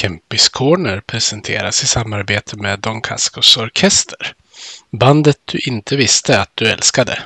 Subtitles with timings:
[0.00, 4.32] Kempis Corner presenteras i samarbete med Don Cascos Orkester.
[4.90, 7.18] Bandet du inte visste att du älskade.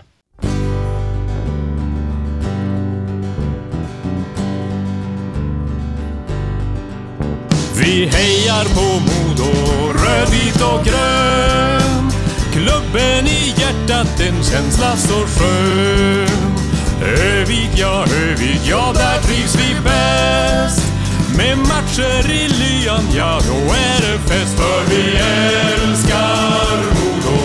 [7.80, 9.52] Vi hejar på Modo,
[9.92, 12.10] rödvit och grön.
[12.52, 16.56] Klubben i hjärtat, en känsla så skön.
[17.02, 20.91] Övik, ja, Övik, ja, där trivs vi bäst.
[21.36, 24.56] Med matcher i lyan, ja, då är det fest.
[24.56, 27.38] För vi älskar Modo.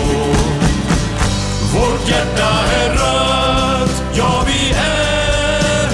[1.74, 2.50] Vårt hjärta
[2.82, 4.68] är rött, ja, vi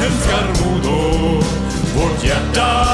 [0.05, 1.43] älskar Modo.
[1.97, 2.87] Vårt hjärta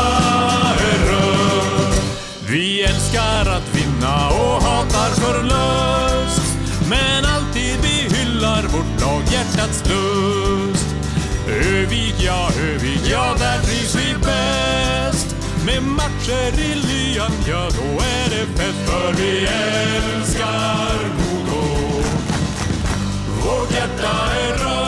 [0.81, 2.03] är rött.
[2.49, 6.55] Vi älskar att vinna och hatar förlust.
[6.89, 10.87] Men alltid vi hyllar vårt lag, hjärtats lust.
[11.49, 13.35] Övig, ja, Övig, ja,
[15.67, 18.79] med matcher i lyan, ja, då är det fest.
[18.87, 22.03] För vi älskar Modo.
[23.43, 24.80] Vårt hjärta är rött,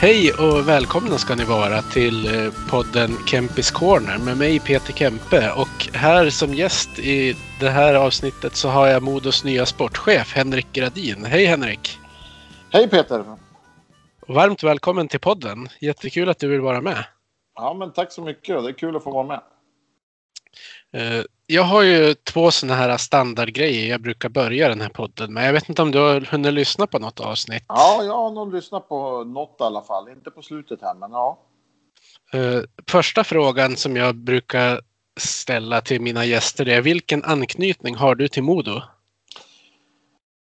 [0.00, 5.52] Hej och välkomna ska ni vara till eh, podden Kempis Corner med mig Peter Kempe
[5.52, 10.66] och här som gäst i det här avsnittet så har jag Modos nya sportchef Henrik
[10.72, 11.24] Gradin.
[11.24, 11.98] Hej Henrik!
[12.70, 13.24] Hej Peter!
[14.28, 15.68] Varmt välkommen till podden.
[15.80, 17.04] Jättekul att du vill vara med.
[17.54, 18.62] Ja, men tack så mycket.
[18.62, 19.40] Det är kul att få vara med.
[20.92, 25.48] Eh, Jag har ju två sådana här standardgrejer jag brukar börja den här podden med.
[25.48, 27.64] Jag vet inte om du har hunnit lyssna på något avsnitt?
[27.68, 30.08] Ja, jag har nog lyssnat på något i alla fall.
[30.08, 31.38] Inte på slutet här, men ja.
[32.32, 34.80] Eh, Första frågan som jag brukar
[35.20, 38.80] ställa till mina gäster är vilken anknytning har du till Modo?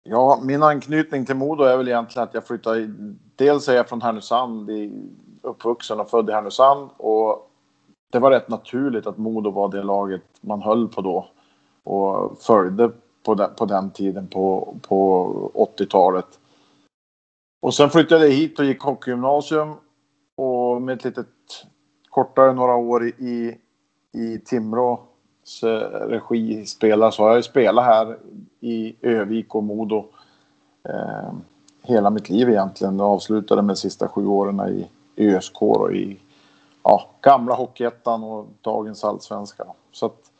[0.03, 2.87] Ja, min anknytning till Modo är väl egentligen att jag flyttade...
[3.35, 4.91] Dels är jag från Härnösand, i,
[5.43, 6.89] uppvuxen och född i Härnösand.
[6.97, 7.51] Och
[8.11, 11.27] det var rätt naturligt att Modo var det laget man höll på då.
[11.83, 12.91] Och följde
[13.25, 15.31] på den, på den tiden på, på
[15.77, 16.39] 80-talet.
[17.61, 19.73] Och sen flyttade jag hit och gick hockeygymnasium.
[20.37, 21.27] Och med ett litet
[22.09, 23.57] kortare några år i,
[24.13, 25.63] i Timrås
[26.09, 28.17] regi spelar så har jag ju spelat här
[28.59, 30.05] i Övik och Modo
[30.89, 31.33] eh,
[31.81, 32.99] hela mitt liv egentligen.
[32.99, 36.19] Jag avslutade med de sista sju åren i, i ÖSK och i
[36.85, 39.65] ja, gamla Hockeyettan och dagens allsvenska.
[39.91, 40.31] Så att,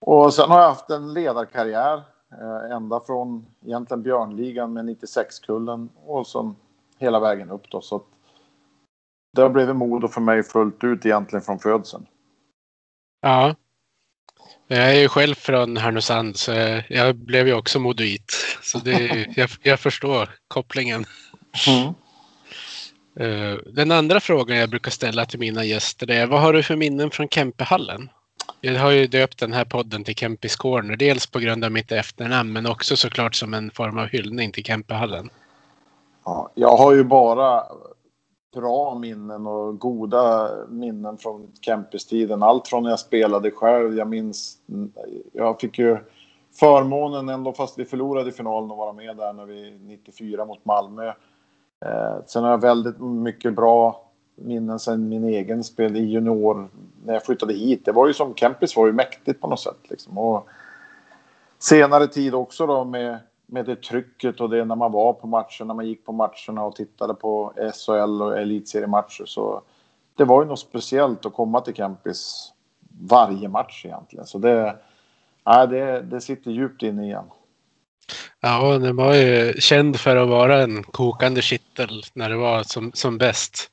[0.00, 6.26] och sen har jag haft en ledarkarriär eh, ända från egentligen Björnligan med 96-kullen och
[6.26, 6.56] sen
[6.98, 7.80] hela vägen upp då.
[7.80, 8.06] Så att
[9.32, 12.06] det har blivit Modo för mig fullt ut egentligen från födseln.
[13.22, 13.54] Ja.
[14.66, 16.52] Jag är ju själv från Härnösand så
[16.88, 18.32] jag blev ju också modoit.
[18.62, 21.04] Så det, jag, jag förstår kopplingen.
[21.68, 21.92] Eh,
[23.16, 26.76] Eh, den andra frågan jag brukar ställa till mina gäster är vad har du för
[26.76, 28.08] minnen från Kempehallen?
[28.60, 30.96] Jag har ju döpt den här podden till Kempis Corner.
[30.96, 34.64] Dels på grund av mitt efternamn men också såklart som en form av hyllning till
[34.64, 35.30] Kempehallen.
[36.24, 37.62] Ja, jag har ju bara
[38.54, 42.42] bra minnen och goda minnen från Kempistiden.
[42.42, 43.96] Allt från när jag spelade själv.
[43.96, 44.58] Jag minns,
[45.32, 45.98] jag fick ju
[46.60, 50.64] förmånen ändå fast vi förlorade i finalen att vara med där när vi 94 mot
[50.64, 51.12] Malmö.
[51.80, 54.00] Eh, sen har jag väldigt mycket bra
[54.34, 56.68] minnen sen min egen spel i junior
[57.04, 57.84] när jag flyttade hit.
[57.84, 60.18] Det var ju som Kempis var ju mäktigt på något sätt liksom.
[60.18, 60.48] Och
[61.58, 65.64] senare tid också då med med det trycket och det när man var på matcherna,
[65.64, 69.62] när man gick på matcherna och tittade på SHL och elitseriematcher så
[70.16, 72.52] det var ju något speciellt att komma till Kempis
[73.00, 74.26] varje match egentligen.
[74.26, 74.76] Så det,
[75.46, 77.24] nej, det, det sitter djupt inne igen.
[78.40, 82.92] Ja, den var ju känd för att vara en kokande kittel när det var som,
[82.94, 83.70] som bäst.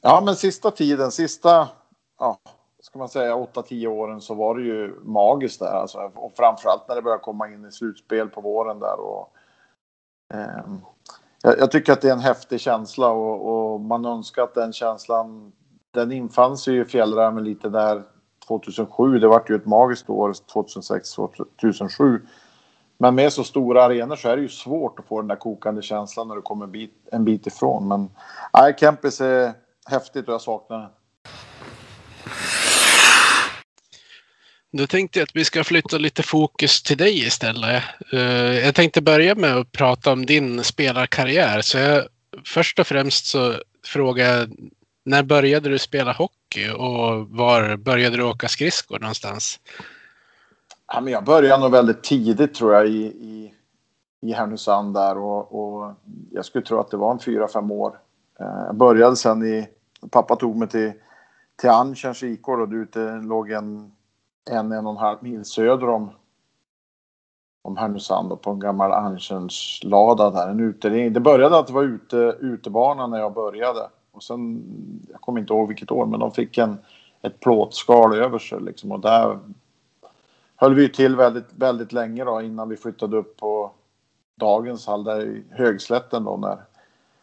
[0.00, 1.68] Ja, men sista tiden, sista,
[2.18, 2.40] ja,
[2.82, 5.98] ska man säga 8-10 åren så var det ju magiskt där alltså.
[6.14, 9.32] Och framförallt när det började komma in i slutspel på våren där och
[10.34, 10.74] eh,
[11.42, 14.72] jag, jag tycker att det är en häftig känsla och, och man önskar att den
[14.72, 15.52] känslan
[15.90, 18.02] den infann sig ju i fjällräven lite där
[18.48, 19.18] 2007.
[19.18, 21.14] Det var ju ett magiskt år 2006
[21.60, 22.20] 2007.
[22.98, 25.82] Men med så stora arenor så är det ju svårt att få den där kokande
[25.82, 27.88] känslan när du kommer en bit, en bit ifrån.
[27.88, 28.10] Men
[28.52, 29.52] nej, Kempis är
[29.90, 30.88] häftigt och jag saknar det.
[34.72, 37.82] då tänkte jag att vi ska flytta lite fokus till dig istället.
[38.12, 41.60] Eh, jag tänkte börja med att prata om din spelarkarriär.
[41.60, 42.04] Så jag,
[42.44, 43.54] först och främst så
[43.86, 44.50] frågar jag,
[45.04, 49.60] när började du spela hockey och var började du åka skridskor någonstans?
[50.92, 53.54] Ja, men jag började nog väldigt tidigt tror jag i, i,
[54.20, 55.94] i Härnösand där och, och
[56.30, 57.98] jag skulle tro att det var en fyra, fem år.
[58.40, 59.68] Eh, jag började sen i,
[60.10, 60.92] pappa tog mig till
[61.60, 63.92] till Ancherns IK och ute låg en,
[64.50, 66.10] en, en och en halv mil söder om,
[67.62, 71.12] om Härnösand och på en gammal Ancherns lada där, en utering.
[71.12, 74.62] Det började att det var ute, utebana när jag började och sen,
[75.10, 76.78] jag kommer inte ihåg vilket år, men de fick en,
[77.22, 79.38] ett plåtskal över sig liksom och där
[80.60, 83.70] höll vi till väldigt, väldigt länge då innan vi flyttade upp på
[84.40, 86.58] dagens hall där i Högslätten då när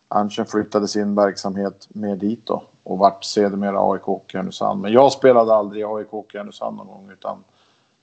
[0.08, 4.82] Anchen flyttade sin verksamhet med dit då och vart sedermera AIK och Härnösand.
[4.82, 7.44] Men jag spelade aldrig i AIK och Härnösand någon gång utan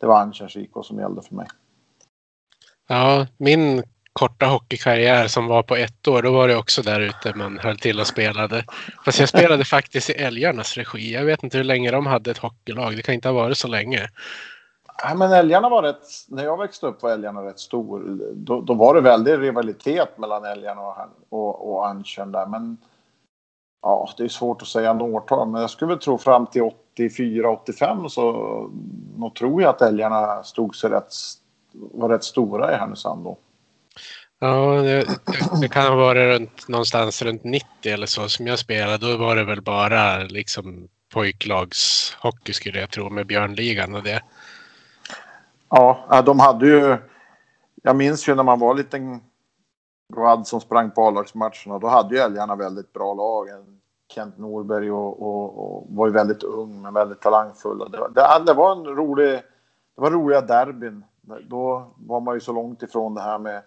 [0.00, 1.46] det var Anchens IK som gällde för mig.
[2.88, 3.82] Ja, min
[4.12, 7.79] korta hockeykarriär som var på ett år, då var det också där ute man höll
[7.79, 8.64] till och spelade.
[9.05, 11.14] Fast jag spelade faktiskt i Älgarnas regi.
[11.14, 12.96] Jag vet inte hur länge de hade ett hockeylag.
[12.96, 14.08] Det kan inte ha varit så länge.
[15.05, 18.19] Nej, men älgarna var rätt, när jag växte upp var älgarna rätt stor.
[18.35, 20.97] Då, då var det väldigt rivalitet mellan älgarna och,
[21.29, 22.47] och, och Anchen där.
[22.47, 22.77] Men
[23.83, 27.50] ja, det är svårt att säga årtal, men jag skulle väl tro fram till 84,
[27.50, 28.33] 85 så
[29.17, 31.12] nog tror jag att älgarna stod sig rätt,
[31.73, 33.39] var rätt stora i Härnösand då.
[34.39, 35.06] Ja, det,
[35.61, 38.99] det, kan ha varit runt, någonstans runt 90 eller så som jag spelade.
[38.99, 44.23] Då var det väl bara liksom pojklagshockey skulle jag tro med Björnligan och det.
[45.75, 46.97] Ja, de hade ju...
[47.83, 49.21] Jag minns ju när man var liten
[50.15, 51.79] Road som sprang på A-lagsmatcherna.
[51.79, 53.49] Då hade ju älgarna väldigt bra lag.
[54.15, 57.79] Kent Norberg och, och, och, var ju väldigt ung men väldigt talangfull.
[57.79, 59.33] Det, det, det, var en rolig,
[59.97, 61.05] det var roliga derbyn.
[61.49, 63.63] Då var man ju så långt ifrån det här med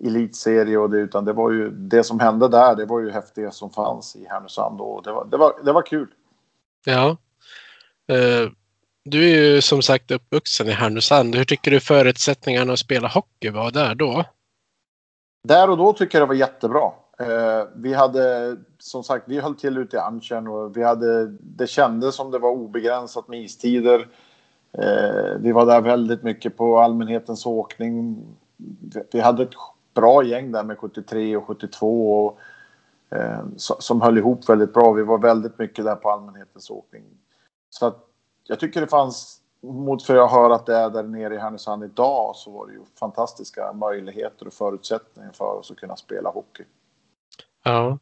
[0.00, 2.74] elitserie och det utan det var ju det som hände där.
[2.74, 5.82] Det var ju häftigt som fanns i Härnösand och det var, det var, det var
[5.82, 6.08] kul.
[6.84, 7.16] Ja.
[8.12, 8.50] Uh,
[9.04, 11.34] du är ju som sagt uppvuxen i Härnösand.
[11.34, 14.24] Hur tycker du förutsättningarna att spela hockey var där då?
[15.48, 16.92] Där och då tycker jag det var jättebra.
[17.18, 21.66] Eh, vi hade som sagt, vi höll till ute i Anchen och vi hade, det
[21.66, 24.08] kändes som det var obegränsat med istider.
[24.72, 28.26] Eh, vi var där väldigt mycket på allmänhetens åkning.
[29.12, 29.54] Vi hade ett
[29.94, 32.38] bra gäng där med 73 och 72 och,
[33.16, 34.92] eh, som höll ihop väldigt bra.
[34.92, 37.02] Vi var väldigt mycket där på allmänhetens åkning.
[37.70, 38.09] Så att
[38.46, 41.84] jag tycker det fanns mot för jag hör att det är där nere i Härnösand
[41.84, 46.64] idag så var det ju fantastiska möjligheter och förutsättningar för oss att kunna spela hockey.
[47.62, 47.98] Ja.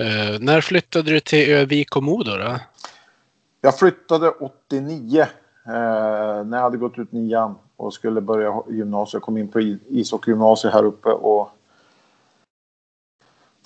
[0.00, 2.58] Uh, när flyttade du till Övik och Modo då?
[3.60, 5.26] Jag flyttade 89 uh,
[6.44, 9.12] när jag hade gått ut nian och skulle börja gymnasiet.
[9.12, 11.50] Jag kom in på ishockeygymnasiet här uppe och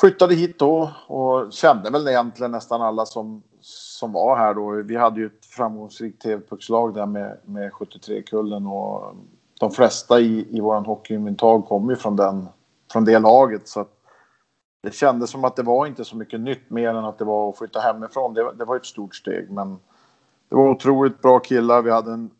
[0.00, 3.42] flyttade hit då och kände väl egentligen nästan alla som,
[3.96, 4.70] som var här då.
[4.70, 9.16] Vi hade ju ett framgångsrikt TV-puckslag där med, med 73-kullen och
[9.60, 12.48] de flesta i, i våran hockeyinventag kom ju från, den,
[12.92, 13.68] från det laget.
[13.68, 13.86] Så
[14.82, 17.48] det kändes som att det var inte så mycket nytt mer än att det var
[17.48, 18.34] att flytta hemifrån.
[18.34, 19.78] Det, det var ett stort steg men
[20.48, 21.82] det var otroligt bra killar.
[21.82, 22.30] Vi hade en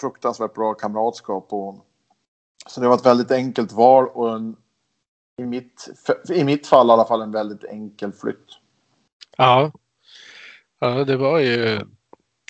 [0.00, 1.74] fruktansvärt bra kamratskap och
[2.66, 4.56] så det var ett väldigt enkelt val och en,
[5.42, 5.88] i mitt,
[6.30, 8.46] i mitt fall i alla fall en väldigt enkel flytt.
[9.36, 9.70] Ja,
[10.78, 11.80] ja det var ju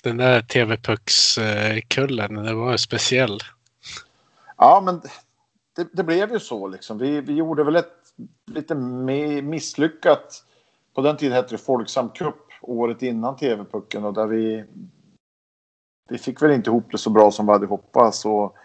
[0.03, 3.39] den där TV-puckskullen, det var speciell.
[4.57, 5.01] Ja, men
[5.75, 6.97] det, det, blev ju så liksom.
[6.97, 7.93] Vi, vi gjorde väl ett
[8.45, 10.43] lite misslyckat,
[10.93, 14.65] på den tiden hette det Folksam Cup, året innan TV-pucken och där vi
[16.07, 18.55] vi fick väl inte ihop det så bra som vi hade hoppats och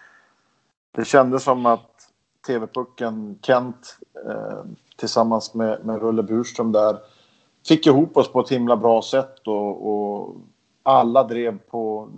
[0.93, 2.09] det kändes som att
[2.47, 4.65] TV-pucken, Kent eh,
[4.97, 6.99] tillsammans med, med Rulle Burström där
[7.69, 10.37] fick ihop oss på ett himla bra sätt och, och
[10.83, 12.09] alla drev på,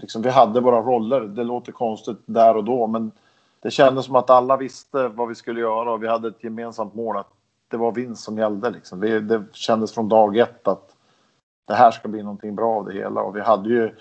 [0.00, 1.20] liksom, vi hade våra roller.
[1.20, 3.12] Det låter konstigt där och då, men
[3.60, 6.94] det kändes som att alla visste vad vi skulle göra och vi hade ett gemensamt
[6.94, 7.28] mål att
[7.68, 8.70] det var vinst som gällde.
[8.70, 9.00] Liksom.
[9.00, 10.94] Vi, det kändes från dag ett att
[11.66, 13.94] det här ska bli någonting bra av det hela och vi hade ju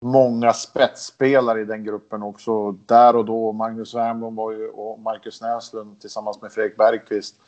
[0.00, 3.52] många spetsspelare i den gruppen också där och då.
[3.52, 7.40] Magnus Wernbloom var ju och Marcus Näslund tillsammans med Fredrik Bergqvist,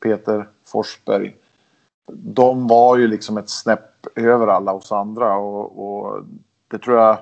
[0.00, 1.36] Peter Forsberg
[2.12, 6.24] de var ju liksom ett snäpp över alla oss andra och, och,
[6.70, 7.18] det tror jag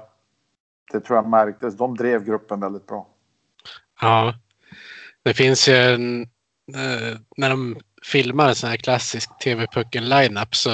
[0.93, 1.77] det tror jag märktes.
[1.77, 3.07] De drev gruppen väldigt bra.
[4.01, 4.35] Ja,
[5.25, 6.23] det finns ju en,
[6.75, 10.71] eh, när de filmar en sån här klassisk TV-pucken lineup så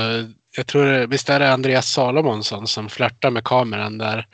[0.56, 4.26] jag tror visst är det Andreas Salomonsson som flörtar med kameran där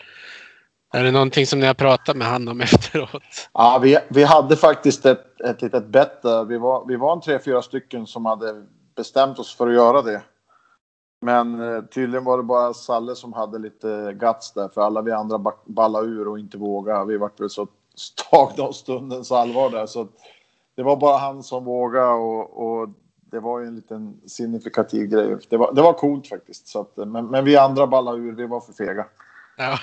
[0.93, 3.49] Är det någonting som ni har pratat med han om efteråt?
[3.53, 6.45] Ja, vi, vi hade faktiskt ett, ett litet bett där.
[6.45, 8.67] Vi var, vi var en tre, fyra stycken som hade
[8.99, 10.23] bestämt oss för att göra det.
[11.21, 15.13] Men eh, tydligen var det bara Salle som hade lite guts där, för alla vi
[15.13, 17.05] andra ballade ur och inte vågade.
[17.05, 17.67] Vi vart väl så
[18.31, 20.09] tagna av stundens allvar där, så
[20.75, 22.89] det var bara han som vågade och, och
[23.31, 25.37] det var ju en liten signifikativ grej.
[25.49, 26.69] Det var, det var coolt faktiskt.
[26.69, 29.07] Så att, eh, men, men vi andra ballade ur, vi var för fega.
[29.57, 29.79] Ja.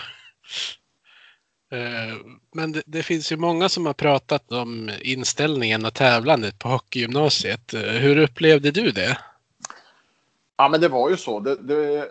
[1.76, 2.16] Eh,
[2.52, 7.74] men det, det, finns ju många som har pratat om inställningen och tävlandet på hockeygymnasiet.
[7.74, 9.18] Eh, hur upplevde du det?
[10.58, 11.40] Ja, men det var ju så.
[11.40, 12.10] Det, det,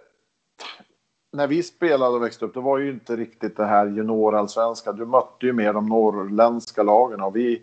[1.33, 4.93] när vi spelade och växte upp, det var ju inte riktigt det här juniorallsvenska.
[4.93, 7.63] Du mötte ju mer de norrländska lagen och vi,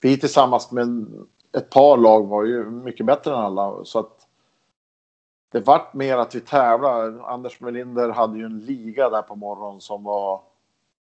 [0.00, 1.06] vi tillsammans med
[1.56, 3.84] ett par lag var ju mycket bättre än alla.
[3.84, 4.26] Så att
[5.52, 7.22] det vart mer att vi tävlade.
[7.22, 10.40] Anders Melinder hade ju en liga där på morgonen som var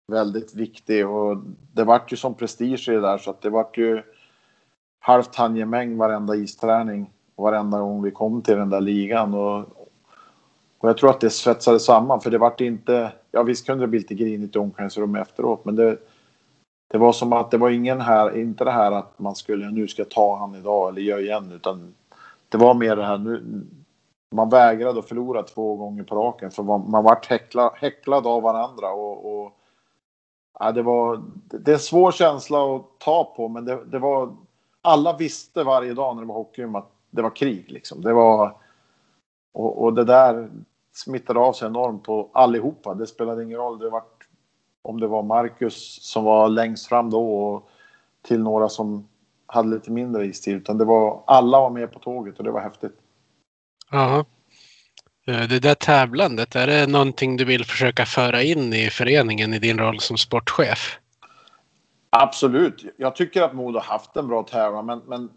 [0.08, 1.36] väldigt viktig och
[1.72, 4.02] det vart ju som prestige i det där så att det vart ju
[5.00, 9.34] halvt handgemäng varenda isträning varenda gång vi kom till den där ligan.
[9.34, 9.58] Och,
[10.78, 13.88] och jag tror att det svetsade samman för det vart inte, ja visst kunde det
[13.88, 15.96] bli lite grinigt i omklädningsrummet efteråt men det,
[16.90, 19.88] det var som att det var ingen här, inte det här att man skulle, nu
[19.88, 21.94] ska jag ta han idag eller göra igen utan
[22.48, 23.62] det var mer det här nu,
[24.34, 28.42] man vägrade att förlora två gånger på raken för man, man vart häckla, häcklad av
[28.42, 29.57] varandra och, och
[30.58, 34.36] ja, det var, det är en svår känsla att ta på men det, det var,
[34.82, 38.02] alla visste varje dag när det var hockey att det var krig liksom.
[38.02, 38.56] Det var,
[39.52, 40.50] och, och det där
[40.92, 42.94] smittade av sig enormt på allihopa.
[42.94, 43.78] Det spelade ingen roll.
[43.78, 44.02] Det var,
[44.82, 47.68] om det var Marcus som var längst fram då och
[48.22, 49.08] till några som
[49.46, 50.56] hade lite mindre istid.
[50.56, 52.96] Utan det var, alla var med på tåget och det var häftigt.
[53.90, 54.24] Ja.
[55.28, 59.58] Eh, det där tävlandet, är det någonting du vill försöka föra in i föreningen i
[59.58, 60.98] din roll som sportchef?
[62.10, 62.84] Absolut.
[62.96, 65.30] Jag tycker att Modo haft en bra tävlan, men, men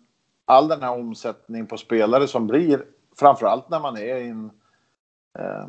[0.45, 2.83] all den här omsättningen på spelare som blir,
[3.19, 4.51] framförallt när man är i en,
[5.39, 5.65] eh,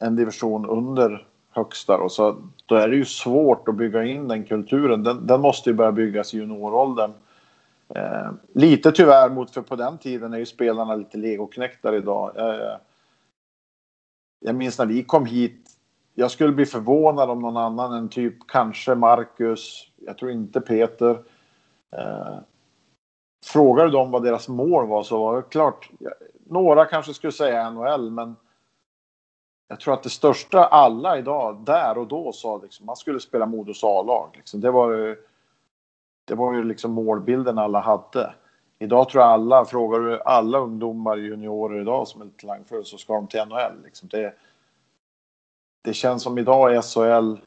[0.00, 4.44] en division under högsta då, så då är det ju svårt att bygga in den
[4.44, 5.02] kulturen.
[5.02, 7.12] Den, den måste ju börja byggas i junioråldern.
[7.94, 12.32] Eh, lite tyvärr mot, för på den tiden är ju spelarna lite legoknäktar idag.
[12.36, 12.76] Eh,
[14.40, 15.70] jag minns när vi kom hit.
[16.14, 19.90] Jag skulle bli förvånad om någon annan än typ kanske Marcus.
[19.96, 21.22] Jag tror inte Peter.
[21.92, 22.38] Eh,
[23.44, 25.90] frågade du dem vad deras mål var så var det klart.
[26.46, 28.36] Några kanske skulle säga NHL, men
[29.68, 33.46] jag tror att det största alla idag, där och då, sa liksom man skulle spela
[33.46, 34.30] Modos A-lag.
[34.34, 34.60] Liksom.
[34.60, 35.16] Det var ju,
[36.24, 38.34] det var ju liksom målbilden alla hade.
[38.78, 43.14] Idag tror jag alla, frågar du alla ungdomar, juniorer idag som är talangfulla så ska
[43.14, 43.82] de till NHL.
[43.84, 44.08] Liksom.
[44.08, 44.34] Det,
[45.84, 47.40] det känns som idag är SHL,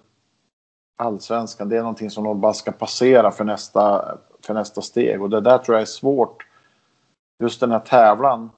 [0.98, 5.21] allsvenskan, det är någonting som de bara ska passera för nästa för nästa steg.
[5.21, 6.45] Och det där tror jag är svårt.
[7.43, 8.50] Just den här tävlan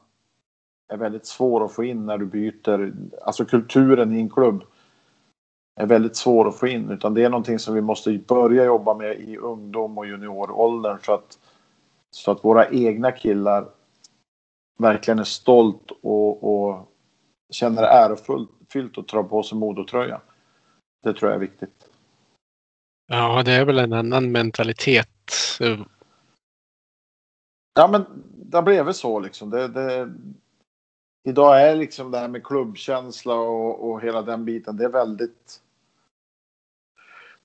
[0.93, 2.93] är väldigt svår att få in när du byter.
[3.21, 4.63] Alltså kulturen i en klubb
[5.79, 6.89] är väldigt svår att få in.
[6.89, 10.97] Utan det är någonting som vi måste börja jobba med i ungdom och junioråldern.
[11.01, 11.39] Så att,
[12.15, 13.70] så att våra egna killar
[14.80, 16.88] verkligen är stolt och, och
[17.51, 20.22] känner det ärofyllt att dra på sig Modotröjan.
[21.03, 21.88] Det tror jag är viktigt.
[23.08, 25.08] Ja, det är väl en annan mentalitet
[27.74, 29.50] Ja, men det har blivit så liksom.
[29.50, 30.13] Det, det,
[31.24, 35.62] idag är liksom det här med klubbkänsla och, och hela den biten, det är väldigt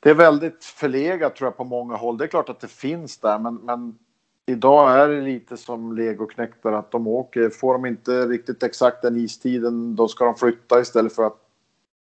[0.00, 2.18] det är väldigt förlegat tror jag på många håll.
[2.18, 3.98] Det är klart att det finns där, men, men
[4.46, 7.50] idag är det lite som legoknektar att de åker.
[7.50, 11.42] Får de inte riktigt exakt den istiden, då ska de flytta istället för att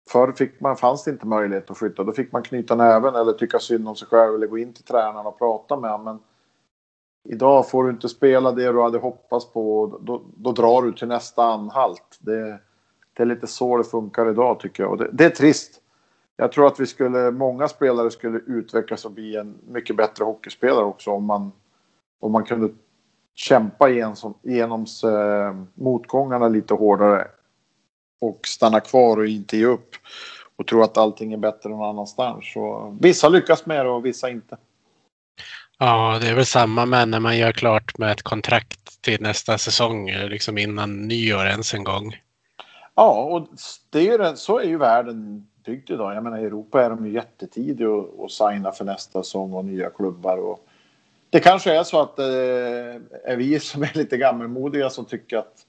[0.09, 2.03] Förr fick man, fanns det inte möjlighet att flytta.
[2.03, 4.83] Då fick man knyta näven eller tycka synd om sig själv eller gå in till
[4.83, 6.05] tränaren och prata med honom.
[6.05, 6.19] Men
[7.33, 9.97] idag får du inte spela det du hade hoppats på.
[10.01, 12.17] Då, då drar du till nästa anhalt.
[12.19, 12.59] Det,
[13.13, 14.91] det, är lite så det funkar idag tycker jag.
[14.91, 15.81] Och det, det, är trist.
[16.35, 20.85] Jag tror att vi skulle, många spelare skulle utvecklas och bli en mycket bättre hockeyspelare
[20.85, 21.51] också om man,
[22.21, 22.69] om man kunde
[23.35, 27.27] kämpa igenom, eh, motgångarna lite hårdare
[28.21, 29.95] och stanna kvar och inte ge upp
[30.55, 32.53] och tro att allting är bättre någon annanstans.
[32.53, 34.57] Så vissa lyckas med det och vissa inte.
[35.79, 39.57] Ja, det är väl samma med när man gör klart med ett kontrakt till nästa
[39.57, 42.15] säsong, liksom innan nyår ens en gång.
[42.95, 43.47] Ja, och
[43.89, 46.15] det är ju, så är ju världen byggd idag.
[46.15, 49.89] Jag menar i Europa är de ju jättetidiga att signa för nästa säsong och nya
[49.89, 50.37] klubbar.
[50.37, 50.67] Och
[51.31, 55.37] det kanske är så att det eh, är vi som är lite gammalmodiga som tycker
[55.37, 55.65] att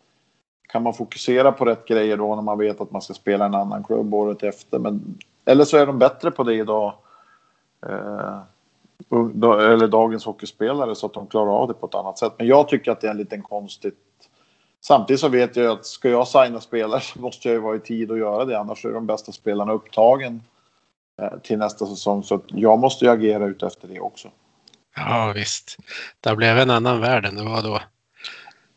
[0.68, 3.54] kan man fokusera på rätt grejer då när man vet att man ska spela en
[3.54, 4.78] annan klubb året efter.
[4.78, 6.94] Men eller så är de bättre på det idag.
[7.86, 8.40] Eh,
[9.10, 12.32] eller dagens hockeyspelare så att de klarar av det på ett annat sätt.
[12.38, 13.98] Men jag tycker att det är en liten konstigt.
[14.80, 17.80] Samtidigt så vet jag att ska jag signa spelare så måste jag ju vara i
[17.80, 18.58] tid att göra det.
[18.58, 20.42] Annars är de bästa spelarna upptagen
[21.22, 22.22] eh, till nästa säsong.
[22.22, 24.28] Så jag måste ju agera ut efter det också.
[24.96, 25.76] Ja visst.
[26.20, 27.80] Det blev en annan värld än det var då.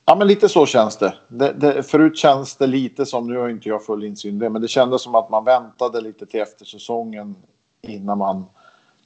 [0.05, 1.13] Ja, men lite så känns det.
[1.27, 4.61] det, det förut känns det lite som, nu har inte jag full insyn det, men
[4.61, 7.35] det kändes som att man väntade lite till efter säsongen
[7.81, 8.45] innan man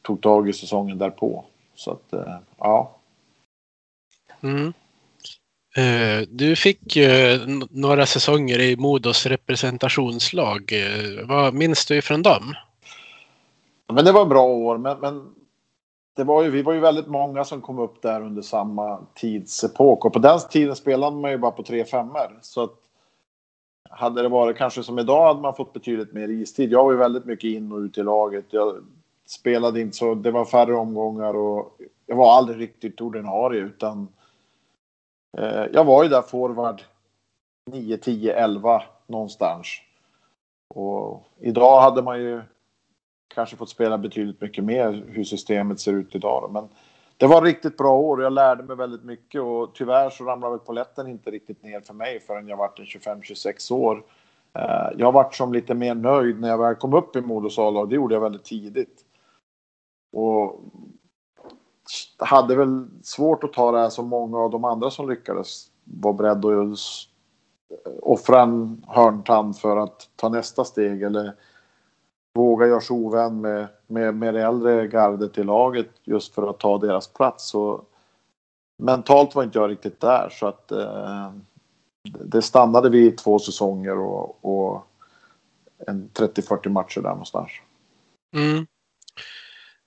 [0.01, 1.45] tog tag i säsongen därpå.
[1.75, 2.95] Så att, eh, ja.
[4.41, 4.73] Mm.
[5.77, 10.73] Uh, du fick uh, några säsonger i Modos representationslag.
[11.23, 12.55] Vad minns du ifrån dem?
[13.93, 15.35] Men det var bra år, men, men
[16.19, 20.05] det var ju, vi var ju väldigt många som kom upp där under samma tidsepok
[20.05, 22.39] och på den tiden spelade man ju bara på tre femmor.
[22.41, 22.73] Så att
[23.89, 26.71] hade det varit kanske som idag hade man fått betydligt mer istid.
[26.71, 28.45] Jag var ju väldigt mycket in och ut i laget.
[28.49, 28.75] Jag
[29.27, 34.07] spelade inte så, det var färre omgångar och jag var aldrig riktigt ordinarie utan
[35.37, 36.81] eh, jag var ju där forward
[37.71, 39.67] 9, 10, 11 någonstans.
[40.75, 42.41] Och idag hade man ju
[43.35, 46.49] kanske fått spela betydligt mycket mer hur systemet ser ut idag.
[46.53, 46.67] Men
[47.17, 50.51] det var riktigt bra år och jag lärde mig väldigt mycket och tyvärr så ramlade
[50.51, 54.03] väl poletten inte riktigt ner för mig förrän jag var 25-26 år.
[54.53, 57.87] Eh, jag varit som lite mer nöjd när jag väl kom upp i Modos och
[57.87, 59.05] det gjorde jag väldigt tidigt.
[60.13, 60.61] Och
[62.17, 66.13] hade väl svårt att ta det här som många av de andra som lyckades var
[66.13, 66.79] beredd att
[68.01, 71.33] offra en hörntand för att ta nästa steg eller
[72.39, 76.59] våga göra sig ovän med, med, med det äldre gardet i laget just för att
[76.59, 77.49] ta deras plats.
[77.49, 77.81] Så
[78.83, 81.31] mentalt var inte jag riktigt där så att eh,
[82.03, 84.87] det stannade vid två säsonger och, och
[85.87, 87.51] en 30-40 matcher där någonstans.
[88.35, 88.67] Mm.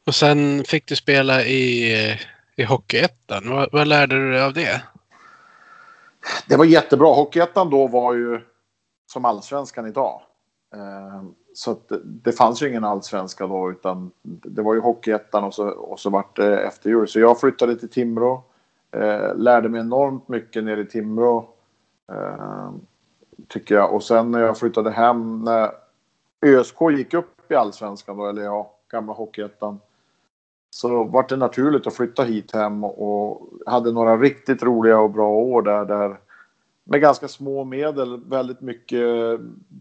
[0.06, 1.92] Och sen fick du spela i,
[2.56, 3.50] i Hockeyettan.
[3.50, 4.82] Vad, vad lärde du dig av det?
[6.49, 7.14] Det var jättebra.
[7.14, 8.40] Hockeyettan då var ju
[9.12, 10.23] som allsvenskan idag.
[11.54, 15.69] Så att det fanns ju ingen allsvenska då utan det var ju Hockeyettan och så,
[15.69, 17.08] och så vart det efter jul.
[17.08, 18.43] Så jag flyttade till Timrå.
[18.91, 21.49] Eh, lärde mig enormt mycket nere i Timrå.
[22.12, 22.71] Eh,
[23.49, 23.95] tycker jag.
[23.95, 25.71] Och sen när jag flyttade hem när
[26.47, 29.80] ÖSK gick upp i allsvenskan då, eller ja, gamla Hockeyettan.
[30.71, 35.28] Så vart det naturligt att flytta hit hem och hade några riktigt roliga och bra
[35.28, 35.84] år där.
[35.84, 36.17] där
[36.93, 39.41] med ganska små medel väldigt mycket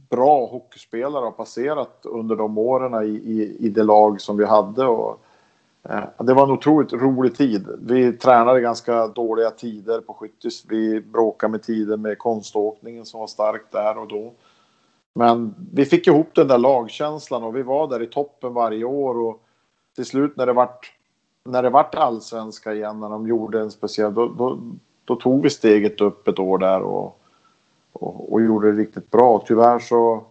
[0.10, 4.86] bra hockeyspelare har passerat under de åren i, i, i det lag som vi hade.
[4.86, 5.20] Och,
[5.84, 7.68] eh, det var en otroligt rolig tid.
[7.82, 10.66] Vi tränade ganska dåliga tider på skyttis.
[10.70, 14.34] Vi bråkade med tider med konståkningen som var stark där och då.
[15.14, 19.18] Men vi fick ihop den där lagkänslan och vi var där i toppen varje år
[19.18, 19.44] och
[19.96, 20.94] till slut när det vart
[21.44, 24.60] när det vart allsvenska igen när de gjorde en speciell då, då,
[25.12, 27.20] då tog vi steget upp ett år där och,
[27.94, 29.44] och, och gjorde det riktigt bra.
[29.48, 30.24] Tyvärr så,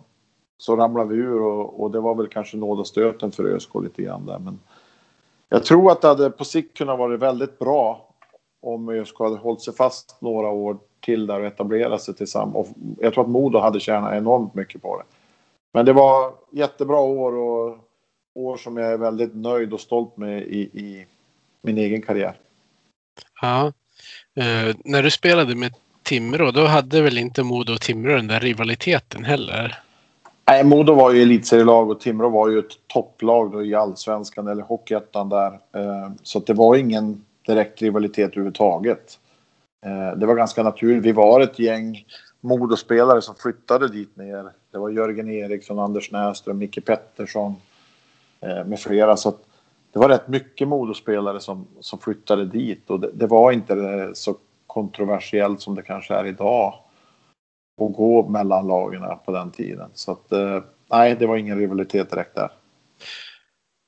[0.58, 4.26] så ramlade vi ur och, och det var väl kanske nådastöten för ÖSK lite grann
[4.26, 4.38] där.
[4.38, 4.58] Men
[5.48, 8.08] jag tror att det hade på sikt kunnat vara väldigt bra
[8.62, 12.56] om ÖSK hade hållit sig fast några år till där och etablerat sig tillsammans.
[12.56, 12.66] Och
[12.98, 15.04] jag tror att Modo hade tjänat enormt mycket på det.
[15.72, 17.78] Men det var jättebra år och
[18.34, 21.06] år som jag är väldigt nöjd och stolt med i, i
[21.62, 22.36] min egen karriär.
[23.42, 23.72] Ja,
[24.40, 28.40] Eh, när du spelade med Timrå, då hade väl inte Modo och Timrå den där
[28.40, 29.78] rivaliteten heller?
[30.48, 34.62] Nej, Modo var ju elitserielag och Timrå var ju ett topplag då i allsvenskan eller
[34.62, 35.52] hockeyettan där.
[35.52, 39.18] Eh, så det var ingen direkt rivalitet överhuvudtaget.
[39.86, 41.04] Eh, det var ganska naturligt.
[41.04, 42.04] Vi var ett gäng
[42.40, 44.50] Modospelare som flyttade dit ner.
[44.72, 47.54] Det var Jörgen Eriksson, Anders Näsström, Micke Pettersson
[48.40, 49.16] eh, med flera.
[49.16, 49.42] Så att
[49.92, 54.36] det var rätt mycket modospelare som, som flyttade dit och det, det, var inte så
[54.66, 56.74] kontroversiellt som det kanske är idag
[57.80, 59.90] att gå mellan lagen på den tiden.
[59.94, 62.50] Så att, eh, nej, det var ingen rivalitet direkt där.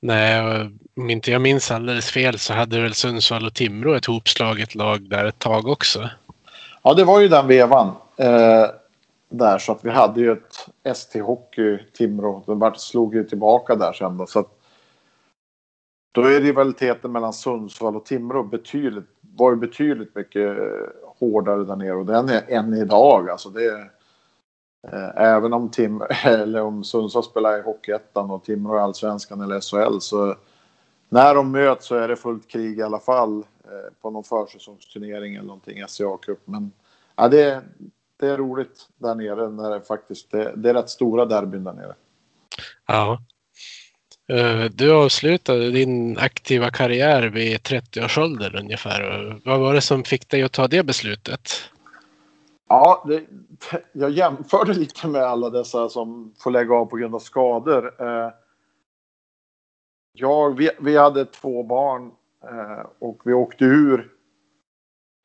[0.01, 4.75] Nej, om inte jag minns alldeles fel så hade väl Sundsvall och Timrå ett hopslaget
[4.75, 6.09] lag där ett tag också.
[6.83, 7.87] Ja, det var ju den vevan.
[8.17, 8.65] Eh,
[9.29, 12.43] där så att vi hade ju ett ST-hockey Timrå.
[12.47, 14.25] De slog ju tillbaka där sen då.
[14.27, 14.62] Så att
[16.13, 20.87] då är rivaliteten mellan Sundsvall och Timrå betydligt, var ju betydligt mycket eh,
[21.19, 23.29] hårdare där nere och den är än idag.
[23.29, 23.89] Alltså det,
[24.91, 29.59] eh, även om, Tim, eller om Sundsvall spelar i Hockeyettan och Timrå i Allsvenskan eller
[29.61, 30.35] SHL så
[31.09, 35.35] när de möts så är det fullt krig i alla fall eh, på någon försäsongsturnering
[35.35, 36.39] eller någonting, SCA-cup.
[36.45, 36.71] Men
[37.15, 37.61] ja, det,
[38.19, 41.73] det är roligt där nere när det faktiskt det, det är rätt stora derbyn där
[41.73, 41.95] nere.
[42.87, 43.19] Ja,
[44.27, 49.41] Eh, du avslutade din aktiva karriär vid 30-årsåldern ungefär.
[49.45, 51.49] Vad var det som fick dig att ta det beslutet?
[52.69, 53.23] Ja, det,
[53.91, 57.93] jag jämförde lite med alla dessa som får lägga av på grund av skador.
[57.99, 58.31] Eh,
[60.13, 62.11] jag, vi, vi hade två barn
[62.43, 64.11] eh, och vi åkte ur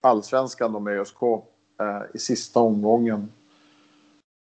[0.02, 1.22] allsvenskan med ÖSK
[2.14, 3.32] i sista omgången.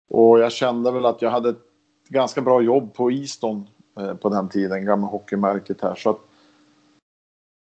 [0.10, 1.66] Och jag kände väl att jag hade ett
[2.10, 3.68] ganska bra jobb på Easton
[4.00, 5.96] Eh, på den tiden, gamla hockeymärket här.
[5.96, 6.20] Så att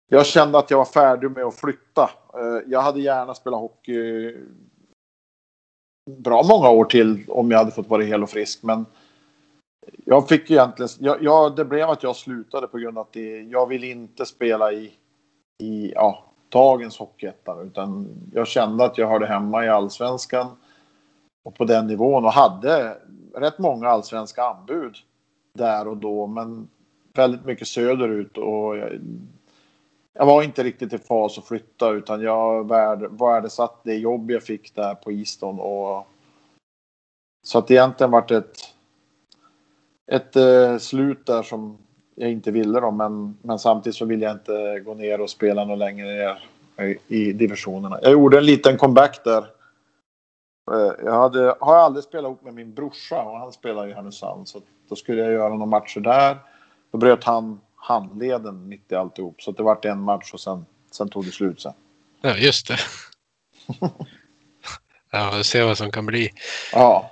[0.09, 2.09] jag kände att jag var färdig med att flytta.
[2.33, 4.35] Eh, jag hade gärna spelat hockey
[6.17, 8.63] bra många år till om jag hade fått vara hel och frisk.
[8.63, 8.85] Men
[10.05, 13.41] jag fick egentligen, jag, jag, det blev att jag slutade på grund av att det,
[13.41, 14.91] jag vill inte spela i,
[15.63, 17.67] i ja, dagens Hockeyettan.
[17.67, 20.47] Utan jag kände att jag hörde hemma i allsvenskan
[21.43, 22.97] och på den nivån och hade
[23.35, 24.95] rätt många allsvenska anbud
[25.59, 26.69] där och då, men
[27.13, 28.99] väldigt mycket söderut och jag,
[30.13, 32.67] jag var inte riktigt i fas att flytta utan jag
[33.19, 36.07] värdesatte det jobb jag fick där på Easton och
[37.43, 38.57] så att egentligen vart det ett,
[40.11, 41.77] ett eh, slut där som
[42.15, 45.65] jag inte ville då, men, men samtidigt så vill jag inte gå ner och spela
[45.65, 46.43] något längre ner
[46.87, 47.99] i, i divisionerna.
[48.01, 49.41] Jag gjorde en liten comeback där.
[50.71, 54.47] Eh, jag hade, har aldrig spelat ihop med min brorsa och han spelar i Härnösand
[54.47, 56.37] så då skulle jag göra några matcher där.
[56.91, 59.41] Då bröt han handleden mitt i alltihop.
[59.41, 61.73] Så det vart en match och sen, sen tog det slut sen.
[62.21, 62.77] Ja, just det.
[65.11, 66.29] ja, vi ser vad som kan bli.
[66.73, 67.11] Ja.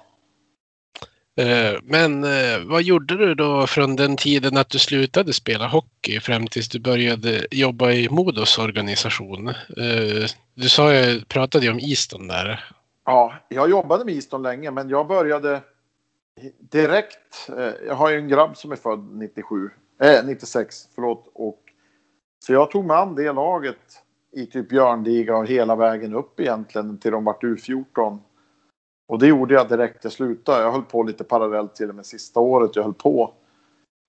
[1.38, 6.20] Eh, men eh, vad gjorde du då från den tiden att du slutade spela hockey
[6.20, 9.48] fram tills du började jobba i Modos organisation?
[9.48, 12.66] Eh, du sa ju, pratade ju om Easton där.
[13.06, 15.62] Ja, jag jobbade med Easton länge, men jag började
[16.60, 17.50] direkt.
[17.58, 19.69] Eh, jag har ju en grabb som är född 97,
[20.02, 21.32] eh, 96, förlåt.
[21.34, 21.60] Och,
[22.45, 26.97] så jag tog mig an det laget i typ Björnliga och hela vägen upp egentligen
[26.97, 28.19] till de vart U14.
[29.08, 30.63] Och det gjorde jag direkt jag slutade.
[30.63, 33.34] Jag höll på lite parallellt till och med sista året jag höll på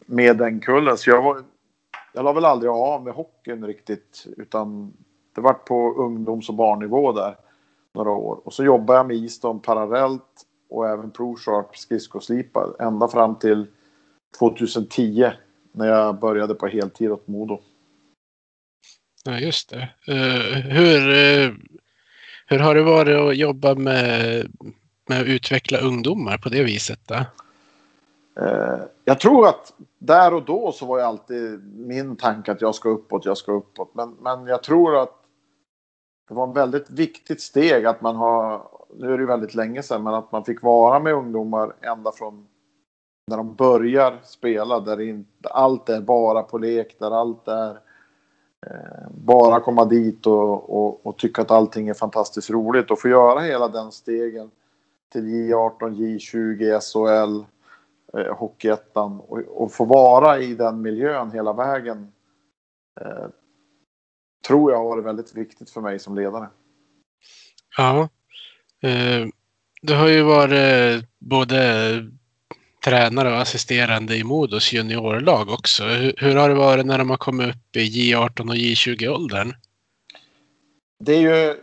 [0.07, 0.99] med den kullen.
[0.99, 1.43] Så jag var,
[2.15, 4.93] jag la väl aldrig av med hockeyn riktigt utan
[5.35, 7.37] det vart på ungdoms och barnnivå där
[7.95, 8.41] några år.
[8.45, 13.67] Och så jobbade jag med Easton parallellt och även ProSharp skridskoslipar ända fram till
[14.39, 15.31] 2010
[15.73, 17.61] när jag började på heltid åt Modo.
[19.25, 19.89] Ja, just det.
[20.09, 21.55] Uh, hur, uh,
[22.47, 24.47] hur har det varit att jobba med,
[25.09, 27.01] med att utveckla ungdomar på det viset?
[27.07, 27.15] Då?
[28.41, 32.75] Uh, jag tror att där och då så var ju alltid min tanke att jag
[32.75, 33.91] ska uppåt, jag ska uppåt.
[33.95, 35.18] Men, men jag tror att
[36.29, 40.03] det var ett väldigt viktigt steg att man har nu är det väldigt länge sedan,
[40.03, 42.47] men att man fick vara med ungdomar ända från
[43.27, 47.71] när de börjar spela, där inte allt är bara på lek, där allt är
[48.67, 53.09] eh, bara komma dit och, och, och, tycka att allting är fantastiskt roligt och få
[53.09, 54.51] göra hela den stegen
[55.13, 57.45] till J18, J20, SHL,
[58.19, 62.13] eh, Hockeyettan och, och få vara i den miljön hela vägen
[63.01, 63.27] eh,
[64.49, 66.49] tror jag har varit väldigt viktigt för mig som ledare.
[67.77, 68.09] Ja,
[68.81, 69.27] Eh,
[69.83, 71.59] du har ju varit både
[72.85, 75.85] tränare och assisterande i Modos juniorlag också.
[76.17, 79.53] Hur, har det varit när de har kommit upp i J18 och J20-åldern?
[80.99, 81.57] Det är ju,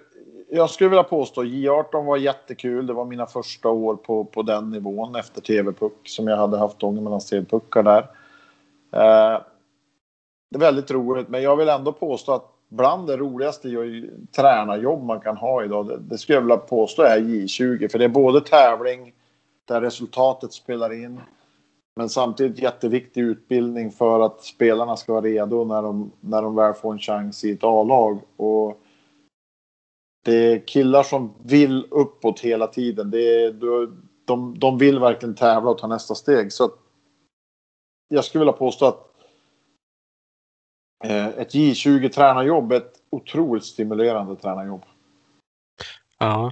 [0.50, 2.88] jag skulle vilja påstå, J18 var jättekul.
[2.88, 6.84] Det var mina första år på, på den nivån efter TV-puck som jag hade haft
[6.84, 8.02] Ångermanlands TV-puckar där.
[8.91, 9.41] Eh,
[10.52, 13.69] det är väldigt roligt, men jag vill ändå påstå att bland det roligaste
[14.36, 15.88] tränarjobb man kan ha idag.
[15.88, 17.91] Det, det skulle jag vilja påstå är J20.
[17.91, 19.13] För det är både tävling
[19.65, 21.19] där resultatet spelar in.
[21.95, 26.73] Men samtidigt jätteviktig utbildning för att spelarna ska vara redo när de, när de väl
[26.73, 28.19] får en chans i ett A-lag.
[28.38, 28.82] Och
[30.25, 33.12] det är killar som vill uppåt hela tiden.
[33.12, 33.54] Det är,
[34.25, 36.54] de, de vill verkligen tävla och ta nästa steg.
[36.54, 36.71] Så
[38.08, 39.14] jag skulle vilja påstå att
[41.12, 44.84] ett J20 tränarjobb är ett otroligt stimulerande tränarjobb.
[46.20, 46.52] Ja.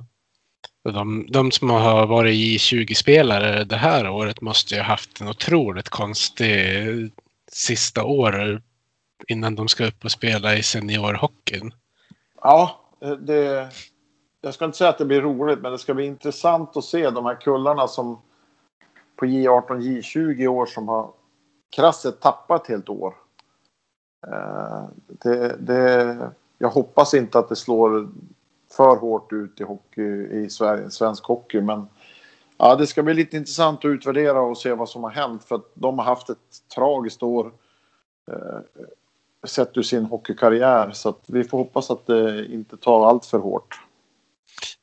[0.84, 5.90] De, de som har varit J20-spelare det här året måste ju ha haft en otroligt
[5.90, 7.12] konstig
[7.52, 8.62] sista år
[9.28, 11.74] innan de ska upp och spela i seniorhockeyn.
[12.42, 13.70] Ja, eh, det,
[14.42, 17.10] jag ska inte säga att det blir roligt, men det ska bli intressant att se
[17.10, 18.22] de här kullarna som
[19.16, 21.12] på J18, J20 i år som har
[21.76, 23.14] krasset tappat ett helt år.
[24.28, 26.18] Eh, det, det,
[26.58, 28.10] jag hoppas inte att det slår
[28.72, 31.88] för hårt ut i, hockey, i Sverige, svensk hockey, men
[32.58, 35.56] Ja, det ska bli lite intressant att utvärdera och se vad som har hänt för
[35.56, 36.38] att de har haft ett
[36.76, 37.52] tragiskt år
[38.32, 38.88] eh,
[39.48, 43.38] sett ur sin hockeykarriär så att vi får hoppas att det inte tar allt för
[43.38, 43.80] hårt.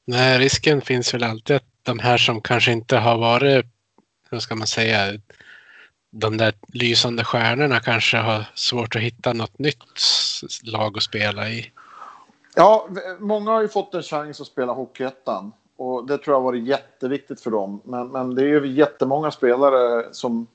[0.04, 3.66] Nej, risken finns väl alltid att de här som kanske inte har varit,
[4.30, 5.20] hur ska man säga,
[6.10, 10.00] de där lysande stjärnorna kanske har svårt att hitta något nytt
[10.62, 11.72] lag att spela i.
[12.54, 16.44] Ja, många har ju fått en chans att spela Hockeyettan och det tror jag har
[16.44, 17.80] varit jätteviktigt för dem.
[17.84, 20.46] Men, men det är ju jättemånga spelare som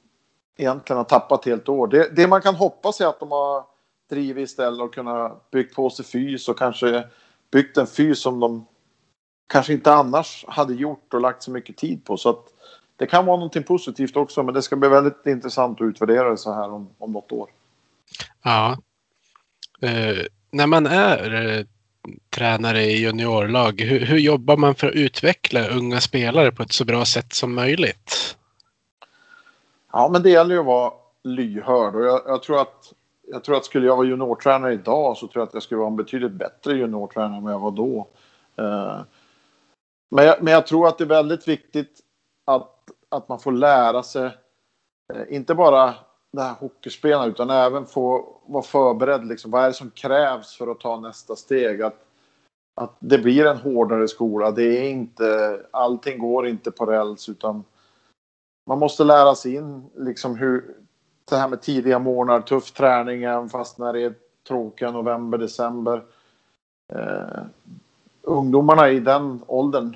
[0.57, 1.87] egentligen har tappat helt år.
[1.87, 3.63] Det, det man kan hoppas är att de har
[4.09, 7.07] drivit istället och kunnat byggt på sig fys och kanske
[7.51, 8.65] byggt en fys som de
[9.47, 12.17] kanske inte annars hade gjort och lagt så mycket tid på.
[12.17, 12.45] Så att
[12.97, 16.37] det kan vara någonting positivt också, men det ska bli väldigt intressant att utvärdera det
[16.37, 17.49] så här om, om något år.
[18.43, 18.77] Ja.
[19.83, 21.65] Uh, när man är uh,
[22.29, 26.85] tränare i juniorlag, hur, hur, jobbar man för att utveckla unga spelare på ett så
[26.85, 28.37] bra sätt som möjligt?
[29.91, 32.93] Ja, men det gäller ju att vara lyhörd och jag, jag tror att
[33.27, 35.89] jag tror att skulle jag vara juniortränare idag så tror jag att jag skulle vara
[35.89, 38.07] en betydligt bättre juniortränare än vad jag var då.
[38.59, 39.01] Uh,
[40.09, 41.99] men jag, men jag tror att det är väldigt viktigt
[42.45, 42.74] att,
[43.09, 44.25] att man får lära sig,
[45.13, 45.93] eh, inte bara
[46.31, 49.27] det här hockeyspelarna utan även få vara förberedd.
[49.27, 51.81] Liksom, vad är det som krävs för att ta nästa steg?
[51.81, 52.05] Att,
[52.75, 54.51] att det blir en hårdare skola.
[54.51, 57.63] Det är inte, allting går inte på räls utan
[58.67, 60.75] man måste lära sig in liksom hur
[61.29, 64.13] det här med tidiga morgnar, tuff träning även fast när det är
[64.47, 66.03] tråkiga november, december.
[66.93, 67.43] Eh,
[68.21, 69.95] ungdomarna i den åldern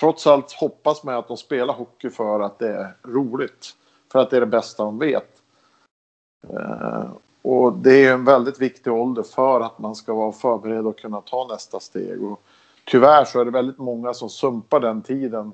[0.00, 3.76] trots allt hoppas man att de spelar hockey för att det är roligt.
[4.12, 5.42] För att det är det bästa de vet.
[6.48, 7.10] Eh,
[7.42, 11.20] och det är en väldigt viktig ålder för att man ska vara förberedd och kunna
[11.20, 12.22] ta nästa steg.
[12.22, 12.40] Och
[12.84, 15.52] tyvärr så är det väldigt många som sumpar den tiden.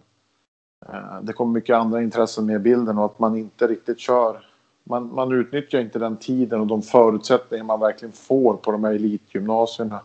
[0.88, 4.46] Eh, det kommer mycket andra intressen med i bilden och att man inte riktigt kör.
[4.84, 8.92] Man, man utnyttjar inte den tiden och de förutsättningar man verkligen får på de här
[8.92, 10.00] elitgymnasierna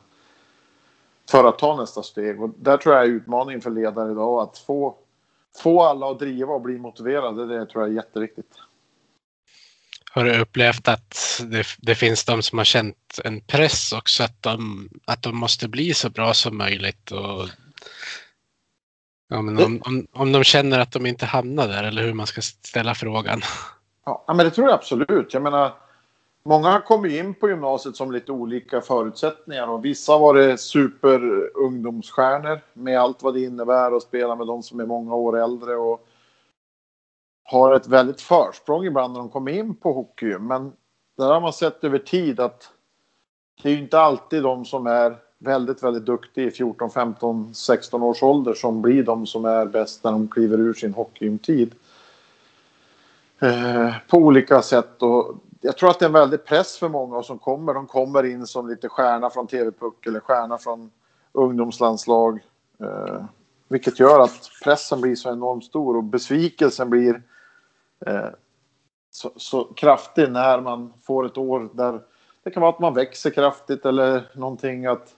[1.32, 2.42] för att ta nästa steg.
[2.42, 4.96] Och där tror jag är utmaningen för ledare idag att få,
[5.64, 7.46] få alla att driva och bli motiverade.
[7.46, 8.52] Det tror jag är jätteviktigt.
[10.12, 14.44] Har du upplevt att det, det, finns de som har känt en press också att
[14.44, 17.12] de, att de måste bli så bra som möjligt?
[17.12, 17.50] Och,
[19.30, 22.28] ja, men om, om, om de känner att de inte hamnar där eller hur man
[22.28, 23.42] ska ställa frågan?
[24.06, 25.34] Ja, men det tror jag absolut.
[25.34, 25.74] Jag menar,
[26.48, 33.00] Många kom in på gymnasiet som lite olika förutsättningar och vissa har varit superungdomsstjärnor med
[33.00, 36.08] allt vad det innebär att spela med de som är många år äldre och
[37.44, 40.38] har ett väldigt försprång ibland när de kommer in på hockey.
[40.38, 40.72] Men
[41.18, 42.70] där har man sett över tid att
[43.64, 48.24] det är inte alltid de som är väldigt, väldigt duktiga i 14, 15, 16 års
[48.24, 51.76] ålder som blir de som är bäst när de kliver ur sin hockeygymtid.
[53.40, 57.24] Eh, på olika sätt och jag tror att det är en väldig press för många
[57.24, 57.74] som kommer.
[57.74, 60.92] De kommer in som lite stjärna från TV-puck eller stjärna från
[61.32, 62.40] ungdomslandslag.
[62.80, 63.26] Eh,
[63.68, 67.22] vilket gör att pressen blir så enormt stor och besvikelsen blir
[68.06, 68.30] eh,
[69.12, 72.02] så, så, kraftig när man får ett år där
[72.44, 75.16] det kan vara att man växer kraftigt eller någonting att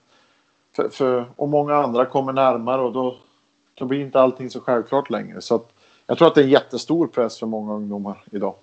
[0.76, 3.18] för, för, och många andra kommer närmare och då,
[3.74, 5.40] då blir inte allting så självklart längre.
[5.40, 5.72] Så att,
[6.06, 8.54] jag tror att det är en jättestor press för många ungdomar idag.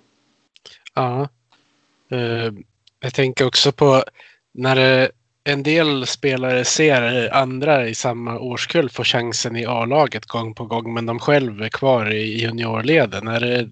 [0.94, 1.28] Ja,
[2.10, 2.54] Eh,
[3.00, 4.04] jag tänker också på
[4.54, 5.08] när eh,
[5.44, 10.94] en del spelare ser andra i samma årskull få chansen i A-laget gång på gång
[10.94, 13.28] men de själv är kvar i juniorleden.
[13.28, 13.70] Är det,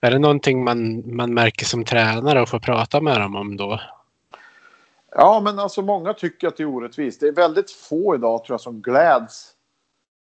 [0.00, 3.80] är det någonting man, man märker som tränare och får prata med dem om då?
[5.14, 7.20] Ja, men alltså många tycker att det är orättvist.
[7.20, 9.52] Det är väldigt få idag tror jag som gläds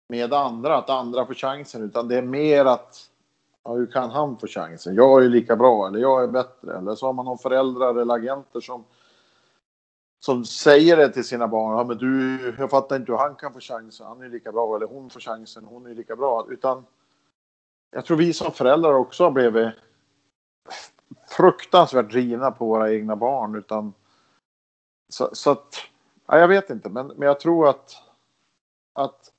[0.09, 3.09] med andra, att andra får chansen, utan det är mer att
[3.63, 4.95] ja, hur kan han få chansen?
[4.95, 6.77] Jag är lika bra eller jag är bättre.
[6.77, 8.85] Eller så har man någon föräldrar eller agenter som,
[10.19, 11.77] som säger det till sina barn.
[11.77, 14.07] Ja, men du, jag fattar inte hur han kan få chansen.
[14.07, 14.75] Han är lika bra.
[14.75, 15.65] Eller hon får chansen.
[15.65, 16.47] Hon är lika bra.
[16.49, 16.85] Utan
[17.91, 19.73] jag tror vi som föräldrar också har blivit
[21.27, 23.55] fruktansvärt drivna på våra egna barn.
[23.55, 23.93] Utan,
[25.09, 25.75] så, så att,
[26.27, 27.95] ja, jag vet inte, men, men jag tror att,
[28.93, 29.32] att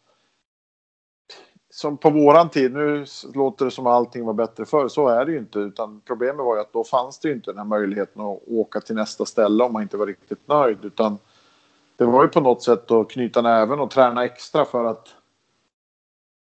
[1.74, 5.24] som på våran tid, nu låter det som att allting var bättre förr, så är
[5.24, 5.58] det ju inte.
[5.58, 8.80] Utan problemet var ju att då fanns det ju inte den här möjligheten att åka
[8.80, 10.78] till nästa ställe om man inte var riktigt nöjd.
[10.84, 11.18] Utan
[11.96, 15.08] det var ju på något sätt att knyta näven och träna extra för att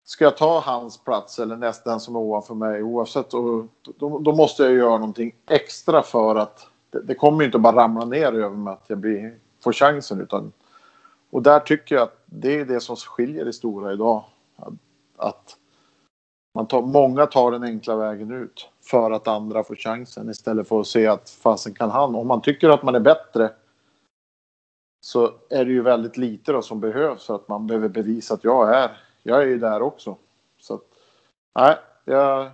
[0.06, 3.66] ska jag ta hans plats eller nästan som är ovanför mig oavsett, och,
[3.98, 7.76] då, då, måste jag göra någonting extra för att det, det kommer ju inte bara
[7.76, 10.22] ramla ner över mig att jag blir, får chansen.
[10.22, 10.52] Utan,
[11.30, 14.24] och där tycker jag att det är det som skiljer det stora idag
[15.18, 15.58] att
[16.54, 20.80] man tar, många tar den enkla vägen ut för att andra får chansen istället för
[20.80, 22.16] att se att fasen kan han.
[22.16, 23.52] Om man tycker att man är bättre
[25.02, 28.44] så är det ju väldigt lite då som behövs för att man behöver bevisa att
[28.44, 28.98] jag är.
[29.24, 30.18] Jag är ju där också.
[30.60, 30.82] Så att,
[31.60, 32.52] nej, jag,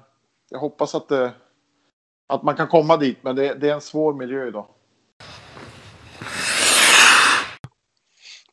[0.50, 1.32] jag hoppas att, det,
[2.28, 4.66] att man kan komma dit, men det, det är en svår miljö idag.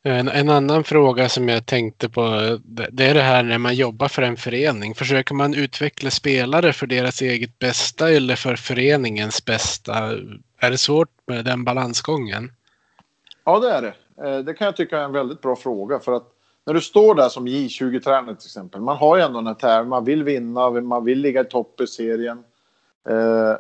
[0.03, 2.59] En, en, annan fråga som jag tänkte på,
[2.91, 4.95] det är det här när man jobbar för en förening.
[4.95, 9.95] Försöker man utveckla spelare för deras eget bästa eller för föreningens bästa?
[10.61, 12.53] Är det svårt med den balansgången?
[13.45, 13.95] Ja, det är det.
[14.29, 15.99] Eh, det kan jag tycka är en väldigt bra fråga.
[15.99, 16.27] För att
[16.67, 18.81] när du står där som J20-tränare till exempel.
[18.81, 19.89] Man har ju ändå den här tävlingen.
[19.89, 22.45] Man vill vinna, man vill ligga i topp i serien.
[23.09, 23.57] Eh,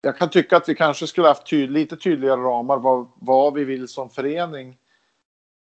[0.00, 3.64] jag kan tycka att vi kanske skulle haft tyd lite tydligare ramar vad, vad vi
[3.64, 4.78] vill som förening.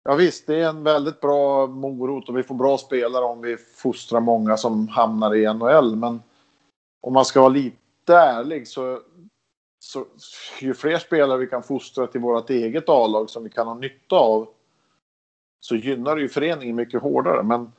[0.03, 3.57] Ja visst, det är en väldigt bra morot och vi får bra spelare om vi
[3.57, 5.95] fostrar många som hamnar i NHL.
[5.95, 6.21] Men
[7.01, 8.99] om man ska vara lite ärlig så,
[9.79, 10.05] så
[10.59, 14.15] ju fler spelare vi kan fostra till vårt eget A-lag som vi kan ha nytta
[14.15, 14.47] av
[15.59, 17.43] så gynnar det ju föreningen mycket hårdare.
[17.43, 17.71] Men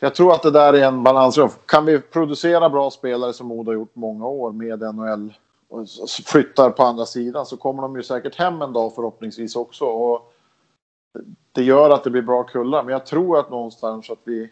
[0.00, 1.38] jag tror att det där är en balans.
[1.66, 5.34] Kan vi producera bra spelare som Modo har gjort många år med NHL
[5.68, 5.86] och
[6.26, 9.84] flyttar på andra sidan så kommer de ju säkert hem en dag förhoppningsvis också.
[9.84, 10.32] Och
[11.52, 12.82] det gör att det blir bra kullar.
[12.82, 14.50] Men jag tror att någonstans att vi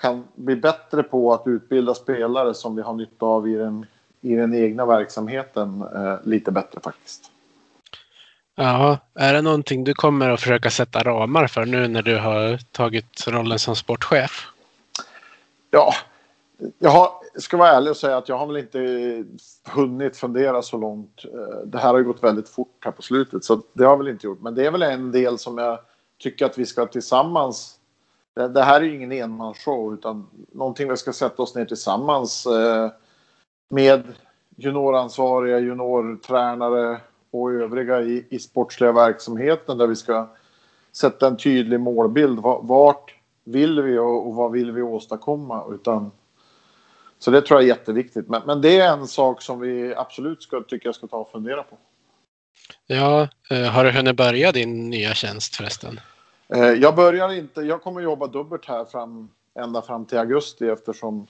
[0.00, 3.86] kan bli bättre på att utbilda spelare som vi har nytta av i den,
[4.20, 7.30] i den egna verksamheten eh, lite bättre faktiskt.
[8.58, 12.58] Ja, är det någonting du kommer att försöka sätta ramar för nu när du har
[12.72, 14.46] tagit rollen som sportchef?
[15.70, 15.92] Ja,
[16.78, 18.78] jag har, ska vara ärlig och säga att jag har väl inte
[19.68, 21.24] hunnit fundera så långt.
[21.24, 23.98] Eh, det här har ju gått väldigt fort här på slutet så det har jag
[23.98, 24.40] väl inte gjort.
[24.40, 25.78] Men det är väl en del som jag
[26.18, 27.78] tycker att vi ska tillsammans.
[28.34, 32.46] Det, det här är ju ingen enmansshow utan någonting vi ska sätta oss ner tillsammans
[32.46, 32.90] eh,
[33.68, 34.02] med
[34.56, 40.28] junioransvariga, juniortränare, och övriga i, i sportsliga verksamheten där vi ska
[40.92, 42.38] sätta en tydlig målbild.
[42.62, 45.64] Vart vill vi och, och vad vill vi åstadkomma?
[45.74, 46.10] Utan,
[47.18, 48.28] så det tror jag är jätteviktigt.
[48.28, 51.30] Men, men det är en sak som vi absolut ska, tycker jag ska ta och
[51.30, 51.78] fundera på.
[52.86, 56.00] Ja, eh, har du hunnit börja din nya tjänst förresten?
[56.48, 57.60] Eh, jag börjar inte.
[57.60, 61.26] Jag kommer jobba dubbelt här fram, ända fram till augusti eftersom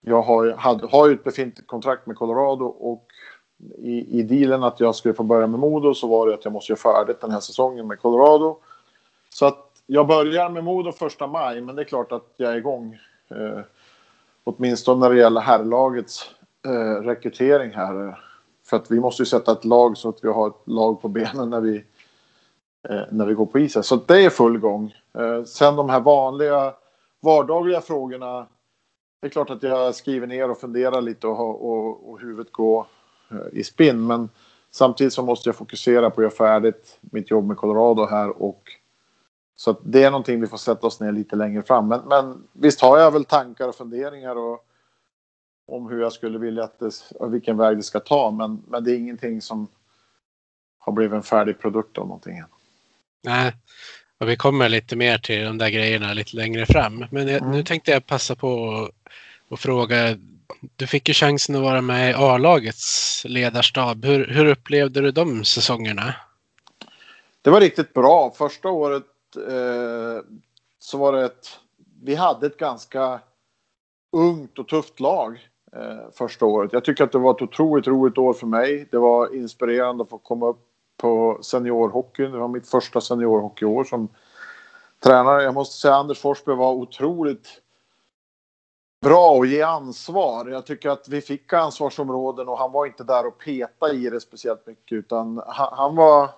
[0.00, 3.06] jag har, hade, har ett befintligt kontrakt med Colorado och
[3.78, 6.52] i, i dealen att jag skulle få börja med Modo så var det att jag
[6.52, 8.56] måste göra färdigt den här säsongen med Colorado.
[9.30, 12.56] Så att jag börjar med Modo första maj, men det är klart att jag är
[12.56, 12.98] igång.
[13.28, 13.60] Eh,
[14.44, 16.30] åtminstone när det gäller herrlagets
[16.66, 18.18] eh, rekrytering här.
[18.66, 21.08] För att vi måste ju sätta ett lag så att vi har ett lag på
[21.08, 21.84] benen när vi,
[22.88, 23.82] eh, när vi går på isen.
[23.82, 24.94] Så det är full gång.
[25.18, 26.74] Eh, sen de här vanliga
[27.20, 28.46] vardagliga frågorna.
[29.20, 32.86] Det är klart att jag skriver ner och funderar lite och, och, och huvudet går
[33.52, 34.06] i spinn.
[34.06, 34.28] Men
[34.70, 38.62] samtidigt så måste jag fokusera på att göra färdigt mitt jobb med Colorado här och
[39.56, 41.88] så att det är någonting vi får sätta oss ner lite längre fram.
[41.88, 44.66] Men, men visst har jag väl tankar och funderingar och,
[45.66, 46.90] om hur jag skulle vilja att det,
[47.28, 48.30] vilken väg det ska ta.
[48.30, 49.68] Men, men det är ingenting som
[50.78, 52.46] har blivit en färdig produkt av någonting än.
[53.24, 53.52] Nej,
[54.18, 57.04] och vi kommer lite mer till de där grejerna lite längre fram.
[57.10, 57.50] Men jag, mm.
[57.50, 58.88] nu tänkte jag passa på
[59.50, 60.16] att fråga
[60.76, 64.04] du fick ju chansen att vara med i A-lagets ledarstab.
[64.04, 66.14] Hur, hur upplevde du de säsongerna?
[67.42, 68.32] Det var riktigt bra.
[68.38, 70.24] Första året eh,
[70.78, 71.58] så var det ett...
[72.02, 73.20] Vi hade ett ganska
[74.12, 76.72] ungt och tufft lag eh, första året.
[76.72, 78.88] Jag tycker att det var ett otroligt roligt år för mig.
[78.90, 80.60] Det var inspirerande att få komma upp
[80.96, 82.32] på seniorhockeyn.
[82.32, 84.08] Det var mitt första seniorhockeyår som
[85.04, 85.42] tränare.
[85.42, 87.61] Jag måste säga att Anders Forsberg var otroligt
[89.02, 90.48] bra att ge ansvar.
[90.48, 94.20] Jag tycker att vi fick ansvarsområden och han var inte där och peta i det
[94.20, 96.30] speciellt mycket utan han, han var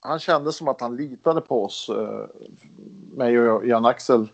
[0.00, 2.26] han kände som att han litade på oss, eh,
[3.16, 4.28] mig och Jan-Axel,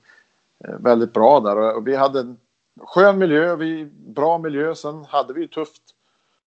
[0.64, 1.76] eh, väldigt bra där.
[1.76, 2.38] Och vi hade en
[2.80, 4.74] skön miljö, vi, bra miljö.
[4.74, 5.82] Sen hade vi tufft,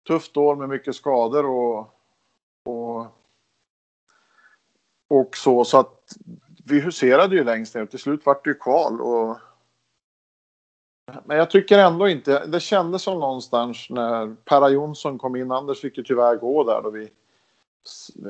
[0.06, 1.78] tufft år med mycket skador och,
[2.64, 3.06] och,
[5.08, 5.64] och så.
[5.64, 6.16] Så att
[6.64, 7.82] vi huserade ju längst ner.
[7.82, 9.00] och Till slut vart det ju kval.
[9.00, 9.38] Och
[11.24, 15.80] men jag tycker ändå inte, det kändes som någonstans när Perra Jonsson kom in, Anders
[15.80, 17.08] fick ju tyvärr gå där då vid,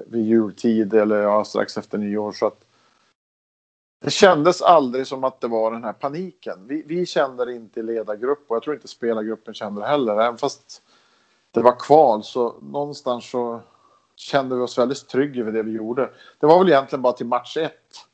[0.06, 2.32] vid jultid eller ja, strax efter nyår.
[2.32, 2.66] Så att
[4.04, 6.66] det kändes aldrig som att det var den här paniken.
[6.66, 10.12] Vi, vi kände det inte i ledargrupp och jag tror inte spelargruppen kände det heller.
[10.12, 10.82] Även fast
[11.50, 13.60] det var kval så någonstans så
[14.16, 16.10] kände vi oss väldigt trygga över det vi gjorde.
[16.40, 18.06] Det var väl egentligen bara till match ett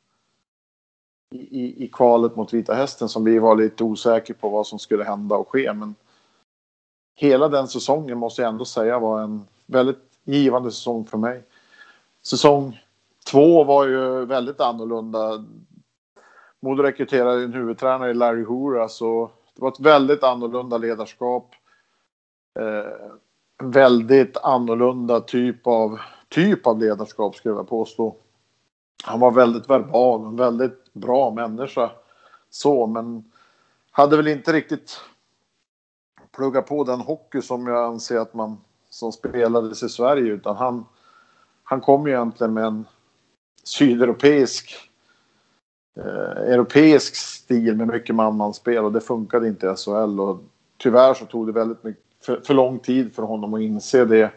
[1.32, 5.04] i, i kvalet mot Vita Hästen som vi var lite osäkra på vad som skulle
[5.04, 5.72] hända och ske.
[5.72, 5.94] Men
[7.14, 11.42] hela den säsongen måste jag ändå säga var en väldigt givande säsong för mig.
[12.22, 12.80] Säsong
[13.30, 15.44] två var ju väldigt annorlunda.
[16.60, 21.54] Modo rekryterade en huvudtränare i Larry Hura så det var ett väldigt annorlunda ledarskap.
[22.60, 23.12] Eh,
[23.62, 28.16] väldigt annorlunda typ av, typ av ledarskap skulle jag påstå.
[29.02, 31.90] Han var väldigt verbal, en väldigt bra människa.
[32.50, 33.24] Så, men
[33.90, 35.00] hade väl inte riktigt
[36.36, 38.56] pluggat på den hockey som jag anser att man
[38.90, 40.84] som spelades i Sverige utan han,
[41.64, 42.84] han kom ju egentligen med en
[43.64, 44.90] sydeuropeisk
[45.96, 50.40] eh, europeisk stil med mycket man-man-spel och det funkade inte i SHL och
[50.78, 54.32] tyvärr så tog det väldigt mycket för, för lång tid för honom att inse det.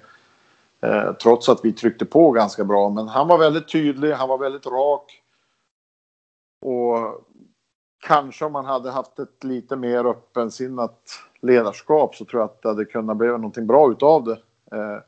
[0.86, 2.90] Eh, trots att vi tryckte på ganska bra.
[2.90, 5.22] Men han var väldigt tydlig, han var väldigt rak.
[6.62, 7.26] Och
[8.00, 11.00] kanske om man hade haft ett lite mer öppensinnat
[11.42, 14.38] ledarskap så tror jag att det hade kunnat bli någonting bra utav det.
[14.72, 15.00] Eh,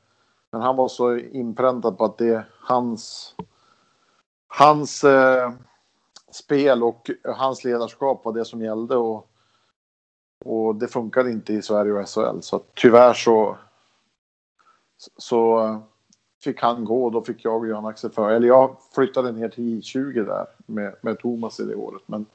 [0.52, 3.36] men han var så inpräntad på att det är hans,
[4.48, 5.52] hans eh,
[6.32, 8.96] spel och hans ledarskap var det som gällde.
[8.96, 9.30] Och,
[10.46, 12.40] och det funkade inte i Sverige och SHL.
[12.42, 13.58] Så tyvärr så,
[15.18, 15.78] så
[16.44, 18.30] fick han gå och då fick jag och Jan-Axel för.
[18.30, 22.02] Eller jag flyttade ner till I20 där med, med Thomas i det året.
[22.06, 22.26] Men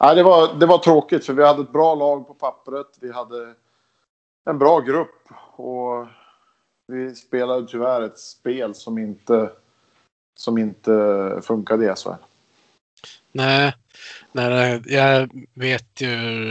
[0.00, 2.98] nej, det, var, det var tråkigt för vi hade ett bra lag på pappret.
[3.00, 3.54] Vi hade
[4.44, 6.06] en bra grupp och
[6.86, 9.50] vi spelade tyvärr ett spel som inte,
[10.34, 12.10] som inte funkade i SHL.
[13.32, 13.72] Nej,
[14.32, 16.08] nej, jag vet ju,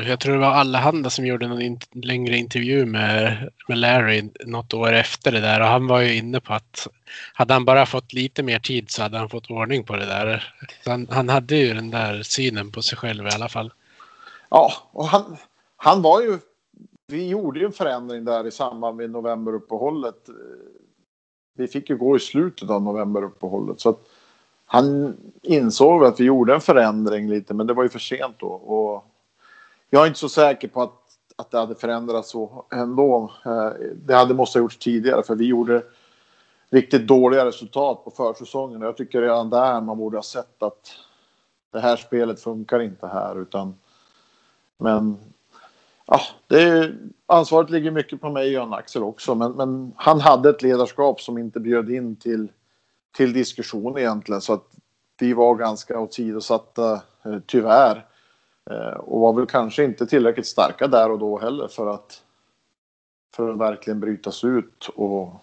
[0.07, 4.73] jag tror det var Allehanda som gjorde någon in, längre intervju med, med Larry något
[4.73, 6.87] år efter det där och han var ju inne på att
[7.33, 10.53] hade han bara fått lite mer tid så hade han fått ordning på det där.
[10.85, 13.73] Han, han, hade ju den där synen på sig själv i alla fall.
[14.49, 15.37] Ja, och han,
[15.77, 16.39] han var ju,
[17.07, 20.29] vi gjorde ju en förändring där i samband med novemberuppehållet.
[21.57, 23.99] Vi fick ju gå i slutet av novemberuppehållet så att
[24.65, 28.47] han insåg att vi gjorde en förändring lite, men det var ju för sent då.
[28.47, 29.05] Och
[29.89, 31.01] jag är inte så säker på att,
[31.35, 33.31] att det hade förändrats så ändå.
[33.45, 35.83] Eh, det hade måste ha gjorts tidigare, för vi gjorde
[36.69, 38.81] riktigt dåliga resultat på försäsongen.
[38.81, 40.91] Jag tycker redan där man borde ha sett att
[41.71, 43.75] det här spelet funkar inte här, utan
[44.77, 45.17] men
[46.05, 50.19] ja, det är, ansvaret ligger mycket på mig och Jan Axel också, men, men han
[50.19, 52.47] hade ett ledarskap som inte bjöd in till
[53.15, 54.41] till diskussion egentligen.
[54.41, 54.67] Så att
[55.19, 56.93] vi var ganska åsidosatta,
[57.25, 58.05] eh, tyvärr.
[58.71, 62.21] Eh, och var väl kanske inte tillräckligt starka där och då heller för att,
[63.35, 65.33] för att verkligen brytas ut och,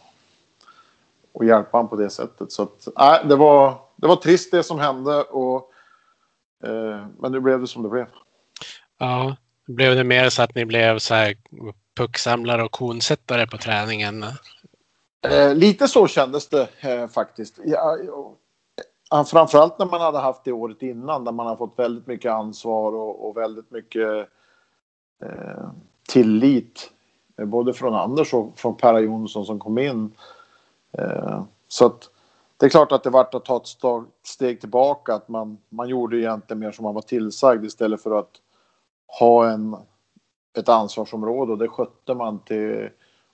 [1.33, 2.53] och hjälpa honom på det sättet.
[2.53, 5.73] Så att, äh, det, var, det var trist det som hände och
[6.65, 8.07] eh, men nu blev det som det blev.
[8.99, 11.37] Ja, blev det mer så att ni blev så här
[11.97, 14.25] pucksamlare och konsättare på träningen?
[15.23, 17.59] Eh, lite så kändes det eh, faktiskt.
[17.65, 17.97] Ja,
[19.11, 22.33] ja, framförallt när man hade haft det året innan där man har fått väldigt mycket
[22.33, 24.29] ansvar och, och väldigt mycket
[25.23, 25.71] eh,
[26.09, 26.91] tillit.
[27.39, 30.13] Eh, både från Anders och från Per Jonsson som kom in.
[30.99, 32.11] Eh, så att
[32.57, 33.69] det är klart att det vart att ta ett
[34.23, 35.15] steg tillbaka.
[35.15, 38.31] Att man, man gjorde egentligen mer som man var tillsagd istället för att
[39.21, 39.77] ha en,
[40.59, 42.89] ett ansvarsområde och det skötte man till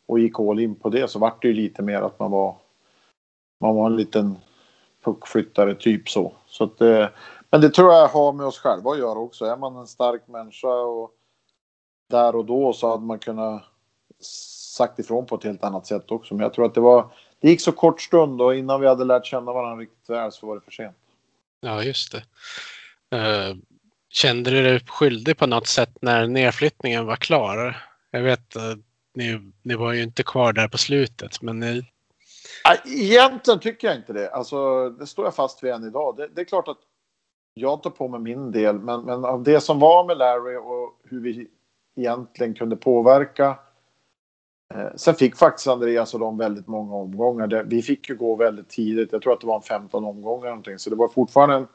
[0.09, 2.57] och gick all in på det så vart det ju lite mer att man var
[3.61, 4.37] man var en liten
[5.05, 6.33] puckflyttare typ så.
[6.47, 7.09] så att, eh,
[7.51, 9.45] men det tror jag har med oss själva att göra också.
[9.45, 11.11] Är man en stark människa och
[12.11, 13.63] där och då så hade man kunnat
[14.21, 16.35] sagt ifrån på ett helt annat sätt också.
[16.35, 19.05] Men jag tror att det var det gick så kort stund och innan vi hade
[19.05, 20.97] lärt känna varandra riktigt väl så var det för sent.
[21.61, 22.23] Ja, just det.
[23.17, 23.57] Uh,
[24.11, 27.85] kände du dig skyldig på något sätt när nedflyttningen var klar?
[28.11, 28.63] Jag vet eh,
[29.15, 31.91] ni, ni var ju inte kvar där på slutet, men ni...
[32.87, 34.31] Egentligen tycker jag inte det.
[34.31, 36.17] Alltså, det står jag fast vid än idag.
[36.17, 36.79] Det, det är klart att
[37.55, 41.01] jag tar på mig min del, men, men av det som var med Larry och
[41.05, 41.49] hur vi
[41.97, 43.59] egentligen kunde påverka.
[44.75, 47.47] Eh, sen fick faktiskt Andreas och de väldigt många omgångar.
[47.47, 49.13] Det, vi fick ju gå väldigt tidigt.
[49.13, 51.67] Jag tror att det var en 15 omgångar någonting, så det var fortfarande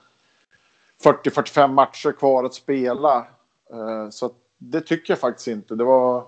[1.04, 3.28] 40-45 matcher kvar att spela.
[3.72, 5.76] Eh, så det tycker jag faktiskt inte.
[5.76, 6.28] Det var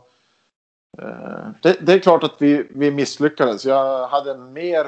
[0.97, 3.65] Eh, det, det, är klart att vi, vi misslyckades.
[3.65, 4.87] Jag hade mer...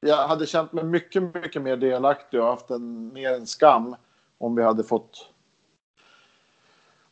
[0.00, 3.96] Jag hade känt mig mycket, mycket mer delaktig och haft en, mer en skam
[4.38, 5.30] om vi hade fått...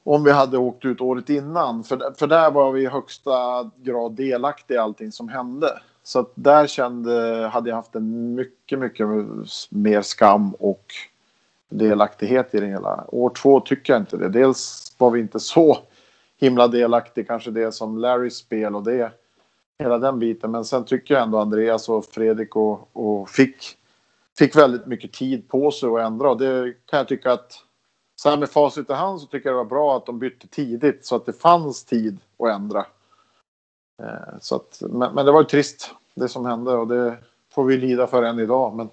[0.06, 1.84] Om vi hade åkt ut året innan.
[1.84, 5.68] För, för där var vi i högsta grad delaktiga i allting som hände.
[6.02, 9.06] Så att där kände, hade jag haft en mycket, mycket
[9.70, 10.84] mer skam och
[11.68, 13.04] delaktighet i det hela.
[13.08, 14.28] År två tycker jag inte det.
[14.28, 15.78] Dels var vi inte så
[16.44, 19.12] himla delaktig kanske det som Larrys spel och det
[19.78, 20.50] hela den biten.
[20.50, 23.76] Men sen tycker jag ändå Andreas och Fredrik och, och fick,
[24.38, 27.52] fick väldigt mycket tid på sig att ändra och det kan jag tycka att
[28.16, 30.48] så här med facit i hand så tycker jag det var bra att de bytte
[30.48, 32.86] tidigt så att det fanns tid att ändra.
[34.02, 37.16] Eh, så att, men, men det var ju trist det som hände och det
[37.54, 38.74] får vi lida för än idag.
[38.74, 38.88] Men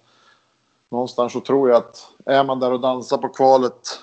[0.92, 4.00] någonstans så tror jag att är man där och dansar på kvalet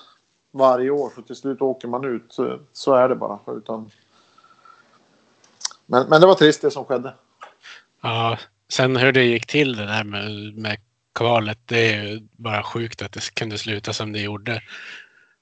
[0.52, 2.36] varje år så till slut åker man ut.
[2.72, 3.38] Så är det bara.
[3.46, 3.90] Utan...
[5.86, 7.14] Men, men det var trist det som skedde.
[8.00, 8.38] Ja,
[8.68, 10.78] sen hur det gick till det där med, med
[11.14, 11.58] kvalet.
[11.64, 14.62] Det är ju bara sjukt att det kunde sluta som det gjorde.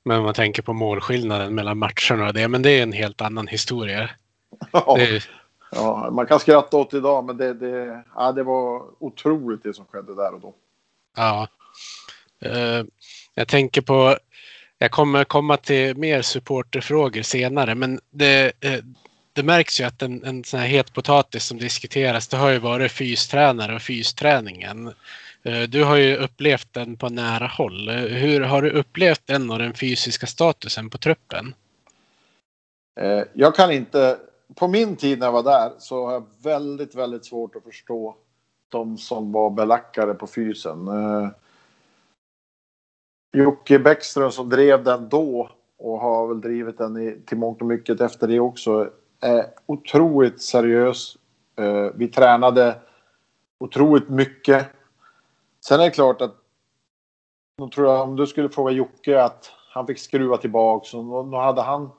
[0.03, 2.49] Men man tänker på målskillnaden mellan matcherna och det.
[2.49, 4.11] Men det är en helt annan historia.
[4.73, 5.29] Ja, det...
[5.71, 9.85] ja man kan skratta åt idag men det, det, ja, det var otroligt det som
[9.85, 10.55] skedde där och då.
[11.17, 11.49] Ja.
[12.47, 12.85] Uh,
[13.35, 14.17] jag tänker på
[14.79, 18.81] jag kommer komma till mer supporterfrågor senare, men det, eh,
[19.33, 22.59] det märks ju att en, en sån här het potatis som diskuteras, det har ju
[22.59, 24.87] varit fystränare och fysträningen.
[25.43, 27.89] Eh, du har ju upplevt den på nära håll.
[27.89, 31.55] Eh, hur har du upplevt den och den fysiska statusen på truppen?
[33.33, 34.19] Jag kan inte,
[34.55, 38.17] på min tid när jag var där så har jag väldigt, väldigt svårt att förstå
[38.69, 40.89] de som var belackare på fysen.
[43.33, 47.67] Jocke Bäckström som drev den då och har väl drivit den i, till mångt och
[47.67, 51.17] mycket efter det också är otroligt seriös.
[51.59, 52.75] Eh, vi tränade
[53.59, 54.67] otroligt mycket.
[55.61, 56.35] Sen är det klart att
[57.59, 61.39] då tror jag om du skulle fråga Jocke att han fick skruva tillbaks och då
[61.39, 61.91] hade han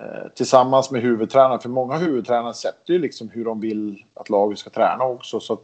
[0.00, 4.58] eh, tillsammans med huvudtränaren, för många huvudtränare sätter ju liksom hur de vill att laget
[4.58, 5.40] ska träna också.
[5.40, 5.58] Så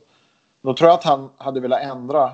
[0.61, 2.33] då tror jag att han hade velat ändra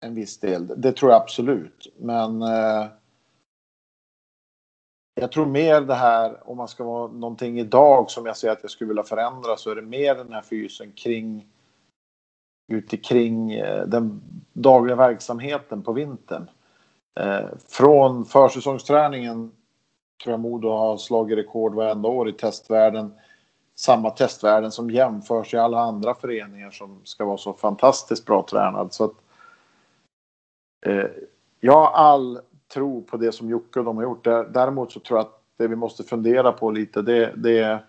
[0.00, 0.72] en viss del.
[0.76, 1.94] Det tror jag absolut.
[1.96, 2.86] Men eh,
[5.14, 8.62] jag tror mer det här, om man ska vara någonting idag som jag säger att
[8.62, 11.46] jag skulle vilja förändra så är det mer den här fysen kring
[12.72, 14.22] Ute kring eh, den
[14.52, 16.50] dagliga verksamheten på vintern.
[17.20, 19.52] Eh, från försäsongsträningen
[20.22, 23.14] tror jag Modo har slagit rekord varenda år i testvärlden.
[23.74, 28.92] Samma testvärden som jämförs i alla andra föreningar som ska vara så fantastiskt bra tränad.
[28.92, 29.29] Så att, Eh,
[30.86, 31.06] Eh,
[31.60, 32.40] jag har all
[32.74, 34.24] tro på det som Jocke och de har gjort.
[34.24, 37.84] Däremot så tror jag att det vi måste fundera på lite det, det är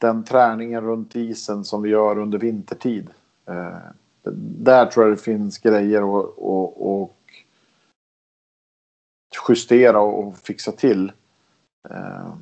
[0.00, 3.10] den träningen runt isen som vi gör under vintertid.
[3.46, 3.78] Eh,
[4.62, 7.18] där tror jag det finns grejer och, och, och
[9.48, 11.12] justera och fixa till.
[11.90, 12.34] Eh,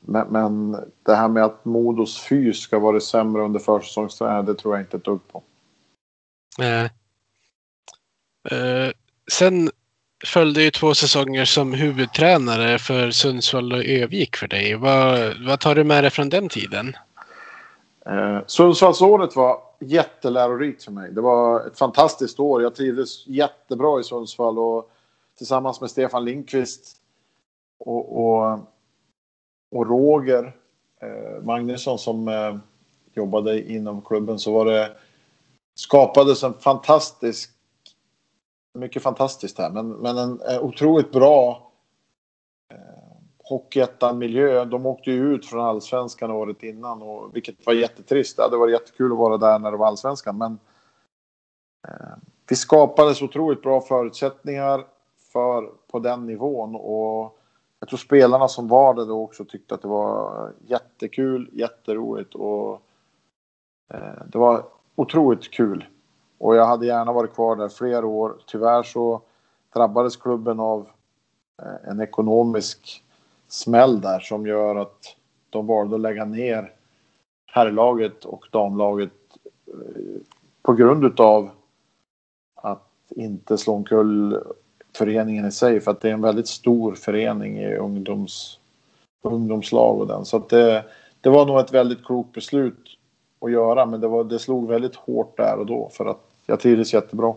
[0.00, 4.74] men, men, det här med att Modos fys ska vara sämre under försäsongsträning, det tror
[4.74, 5.42] jag inte ett dugg på.
[6.58, 6.90] Nej.
[8.50, 8.90] Eh,
[9.32, 9.70] sen
[10.26, 14.74] följde ju två säsonger som huvudtränare för Sundsvall och Övik för dig.
[14.74, 16.96] Vad, vad tar du med dig från den tiden?
[18.06, 21.12] Eh, Sundsvallsåret var jättelärorikt för mig.
[21.12, 22.62] Det var ett fantastiskt år.
[22.62, 24.90] Jag trivdes jättebra i Sundsvall och
[25.38, 26.96] tillsammans med Stefan Lindqvist
[27.78, 28.58] och, och,
[29.70, 30.56] och Roger
[31.02, 32.56] eh, Magnusson som eh,
[33.14, 34.90] jobbade inom klubben så var det
[35.74, 37.53] skapades en fantastisk
[38.74, 41.70] mycket fantastiskt här, men, men en, eh, otroligt bra
[42.72, 42.78] eh,
[43.38, 44.64] Hockeyettan-miljö.
[44.64, 48.36] De åkte ju ut från allsvenskan året innan, och, vilket var jättetrist.
[48.36, 50.58] Det hade varit jättekul att vara där när det var allsvenskan, men
[51.88, 52.16] eh,
[52.48, 54.84] vi skapades otroligt bra förutsättningar
[55.32, 57.38] för, på den nivån och
[57.80, 62.82] jag tror spelarna som var där då också tyckte att det var jättekul, jätteroligt och
[63.94, 64.64] eh, det var
[64.94, 65.86] otroligt kul.
[66.44, 68.36] Och jag hade gärna varit kvar där fler år.
[68.46, 69.22] Tyvärr så
[69.74, 70.88] drabbades klubben av
[71.62, 73.04] eh, en ekonomisk
[73.48, 75.16] smäll där som gör att
[75.50, 76.72] de valde att lägga ner
[77.46, 79.12] herrlaget och damlaget
[79.66, 80.20] eh,
[80.62, 81.50] på grund utav
[82.54, 84.42] att inte slå omkull
[84.96, 88.58] föreningen i sig för att det är en väldigt stor förening i ungdoms,
[89.22, 90.24] ungdomslag och den.
[90.24, 90.84] Så att det,
[91.20, 92.98] det var nog ett väldigt klokt beslut
[93.40, 96.60] att göra men det, var, det slog väldigt hårt där och då för att jag
[96.60, 97.34] trivdes jättebra.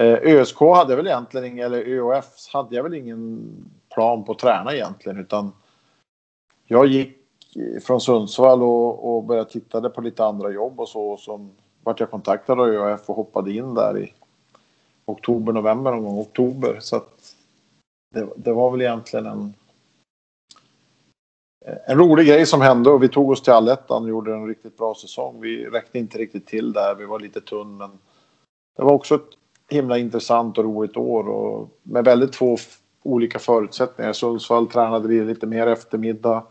[0.00, 3.50] Eh, ÖSK hade väl egentligen ingen, eller ÖOF hade jag väl ingen
[3.94, 5.52] plan på att träna egentligen utan
[6.66, 7.16] jag gick
[7.82, 11.08] från Sundsvall och, och började titta på lite andra jobb och så.
[11.08, 11.48] Och så
[11.82, 14.12] vart jag kontaktad av ÖOF och hoppade in där i
[15.04, 16.78] oktober, november någon gång, oktober.
[16.80, 17.34] Så att
[18.14, 19.54] det, det var väl egentligen en,
[21.86, 24.76] en rolig grej som hände och vi tog oss till allettan och gjorde en riktigt
[24.76, 25.40] bra säsong.
[25.40, 27.90] Vi räckte inte riktigt till där, vi var lite tunn men
[28.76, 29.28] det var också ett
[29.70, 32.56] himla intressant och roligt år och med väldigt två
[33.02, 34.12] olika förutsättningar.
[34.12, 36.42] Sundsvall tränade vi lite mer eftermiddag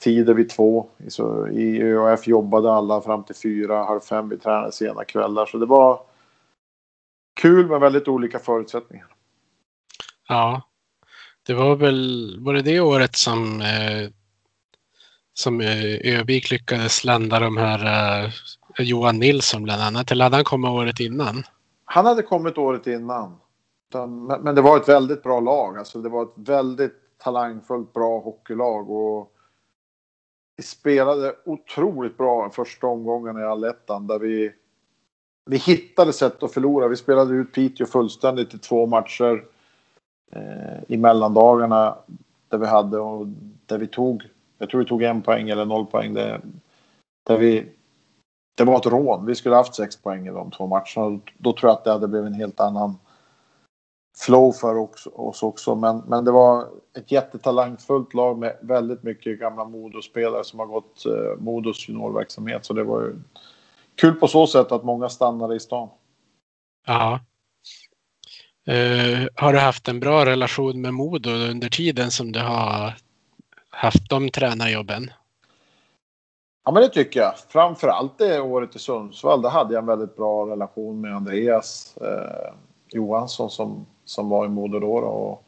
[0.00, 0.88] tider vid två.
[1.08, 4.28] Så I ÖAF jobbade alla fram till fyra, halv fem.
[4.28, 5.46] Vi tränade sena kvällar.
[5.46, 6.00] Så det var
[7.40, 9.06] kul med väldigt olika förutsättningar.
[10.28, 10.62] Ja,
[11.46, 14.10] det var väl, var det det året som, eh,
[15.34, 18.30] som eh, Övik lyckades landa de här eh,
[18.78, 20.10] Johan Nilsson bland annat?
[20.10, 21.42] Eller hade han kommit året innan?
[21.84, 23.36] Han hade kommit året innan.
[24.40, 25.78] Men det var ett väldigt bra lag.
[25.78, 28.90] Alltså det var ett väldigt talangfullt bra hockeylag.
[28.90, 29.32] Och
[30.56, 34.52] vi spelade otroligt bra första omgången i allettan där vi,
[35.46, 36.88] vi hittade sätt att förlora.
[36.88, 39.44] Vi spelade ut Piteå fullständigt i två matcher
[40.36, 41.98] Eh, i mellandagarna
[42.48, 43.26] där vi hade och
[43.66, 44.22] där vi tog,
[44.58, 46.14] jag tror vi tog en poäng eller noll poäng.
[46.14, 46.40] Där,
[47.26, 47.68] där vi,
[48.56, 49.26] det var ett rån.
[49.26, 51.20] Vi skulle haft sex poäng i de två matcherna.
[51.38, 52.96] Då tror jag att det hade blivit en helt annan
[54.18, 55.74] flow för oss också.
[55.74, 56.66] Men, men det var
[56.96, 62.64] ett jättetalangfullt lag med väldigt mycket gamla Modospelare som har gått eh, Modos juniorverksamhet.
[62.64, 63.14] Så det var ju
[63.94, 65.88] kul på så sätt att många stannade i stan.
[66.86, 67.20] Ja.
[68.68, 72.94] Uh, har du haft en bra relation med Modo under tiden som du har
[73.70, 75.10] haft de tränarjobben?
[76.64, 77.38] Ja, men det tycker jag.
[77.48, 79.42] Framför allt det året i Sundsvall.
[79.42, 82.54] Där hade jag en väldigt bra relation med Andreas eh,
[82.92, 84.92] Johansson som som var i Modo då.
[84.96, 85.44] Och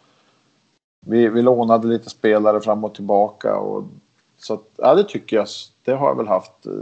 [1.07, 3.57] vi, vi lånade lite spelare fram och tillbaka.
[3.57, 3.85] Och,
[4.39, 5.47] så att, ja, det tycker jag.
[5.85, 6.67] Det har jag väl haft.
[6.67, 6.73] Eh,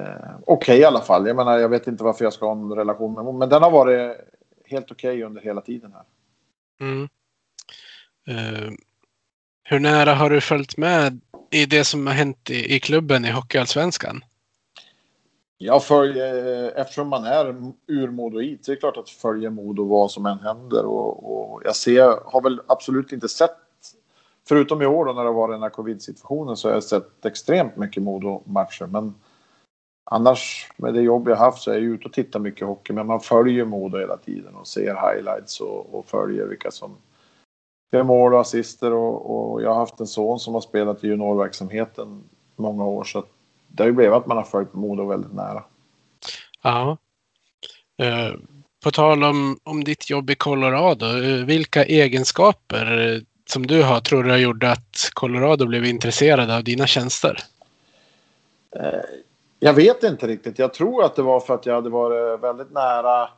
[0.00, 1.26] eh Okej okay, i alla fall.
[1.26, 3.38] Jag menar, jag vet inte varför jag ska ha en relation med honom.
[3.38, 4.16] Men den har varit
[4.66, 6.04] helt okej okay under hela tiden här.
[6.80, 7.08] Mm.
[8.28, 8.72] Uh,
[9.62, 13.30] hur nära har du följt med i det som har hänt i, i klubben i
[13.30, 14.24] Hockeyallsvenskan?
[15.58, 20.10] Jag följer, eftersom man är ur Modoit så är det klart att följer Modo vad
[20.10, 23.50] som än händer och, och jag ser, har väl absolut inte sett,
[24.48, 27.76] förutom i år då när det var den här covid-situationen så har jag sett extremt
[27.76, 29.14] mycket Modo-matcher men
[30.04, 33.06] annars med det jobb jag haft så är jag ute och tittar mycket hockey men
[33.06, 36.96] man följer Modo hela tiden och ser highlights och, och följer vilka som
[37.92, 41.06] gör mål och assister och, och jag har haft en son som har spelat i
[41.06, 42.22] juniorverksamheten
[42.56, 43.24] många år så
[43.68, 45.64] det har ju blivit att man har följt Modo väldigt nära.
[46.62, 46.96] Ja.
[48.02, 48.34] Eh,
[48.84, 54.00] på tal om, om ditt jobb i Colorado, eh, vilka egenskaper eh, som du har
[54.00, 57.38] tror du har gjort att Colorado blev intresserade av dina tjänster?
[59.58, 60.58] Jag vet inte riktigt.
[60.58, 63.28] Jag tror att det var för att jag hade varit väldigt nära.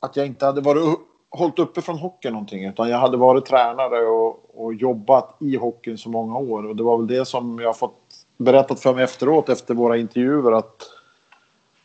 [0.00, 0.98] Att jag inte hade varit
[1.30, 5.98] hållit uppe från hockeyn någonting utan jag hade varit tränare och, och jobbat i hockeyn
[5.98, 9.48] så många år och det var väl det som jag fått berättat för mig efteråt
[9.48, 10.82] efter våra intervjuer att,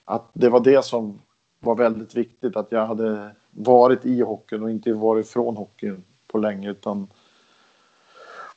[0.05, 1.22] att det var det som
[1.59, 2.55] var väldigt viktigt.
[2.55, 7.07] Att jag hade varit i hockeyn och inte varit från hockeyn på länge utan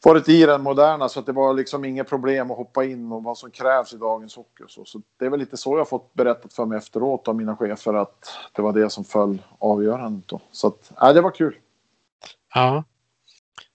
[0.09, 3.23] varit i den moderna så att det var liksom inget problem att hoppa in och
[3.23, 4.65] vad som krävs i dagens hockey.
[4.69, 7.57] Så, så det är väl lite så jag fått berättat för mig efteråt av mina
[7.57, 10.29] chefer att det var det som föll avgörandet.
[10.29, 10.41] Då.
[10.53, 11.57] Så att, äh, det var kul.
[12.55, 12.85] Ja.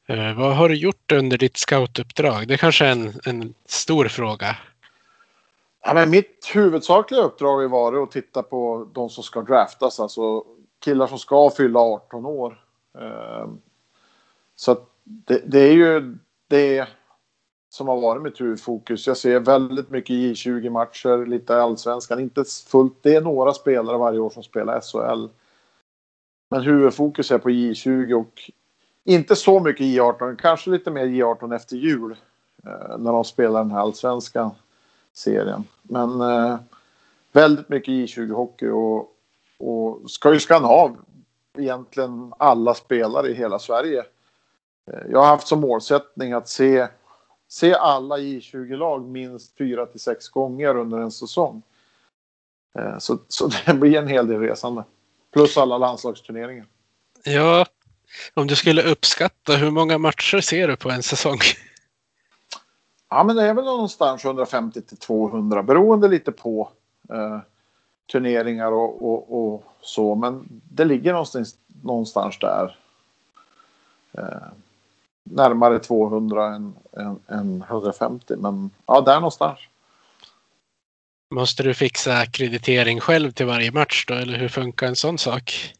[0.07, 2.47] Eh, vad har du gjort under ditt scoutuppdrag?
[2.47, 4.57] Det är kanske är en, en stor fråga.
[5.85, 10.43] Ja, men mitt huvudsakliga uppdrag har varit att titta på de som ska draftas, alltså
[10.79, 12.59] killar som ska fylla 18 år.
[12.99, 13.47] Eh,
[14.55, 16.17] så det, det, är ju
[16.53, 16.87] det
[17.69, 19.07] som har varit mitt huvudfokus.
[19.07, 22.93] Jag ser väldigt mycket J20-matcher, lite allsvenskan, inte fullt.
[23.01, 25.27] Det är några spelare varje år som spelar SHL.
[26.49, 28.51] Men huvudfokus är på J20 och
[29.03, 32.15] inte så mycket J18, kanske lite mer J18 efter jul.
[32.65, 34.51] Eh, när de spelar den här allsvenska
[35.13, 35.63] serien.
[35.81, 36.57] Men eh,
[37.31, 39.15] väldigt mycket J20-hockey och,
[39.59, 40.97] och ska ju skanna av
[41.57, 44.03] egentligen alla spelare i hela Sverige.
[44.91, 46.87] Eh, jag har haft som målsättning att se,
[47.47, 51.61] se alla J20-lag minst fyra till sex gånger under en säsong.
[52.79, 54.83] Eh, så, så det blir en hel del resande.
[55.33, 56.65] Plus alla landslagsturneringar.
[57.23, 57.65] Ja,
[58.33, 61.39] om du skulle uppskatta, hur många matcher ser du på en säsong?
[63.09, 66.69] Ja, men det är väl någonstans 150 till 200 beroende lite på
[67.09, 67.39] eh,
[68.11, 70.15] turneringar och, och, och, så.
[70.15, 72.77] Men det ligger någonstans, någonstans där.
[74.11, 74.47] Eh,
[75.23, 78.35] närmare 200 än, än, än 150.
[78.35, 79.59] Men ja, där någonstans.
[81.33, 84.13] Måste du fixa kreditering själv till varje match då?
[84.13, 85.73] Eller hur funkar en sån sak?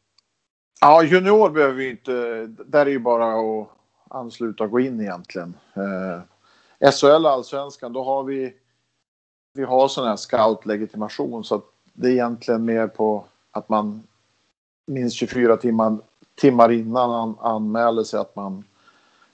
[0.82, 2.12] Ja, junior behöver vi inte.
[2.48, 3.70] Där är ju bara att
[4.10, 5.54] ansluta och gå in egentligen.
[5.74, 8.54] Eh, SHL allsvenskan, då har vi.
[9.54, 14.04] Vi har sån här scout-legitimation så att det är egentligen mer på att man
[14.88, 15.98] minst 24 timmar,
[16.36, 18.64] timmar innan an, anmäler sig att man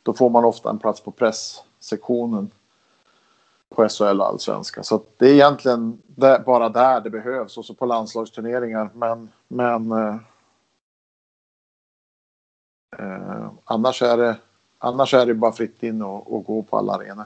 [0.09, 2.51] då får man ofta en plats på presssektionen
[3.69, 4.83] på SHL och allsvenska.
[4.83, 8.89] Så det är egentligen där, bara där det behövs och så på landslagsturneringar.
[8.93, 10.15] Men, men eh,
[12.97, 14.37] eh, annars, är det,
[14.77, 17.25] annars är det bara fritt in och, och gå på alla arenor.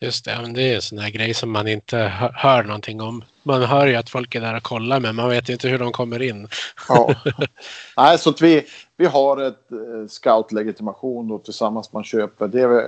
[0.00, 1.96] Just det, men det är en sån här grej som man inte
[2.34, 3.24] hör någonting om.
[3.42, 5.92] Man hör ju att folk är där och kollar men man vet inte hur de
[5.92, 6.48] kommer in.
[6.88, 7.14] Ja.
[7.96, 12.48] Nej, så att vi, vi har ett eh, scoutlegitimation då tillsammans man köper.
[12.48, 12.84] Det är, eh,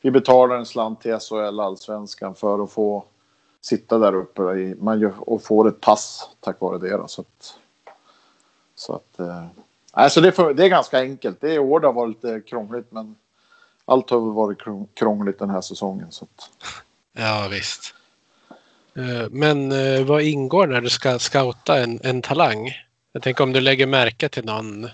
[0.00, 3.04] vi betalar en slant till SHL Allsvenskan för att få
[3.60, 6.96] sitta där uppe i, man gör, och får ett pass tack vare det.
[6.96, 7.54] Då, så att,
[8.74, 9.20] så att,
[9.90, 11.40] alltså det, är för, det är ganska enkelt.
[11.40, 13.16] Det är år det har varit lite krångligt men
[13.86, 14.58] allt har väl varit
[14.94, 16.12] krångligt den här säsongen.
[16.12, 16.50] Så att...
[17.12, 17.94] Ja visst.
[18.96, 22.72] Eh, men eh, vad ingår när du ska scouta en, en talang?
[23.12, 24.88] Jag tänker om du lägger märke till någon.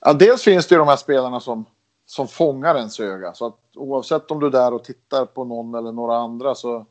[0.00, 1.64] Ja, dels finns det ju de här spelarna som,
[2.06, 3.34] som fångar ens öga.
[3.34, 6.86] Så att oavsett om du är där och tittar på någon eller några andra så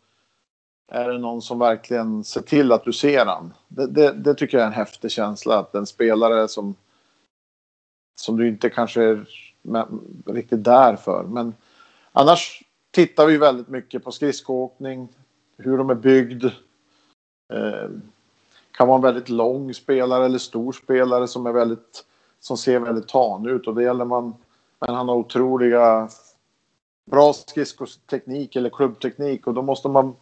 [0.91, 3.53] är det någon som verkligen ser till att du ser han.
[3.67, 5.59] Det, det, det tycker jag är en häftig känsla.
[5.59, 6.75] Att en spelare som,
[8.15, 9.25] som du inte kanske
[10.25, 11.23] riktigt där för.
[11.23, 11.55] Men
[12.11, 15.09] annars tittar vi väldigt mycket på skridskoåkning,
[15.57, 16.45] hur de är byggd.
[17.53, 17.89] Eh,
[18.71, 22.05] kan vara en väldigt lång spelare eller stor spelare som är väldigt
[22.39, 24.35] som ser väldigt tan ut och det gäller man.
[24.79, 26.09] Men han har otroliga
[27.05, 30.15] bra skridskoteknik eller klubbteknik och då måste man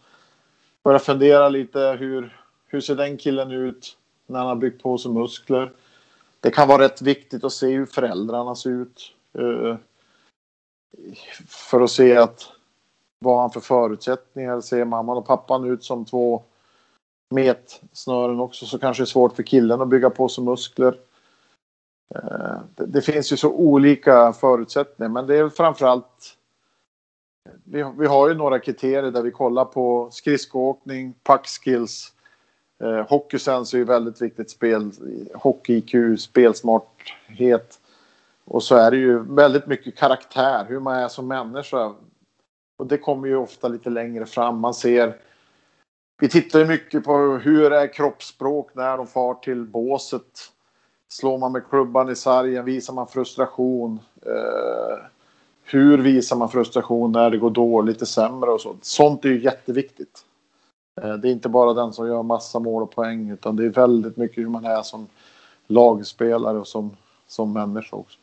[0.83, 5.11] börja fundera lite hur, hur ser den killen ut när han har byggt på sig
[5.11, 5.73] muskler.
[6.39, 9.13] Det kan vara rätt viktigt att se hur föräldrarna ser ut.
[9.37, 9.77] Eh,
[11.47, 12.51] för att se att
[13.19, 14.61] vad han för förutsättningar.
[14.61, 16.43] Ser mamman och pappan ut som två
[17.29, 20.99] metsnören också så kanske det är svårt för killen att bygga på sig muskler.
[22.15, 26.37] Eh, det, finns ju så olika förutsättningar men det är framförallt
[27.63, 32.13] vi, vi har ju några kriterier där vi kollar på skridskoåkning, puckskills,
[32.83, 34.91] eh, hockeysens är ju väldigt viktigt spel,
[35.33, 37.79] hockey-IQ, spelsmarthet.
[38.47, 41.93] Och så är det ju väldigt mycket karaktär, hur man är som människa.
[42.77, 44.59] Och det kommer ju ofta lite längre fram.
[44.59, 45.15] Man ser...
[46.19, 50.51] Vi tittar ju mycket på hur är kroppsspråk när de far till båset.
[51.09, 52.65] Slår man med klubban i sargen?
[52.65, 53.99] Visar man frustration?
[54.25, 54.97] Eh,
[55.63, 58.75] hur visar man frustration när det går dåligt, lite sämre och så?
[58.81, 60.19] Sånt är ju jätteviktigt.
[61.01, 63.69] Eh, det är inte bara den som gör massa mål och poäng utan det är
[63.69, 65.07] väldigt mycket hur man är som
[65.67, 68.19] lagspelare och som, som människa också.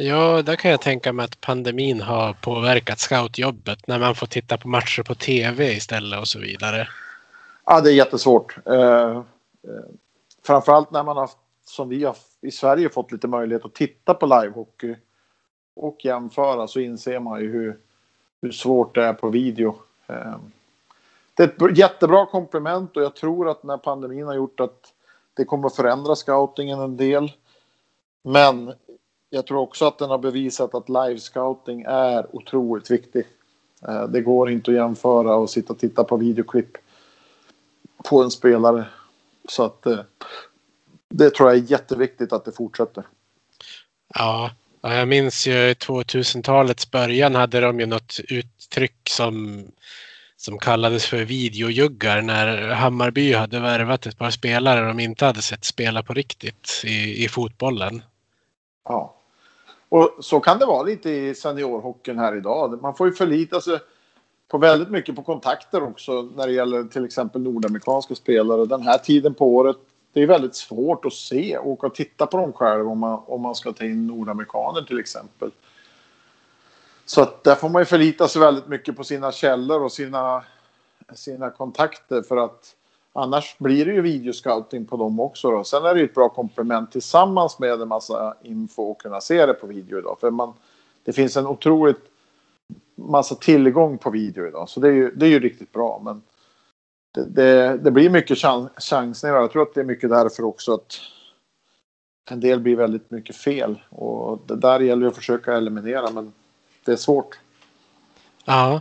[0.00, 4.58] Ja, där kan jag tänka mig att pandemin har påverkat scoutjobbet när man får titta
[4.58, 6.88] på matcher på tv istället och så vidare.
[7.64, 8.58] Ja, det är jättesvårt.
[8.66, 9.22] Eh, eh
[10.46, 11.30] framförallt när man har,
[11.64, 14.96] som vi har i Sverige, fått lite möjlighet att titta på livehockey
[15.76, 17.78] och jämföra så inser man ju hur,
[18.42, 19.78] hur svårt det är på video.
[20.06, 20.36] Eh,
[21.34, 24.92] det är ett jättebra komplement och jag tror att när pandemin har gjort att
[25.34, 27.32] det kommer att förändra scoutingen en del.
[28.22, 28.74] Men
[29.30, 33.26] jag tror också att den har bevisat att live-scouting är otroligt viktig.
[33.88, 36.76] Eh, det går inte att jämföra och sitta och titta på videoklipp
[38.04, 38.84] på en spelare.
[39.48, 40.00] Så att eh,
[41.08, 43.04] det tror jag är jätteviktigt att det fortsätter.
[44.14, 44.50] Ja,
[44.80, 49.64] jag minns ju i 2000-talets början hade de ju något uttryck som,
[50.36, 55.64] som kallades för videojuggar när Hammarby hade värvat ett par spelare de inte hade sett
[55.64, 58.02] spela på riktigt i, i fotbollen.
[58.84, 59.17] Ja.
[59.88, 62.82] Och så kan det vara lite i seniorhockeyn här idag.
[62.82, 63.78] Man får ju förlita sig
[64.48, 68.66] på väldigt mycket på kontakter också när det gäller till exempel nordamerikanska spelare.
[68.66, 69.76] Den här tiden på året,
[70.12, 73.42] det är väldigt svårt att se, åka och titta på dem själv om man, om
[73.42, 75.50] man ska ta in nordamerikaner till exempel.
[77.06, 80.44] Så att där får man ju förlita sig väldigt mycket på sina källor och sina,
[81.14, 82.74] sina kontakter för att
[83.12, 85.50] Annars blir det ju videoscouting på dem också.
[85.50, 85.64] Då.
[85.64, 89.46] Sen är det ju ett bra komplement tillsammans med en massa info och kunna se
[89.46, 90.16] det på video idag.
[90.20, 90.52] För man,
[91.04, 92.00] det finns en otroligt
[92.94, 94.68] massa tillgång på video idag.
[94.68, 96.00] Så det är ju, det är ju riktigt bra.
[96.04, 96.22] Men
[97.14, 99.36] det, det, det blir mycket chans, chansningar.
[99.36, 101.00] Jag tror att det är mycket därför också att
[102.30, 103.82] en del blir väldigt mycket fel.
[103.90, 106.10] Och det där gäller att försöka eliminera.
[106.10, 106.32] Men
[106.84, 107.38] det är svårt.
[108.44, 108.80] Ja.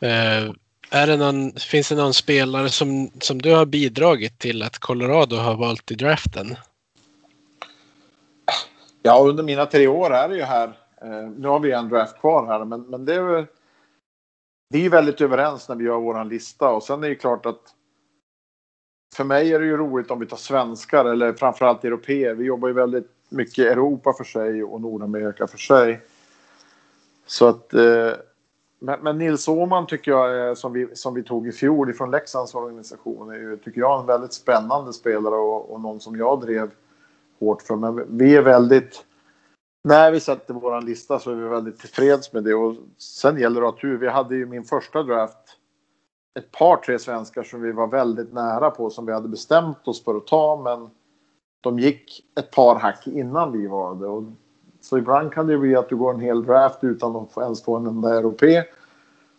[0.00, 0.52] Eh,
[0.94, 5.36] är det någon, finns det någon spelare som, som du har bidragit till att Colorado
[5.36, 6.56] har valt i draften?
[9.02, 10.68] Ja, under mina tre år är det ju här.
[11.02, 13.46] Eh, nu har vi en draft kvar här, men, men det är väl,
[14.68, 17.62] Vi är väldigt överens när vi gör vår lista och sen är det klart att
[19.16, 22.34] för mig är det ju roligt om vi tar svenskar eller framförallt europeer.
[22.34, 26.00] Vi jobbar ju väldigt mycket Europa för sig och Nordamerika för sig.
[27.26, 28.12] Så att eh,
[28.82, 32.10] men, men Nils Åhman tycker jag, är, som, vi, som vi tog i fjol ifrån
[32.10, 36.40] Leksands organisation, är ju, tycker jag en väldigt spännande spelare och, och någon som jag
[36.40, 36.70] drev
[37.40, 37.76] hårt för.
[37.76, 39.04] Men vi är väldigt...
[39.84, 42.54] När vi sätter vår lista så är vi väldigt tillfreds med det.
[42.54, 43.98] Och sen gäller det att ha tur.
[43.98, 45.58] Vi hade ju min första draft
[46.38, 50.04] ett par, tre svenskar som vi var väldigt nära på som vi hade bestämt oss
[50.04, 50.60] för att ta.
[50.64, 50.90] Men
[51.60, 54.06] de gick ett par hack innan vi var det.
[54.06, 54.24] Och
[54.92, 57.76] så ibland kan det bli att du går en hel draft utan att ens få
[57.76, 58.62] en enda europé.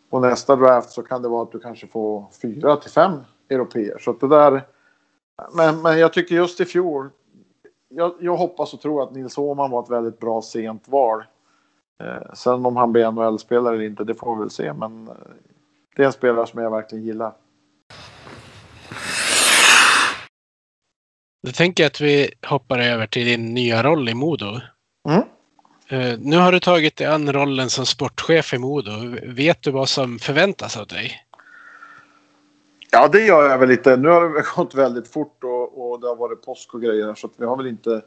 [0.10, 3.12] Och nästa draft så kan det vara att du kanske får fyra till fem
[3.50, 3.98] europeer.
[4.00, 4.62] Så det där.
[5.54, 7.10] Men, men jag tycker just i fjol.
[7.90, 11.24] Jag, jag hoppas och tror att Nils Åhman var ett väldigt bra sent val.
[12.04, 14.74] Eh, sen om han blir NHL-spelare eller inte, det får vi väl se.
[14.74, 15.14] Men eh,
[15.96, 17.34] det är en spelare som jag verkligen gillar.
[21.48, 24.60] Då tänker jag att vi hoppar över till din nya roll i Modo.
[25.94, 28.92] Eh, nu har du tagit dig an rollen som sportchef i Modo.
[29.24, 31.12] Vet du vad som förväntas av dig?
[32.92, 33.98] Ja, det gör jag väl lite.
[33.98, 37.28] Nu har det gått väldigt fort och, och det har varit påsk och grejer så
[37.28, 38.02] att vi har väl inte.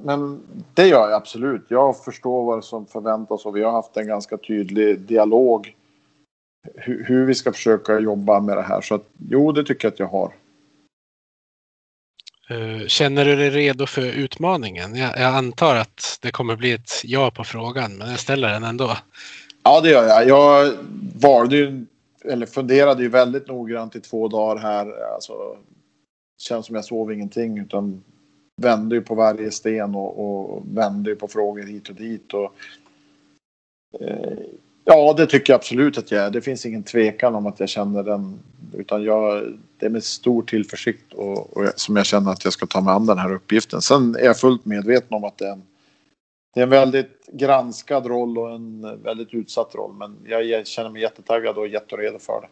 [0.00, 0.40] Men
[0.74, 1.64] det gör jag absolut.
[1.68, 5.74] Jag förstår vad som förväntas och vi har haft en ganska tydlig dialog
[6.74, 8.80] hur, hur vi ska försöka jobba med det här.
[8.80, 10.32] Så att, jo, det tycker jag att jag har.
[12.52, 14.96] Eh, känner du dig redo för utmaningen?
[14.96, 18.64] Jag, jag, antar att det kommer bli ett ja på frågan, men jag ställer den
[18.64, 18.96] ändå.
[19.62, 20.28] Ja, det gör jag.
[20.28, 20.72] Jag
[21.20, 21.86] valde ju,
[22.24, 25.14] eller funderade ju väldigt noggrant i två dagar här.
[25.14, 25.56] Alltså,
[26.38, 28.02] känns som jag sov ingenting utan
[28.62, 32.34] vände ju på varje sten och, och vände ju på frågor hit och dit.
[32.34, 32.54] Och,
[34.00, 34.38] eh,
[34.84, 36.30] ja, det tycker jag absolut att jag är.
[36.30, 38.38] Det finns ingen tvekan om att jag känner den.
[38.74, 42.66] Utan jag, det är med stor tillförsikt och, och som jag känner att jag ska
[42.66, 43.82] ta mig an den här uppgiften.
[43.82, 45.62] Sen är jag fullt medveten om att det är en,
[46.54, 49.94] det är en väldigt granskad roll och en väldigt utsatt roll.
[49.94, 52.48] Men jag känner mig jättetaggad och jätteredo för det.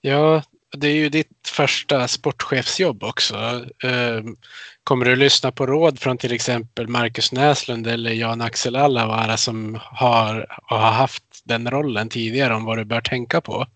[0.00, 0.42] Ja,
[0.76, 3.36] det är ju ditt första sportchefsjobb också.
[3.84, 4.36] Ehm,
[4.84, 10.46] kommer du lyssna på råd från till exempel Marcus Näslund eller Jan-Axel Allavara som har,
[10.62, 13.66] har haft den rollen tidigare om vad du bör tänka på?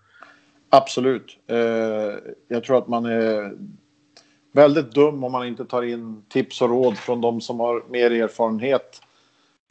[0.74, 1.38] Absolut.
[1.46, 1.56] Eh,
[2.48, 3.56] jag tror att man är
[4.52, 8.10] väldigt dum om man inte tar in tips och råd från de som har mer
[8.10, 9.00] erfarenhet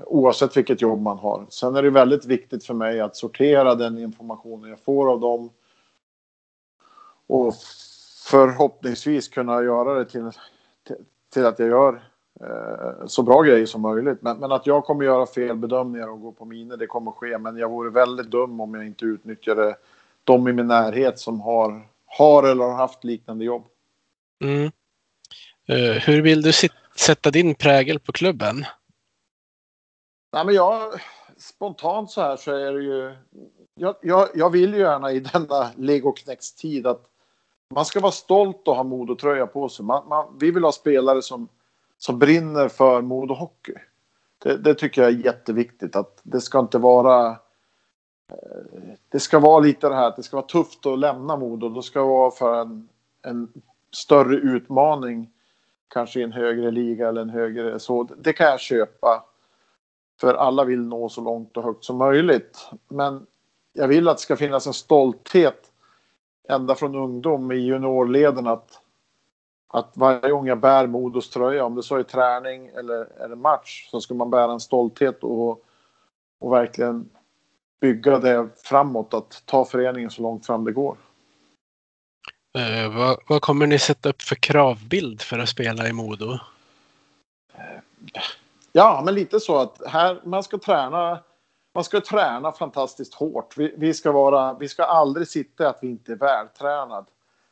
[0.05, 1.45] oavsett vilket jobb man har.
[1.49, 5.49] Sen är det väldigt viktigt för mig att sortera den informationen jag får av dem
[7.27, 7.53] och
[8.25, 10.31] förhoppningsvis kunna göra det till,
[11.33, 12.03] till, att jag gör
[12.41, 14.21] eh, så bra grejer som möjligt.
[14.21, 17.37] Men, men, att jag kommer göra fel bedömningar och gå på miner, det kommer ske.
[17.37, 19.75] Men jag vore väldigt dum om jag inte utnyttjade
[20.23, 23.65] de i min närhet som har, har eller har haft liknande jobb.
[24.43, 24.71] Mm.
[25.69, 26.51] Uh, hur vill du
[26.95, 28.65] sätta din prägel på klubben?
[30.33, 30.93] Nej, men jag,
[31.37, 33.15] spontant så här så är det ju...
[33.75, 36.15] Jag, jag, jag vill ju gärna i denna Lego
[36.61, 37.09] tid att
[37.73, 39.85] man ska vara stolt och ha Modotröja på sig.
[39.85, 41.47] Man, man, vi vill ha spelare som,
[41.97, 43.73] som brinner för Modo Hockey.
[44.43, 45.95] Det, det, tycker jag är jätteviktigt.
[45.95, 47.37] Att det ska inte vara...
[49.09, 51.69] Det ska vara lite det här att det ska vara tufft att lämna Modo.
[51.69, 52.89] Det ska vara för en,
[53.21, 53.53] en
[53.91, 55.29] större utmaning.
[55.87, 58.03] Kanske i en högre liga eller en högre så.
[58.03, 59.25] Det kan jag köpa.
[60.19, 62.69] För alla vill nå så långt och högt som möjligt.
[62.87, 63.25] Men
[63.73, 65.71] jag vill att det ska finnas en stolthet
[66.49, 68.81] ända från ungdom i juniorleden att,
[69.67, 73.87] att varje gång jag bär Modos tröja, om det så är träning eller, eller match,
[73.91, 75.65] så ska man bära en stolthet och,
[76.39, 77.09] och verkligen
[77.83, 80.97] bygga det framåt, att ta föreningen så långt fram det går.
[82.57, 86.39] Eh, vad, vad, kommer ni sätta upp för kravbild för att spela i Modo?
[88.71, 91.19] Ja, men lite så att här, man ska träna
[91.75, 93.57] man ska träna fantastiskt hårt.
[93.57, 97.05] Vi, vi, ska, vara, vi ska aldrig sitta att vi inte är vältränad.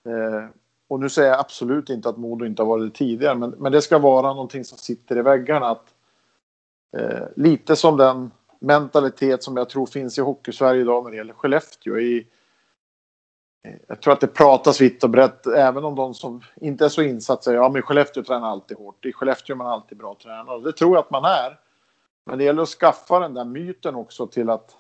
[0.06, 0.50] Eh,
[0.88, 3.72] och nu säger jag absolut inte att Modo inte har varit det tidigare, men, men
[3.72, 5.70] det ska vara någonting som sitter i väggarna.
[5.70, 5.94] Att,
[6.98, 8.32] eh, lite som den
[8.62, 11.98] mentalitet som jag tror finns i Hockeysverige idag när det gäller Skellefteå.
[11.98, 12.28] I,
[13.88, 17.02] jag tror att det pratas vitt och brett, även om de som inte är så
[17.02, 19.06] insatta säger ja men Skellefteå tränar alltid hårt.
[19.06, 20.62] I Skellefteå är man alltid bra tränare.
[20.62, 21.60] Det tror jag att man är.
[22.26, 24.72] Men det gäller att skaffa den där myten också till att,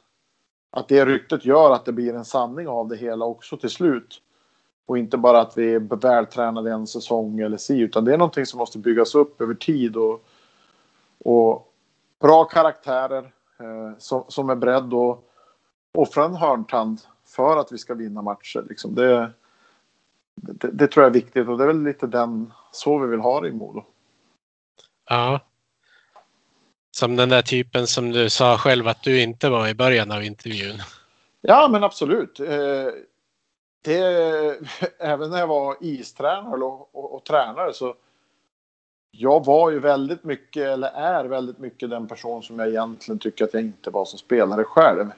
[0.71, 4.21] att det ryktet gör att det blir en sanning av det hela också till slut.
[4.85, 8.45] Och inte bara att vi är vältränade en säsong eller si, utan det är någonting
[8.45, 9.97] som måste byggas upp över tid.
[9.97, 10.25] Och,
[11.19, 11.73] och
[12.19, 13.31] bra karaktärer
[13.97, 15.19] som, som är beredd att
[15.93, 18.65] offra en hörntand för att vi ska vinna matcher.
[18.69, 19.31] Liksom det,
[20.35, 23.19] det, det, tror jag är viktigt och det är väl lite den så vi vill
[23.19, 23.83] ha det i Modo.
[25.09, 25.39] Ja.
[26.91, 30.23] Som den där typen som du sa själv att du inte var i början av
[30.23, 30.75] intervjun.
[31.41, 32.39] Ja, men absolut.
[32.39, 32.87] Eh,
[33.81, 33.97] det,
[34.99, 37.95] även när jag var istränare och, och, och tränare så
[39.11, 43.45] jag var ju väldigt mycket, eller är väldigt mycket den person som jag egentligen tycker
[43.45, 45.11] att jag inte var som spelare själv.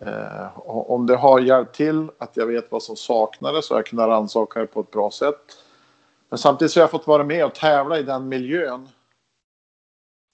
[0.00, 3.86] Eh, om det har hjälpt till att jag vet vad som saknades så har jag
[3.86, 5.56] kunnat rannsaka det på ett bra sätt.
[6.28, 8.88] Men samtidigt så har jag fått vara med och tävla i den miljön.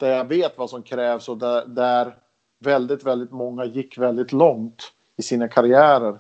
[0.01, 2.17] Där jag vet vad som krävs och där, där
[2.65, 6.19] väldigt, väldigt många gick väldigt långt i sina karriärer.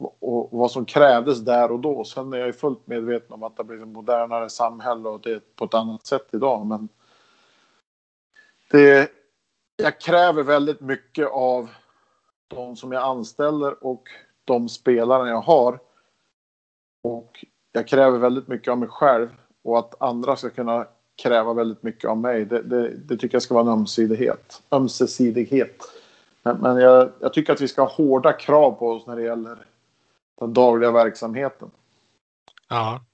[0.00, 2.04] Och, vad som krävdes där och då.
[2.04, 5.20] Sen är jag ju fullt medveten om att det har blivit ett modernare samhälle och
[5.20, 6.66] det är på ett annat sätt idag.
[6.66, 6.88] Men
[8.70, 9.10] det,
[9.76, 11.70] jag kräver väldigt mycket av
[12.48, 14.08] de som jag anställer och
[14.44, 15.78] de spelarna jag har.
[17.02, 19.28] Och jag kräver väldigt mycket av mig själv
[19.62, 20.86] och att andra ska kunna
[21.22, 22.44] kräva väldigt mycket av mig.
[22.44, 24.62] Det, det, det tycker jag ska vara en ömsesidighet.
[24.70, 25.82] ömsesidighet.
[26.42, 29.22] Men, men jag, jag, tycker att vi ska ha hårda krav på oss när det
[29.22, 29.66] gäller
[30.40, 31.70] den dagliga verksamheten.
[32.68, 33.04] Ja.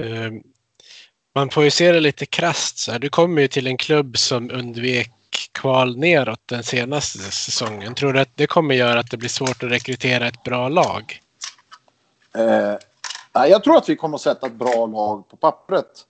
[0.00, 0.32] Uh,
[1.34, 2.98] man får ju se det lite krasst så här.
[2.98, 5.12] Du kommer ju till en klubb som undvek
[5.52, 7.94] kval neråt den senaste säsongen.
[7.94, 11.20] Tror du att det kommer göra att det blir svårt att rekrytera ett bra lag?
[12.34, 12.76] Eh,
[13.32, 16.04] jag tror att vi kommer att sätta ett bra lag på pappret.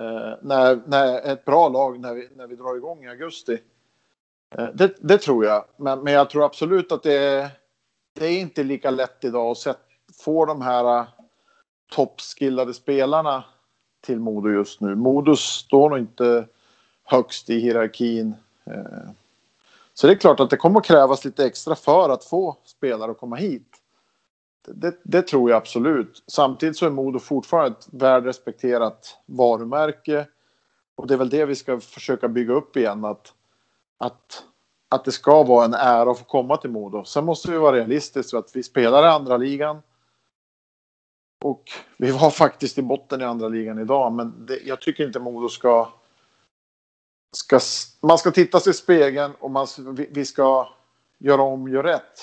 [0.00, 3.58] Eh, när, när, ett bra lag när vi, när vi drar igång i augusti.
[4.58, 5.64] Eh, det, det, tror jag.
[5.76, 7.50] Men, men jag tror absolut att det,
[8.20, 9.86] det är inte lika lätt idag att
[10.24, 11.06] få de här äh,
[11.92, 13.44] toppskillade spelarna
[14.00, 14.94] till Modo just nu.
[14.94, 16.46] Modo står nog inte
[17.04, 18.34] högst i hierarkin.
[18.64, 19.10] Eh.
[19.94, 23.10] Så det är klart att det kommer att krävas lite extra för att få spelare
[23.10, 23.76] att komma hit.
[24.66, 26.22] Det, det tror jag absolut.
[26.26, 30.26] Samtidigt så är Modo fortfarande ett välrespekterat varumärke.
[30.94, 33.04] Och det är väl det vi ska försöka bygga upp igen.
[33.04, 33.32] Att,
[33.98, 34.44] att,
[34.90, 37.04] att det ska vara en ära att få komma till Modo.
[37.04, 39.82] Sen måste vi vara realistiska att vi spelar i andra ligan.
[41.44, 44.12] Och vi var faktiskt i botten i andra ligan idag.
[44.12, 45.88] Men det, jag tycker inte Modo ska
[47.32, 47.60] ska,
[48.00, 49.66] man ska titta sig i spegeln och man,
[50.10, 50.68] vi ska
[51.18, 52.20] göra om, göra rätt.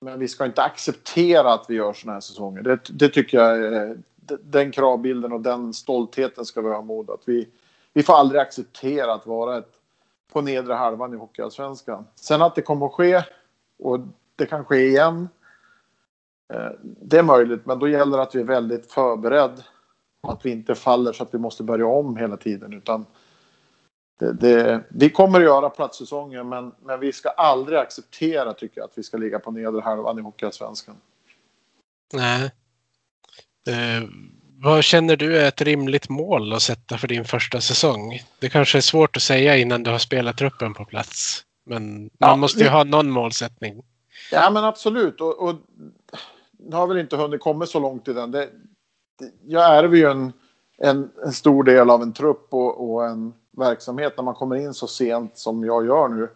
[0.00, 2.62] Men vi ska inte acceptera att vi gör sådana här säsonger.
[2.62, 3.98] Det, det tycker jag är,
[4.42, 7.48] den kravbilden och den stoltheten ska vi ha mod att vi,
[7.92, 9.72] vi får aldrig acceptera att vara ett,
[10.36, 12.06] på nedre halvan i Hockeyallsvenskan.
[12.14, 13.22] Sen att det kommer att ske
[13.78, 14.00] och
[14.36, 15.28] det kan ske igen.
[16.52, 19.62] Eh, det är möjligt, men då gäller det att vi är väldigt förberedd.
[20.22, 23.06] Att vi inte faller så att vi måste börja om hela tiden utan
[24.18, 28.84] det, det, vi kommer att göra platssäsonger men, men vi ska aldrig acceptera tycker jag
[28.84, 30.96] att vi ska ligga på nedre halvan i Hockeyallsvenskan.
[32.12, 32.50] Nej.
[33.68, 34.08] Eh,
[34.62, 38.20] vad känner du är ett rimligt mål att sätta för din första säsong?
[38.38, 41.44] Det kanske är svårt att säga innan du har spelat truppen på plats.
[41.66, 43.82] Men man ja, måste ju ha någon målsättning.
[44.32, 45.20] Ja men absolut.
[45.20, 45.54] Och, och
[46.58, 48.30] nu har väl inte hunnit komma så långt i den.
[48.30, 48.48] Det,
[49.18, 50.32] det, jag ärver ju en,
[50.78, 54.74] en, en, stor del av en trupp och, och en verksamhet när man kommer in
[54.74, 56.28] så sent som jag gör nu.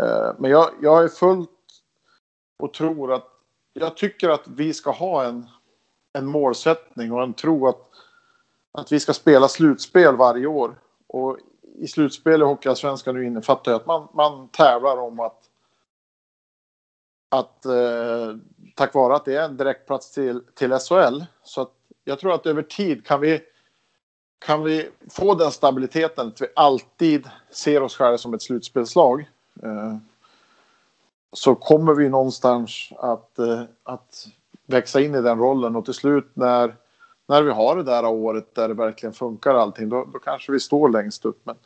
[0.00, 1.50] Eh, men jag, jag är fullt
[2.58, 3.28] och tror att
[3.72, 5.48] jag tycker att vi ska ha en,
[6.14, 7.80] en målsättning och en tro att,
[8.72, 10.74] att vi ska spela slutspel varje år.
[11.06, 11.38] Och
[11.78, 15.40] i slutspel i Hockeyallsvenskan nu innefattar att man, man tävlar om att
[17.28, 18.36] att eh,
[18.74, 21.72] tack vare att det är en direktplats till, till SHL så att
[22.04, 23.40] jag tror att över tid kan vi
[24.38, 29.20] kan vi få den stabiliteten att vi alltid ser oss själva som ett slutspelslag
[29.62, 29.96] eh,
[31.32, 34.26] så kommer vi någonstans att, eh, att
[34.66, 36.74] växa in i den rollen och till slut när,
[37.28, 40.60] när vi har det där året där det verkligen funkar allting då, då kanske vi
[40.60, 41.40] står längst upp.
[41.44, 41.56] Men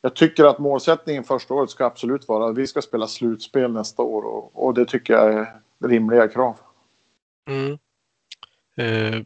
[0.00, 4.02] jag tycker att målsättningen första året ska absolut vara att vi ska spela slutspel nästa
[4.02, 6.56] år och, och det tycker jag är rimliga krav.
[7.48, 7.78] Mm.
[8.76, 9.22] Eh,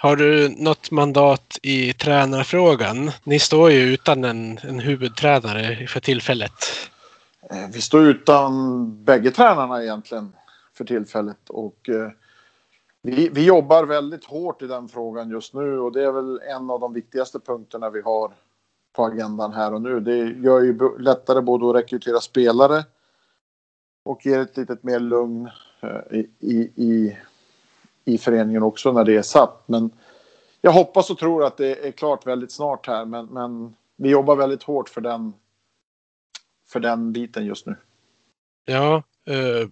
[0.00, 3.10] har du något mandat i tränarfrågan?
[3.24, 6.52] Ni står ju utan en, en huvudtränare för tillfället.
[7.50, 10.32] Eh, vi står utan bägge tränarna egentligen
[10.78, 12.10] för tillfället och eh,
[13.02, 16.70] vi, vi jobbar väldigt hårt i den frågan just nu och det är väl en
[16.70, 18.32] av de viktigaste punkterna vi har
[18.92, 20.00] på agendan här och nu.
[20.00, 22.84] Det gör ju lättare både att rekrytera spelare
[24.04, 25.50] och ger ett litet mer lugn
[25.82, 27.18] eh, i, i, i
[28.08, 29.68] i föreningen också när det är satt.
[29.68, 29.90] Men
[30.60, 33.04] jag hoppas och tror att det är klart väldigt snart här.
[33.04, 35.32] Men, men vi jobbar väldigt hårt för den,
[36.68, 37.76] för den biten just nu.
[38.64, 39.68] Ja, eh,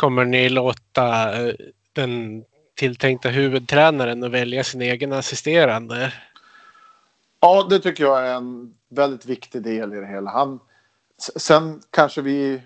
[0.00, 1.54] kommer ni låta eh,
[1.92, 2.44] den
[2.74, 6.12] tilltänkta huvudtränaren att välja sin egen assisterande?
[7.40, 10.30] Ja, det tycker jag är en väldigt viktig del i det hela.
[10.30, 10.60] Han,
[11.36, 12.62] sen kanske vi,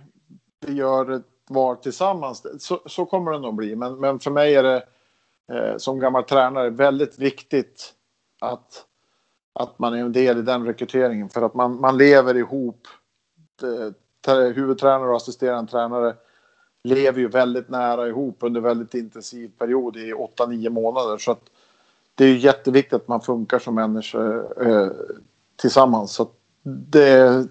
[0.66, 2.47] vi gör ett val tillsammans.
[2.59, 3.76] Så, så kommer det nog bli.
[3.76, 4.85] Men, men för mig är det
[5.53, 7.93] eh, som gammal tränare väldigt viktigt
[8.41, 8.85] att,
[9.53, 11.28] att man är en del i den rekryteringen.
[11.28, 12.87] För att man, man lever ihop.
[13.62, 16.14] Eh, huvudtränare och assisterande tränare
[16.85, 21.18] lever ju väldigt nära ihop under väldigt intensiv period i 8-9 månader.
[21.18, 21.43] Så att
[22.14, 24.89] det är jätteviktigt att man funkar som människor eh,
[25.57, 26.12] tillsammans.
[26.12, 26.28] Så
[26.62, 27.47] det,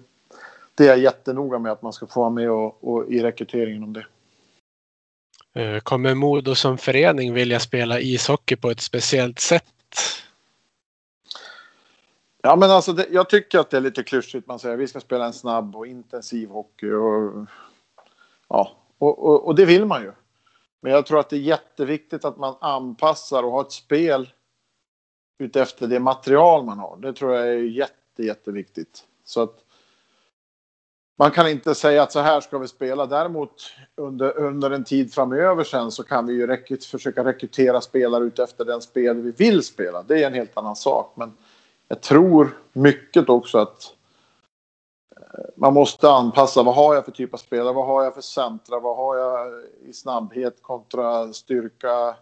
[0.74, 3.82] det är jag jättenoga med att man ska få vara med och, och i rekryteringen
[3.82, 4.06] om det.
[5.54, 9.64] Eh, kommer Modo som förening vilja spela ishockey på ett speciellt sätt?
[12.42, 14.46] Ja, men alltså det, jag tycker att det är lite klyschigt.
[14.46, 16.90] Man säger att vi ska spela en snabb och intensiv hockey.
[16.90, 17.46] Och,
[18.48, 20.12] ja, och, och, och, det vill man ju.
[20.80, 24.28] Men jag tror att det är jätteviktigt att man anpassar och har ett spel
[25.38, 26.96] utefter det material man har.
[26.96, 29.04] Det tror jag är jätte, jätteviktigt.
[29.24, 29.64] Så att
[31.18, 33.06] man kan inte säga att så här ska vi spela.
[33.06, 38.24] Däremot under, under en tid framöver sen så kan vi ju rekryt, försöka rekrytera spelare
[38.24, 40.02] utefter den spel vi vill spela.
[40.02, 41.12] Det är en helt annan sak.
[41.16, 41.32] Men
[41.88, 43.94] jag tror mycket också att
[45.56, 46.62] man måste anpassa.
[46.62, 47.72] Vad har jag för typ av spelare?
[47.72, 48.80] Vad har jag för centra?
[48.80, 52.16] Vad har jag i snabbhet kontra styrka,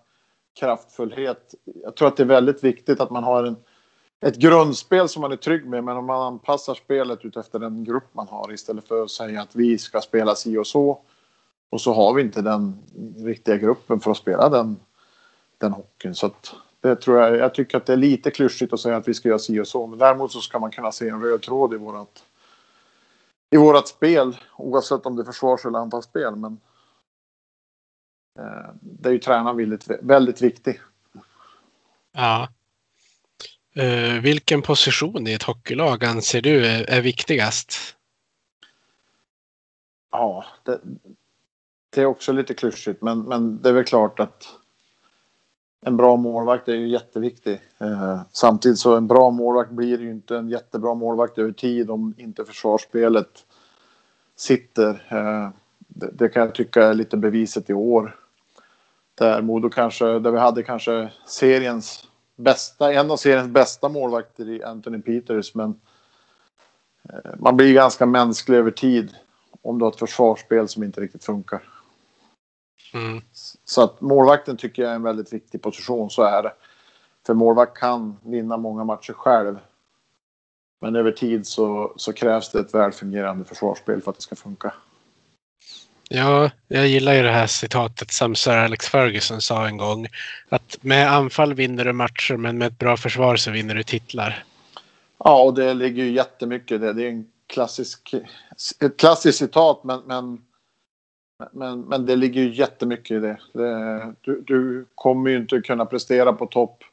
[0.61, 1.55] kraftfullhet?
[1.83, 3.57] Jag tror att det är väldigt viktigt att man har en
[4.23, 8.15] ett grundspel som man är trygg med, men om man anpassar spelet utefter den grupp
[8.15, 11.01] man har istället för att säga att vi ska spela si och så.
[11.71, 12.79] Och så har vi inte den
[13.17, 14.77] riktiga gruppen för att spela den,
[15.59, 16.15] den hockeyn.
[16.15, 19.09] Så att det tror jag, jag tycker att det är lite klyschigt att säga att
[19.09, 19.87] vi ska göra si och så.
[19.87, 22.25] Men däremot så ska man kunna se en röd tråd i vårat,
[23.53, 24.37] i vårat spel.
[24.57, 26.37] Oavsett om det är försvars eller anfallsspel.
[26.37, 26.61] Men
[28.39, 30.81] eh, det är ju tränaren väldigt, väldigt viktig.
[32.13, 32.49] Ja.
[33.79, 37.97] Uh, vilken position i ett hockeylag anser du är, är viktigast?
[40.11, 40.81] Ja, det,
[41.91, 44.49] det, är också lite klyschigt, men, men det är väl klart att
[45.87, 47.61] en bra målvakt är ju jätteviktig.
[47.79, 52.15] Eh, samtidigt så en bra målvakt blir ju inte en jättebra målvakt över tid om
[52.19, 53.47] inte försvarsspelet
[54.37, 55.07] sitter.
[55.09, 58.17] Eh, det, det, kan jag tycka är lite beviset i år.
[59.15, 64.63] Där Modo kanske, där vi hade kanske seriens bästa, en av seriens bästa målvakter i
[64.63, 65.55] Anthony Peters.
[65.55, 65.81] Men
[67.09, 69.15] eh, man blir ganska mänsklig över tid
[69.63, 71.63] om du har ett försvarsspel som inte riktigt funkar.
[72.95, 73.23] Mm.
[73.73, 76.53] Så att målvakten tycker jag är en väldigt viktig position, så är det.
[77.27, 79.59] För målvakt kan vinna många matcher själv.
[80.81, 84.75] Men över tid så, så krävs det ett välfungerande försvarsspel för att det ska funka.
[86.09, 90.07] Ja, jag gillar ju det här citatet som Sir Alex Ferguson sa en gång.
[90.49, 94.45] Att med anfall vinner du matcher men med ett bra försvar så vinner du titlar.
[95.19, 96.93] Ja, och det ligger ju jättemycket i det.
[96.93, 98.15] Det är en klassisk,
[98.81, 100.43] ett klassiskt citat men, men,
[101.53, 103.39] men, men det ligger ju jättemycket i det.
[103.53, 106.85] det du, du kommer ju inte kunna prestera på topp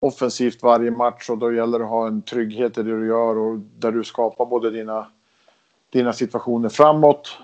[0.00, 3.38] offensivt varje match och då gäller det att ha en trygghet i det du gör
[3.38, 5.06] och där du skapar både dina,
[5.90, 7.38] dina situationer framåt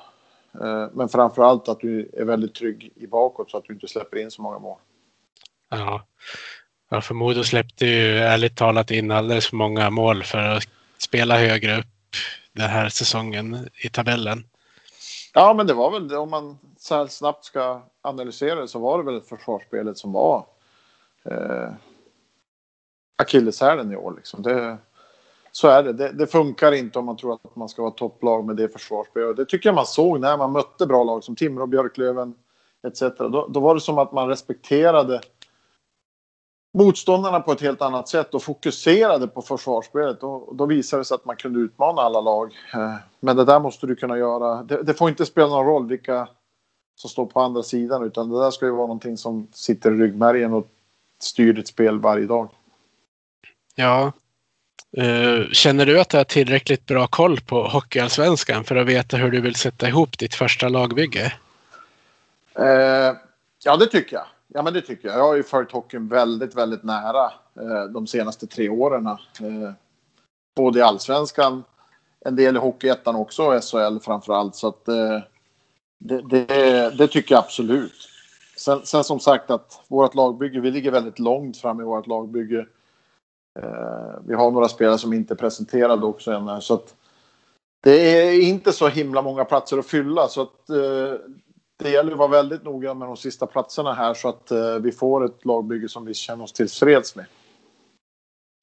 [0.60, 3.88] eh, men framför allt att du är väldigt trygg i bakåt så att du inte
[3.88, 4.78] släpper in så många mål.
[5.68, 6.06] Ja,
[6.88, 11.38] ja för Modo släppte ju ärligt talat in alldeles för många mål för att spela
[11.38, 11.86] högre upp
[12.52, 14.44] den här säsongen i tabellen.
[15.38, 18.98] Ja, men det var väl om man så här snabbt ska analysera det så var
[18.98, 20.46] det väl försvarsspelet som var
[21.24, 21.68] eh,
[23.16, 24.14] akilleshälen i år.
[24.16, 24.42] Liksom.
[24.42, 24.78] Det,
[25.52, 25.92] så är det.
[25.92, 26.12] det.
[26.12, 26.26] det.
[26.26, 29.36] funkar inte om man tror att man ska vara topplag med det försvarsspelet.
[29.36, 32.34] Det tycker jag man såg när man mötte bra lag som Timrå, Björklöven
[32.86, 33.00] etc.
[33.18, 35.20] Då, då var det som att man respekterade
[36.74, 40.22] motståndarna på ett helt annat sätt och fokuserade på försvarsspelet.
[40.22, 42.52] Och då visade det sig att man kunde utmana alla lag.
[42.74, 44.62] Eh, men det där måste du kunna göra.
[44.62, 46.28] Det, det, får inte spela någon roll vilka
[46.96, 49.96] som står på andra sidan utan det där ska ju vara någonting som sitter i
[49.96, 50.66] ryggmärgen och
[51.20, 52.50] styr ditt spel varje dag.
[53.74, 54.12] Ja,
[54.98, 59.30] Uh, känner du att du har tillräckligt bra koll på Hockeyallsvenskan för att veta hur
[59.30, 61.32] du vill sätta ihop ditt första lagbygge?
[62.58, 63.16] Uh,
[63.64, 64.26] ja, det tycker jag.
[64.48, 65.18] Ja, men det tycker jag.
[65.18, 67.24] Jag har ju följt hockeyn väldigt, väldigt nära
[67.60, 69.06] eh, de senaste tre åren.
[69.06, 69.72] Eh,
[70.56, 71.64] både i allsvenskan,
[72.20, 74.54] en del i Hockeyettan också och SHL framför allt.
[74.54, 75.20] Så att, eh,
[75.98, 78.08] det, det, det, tycker jag absolut.
[78.56, 82.66] Sen, sen som sagt att vårt lagbygge, vi ligger väldigt långt fram i vårt lagbygge
[83.62, 86.60] Eh, vi har några spelare som inte är presenterade också än.
[86.60, 86.94] Så att
[87.80, 90.28] det är inte så himla många platser att fylla.
[90.28, 91.18] Så att, eh,
[91.78, 94.92] det gäller att vara väldigt noga med de sista platserna här så att eh, vi
[94.92, 97.26] får ett lagbygge som vi känner oss tillfreds med.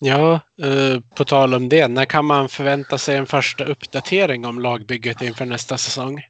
[0.02, 1.88] Ja, eh, på tal om det.
[1.88, 6.22] När kan man förvänta sig en första uppdatering om lagbygget inför nästa säsong?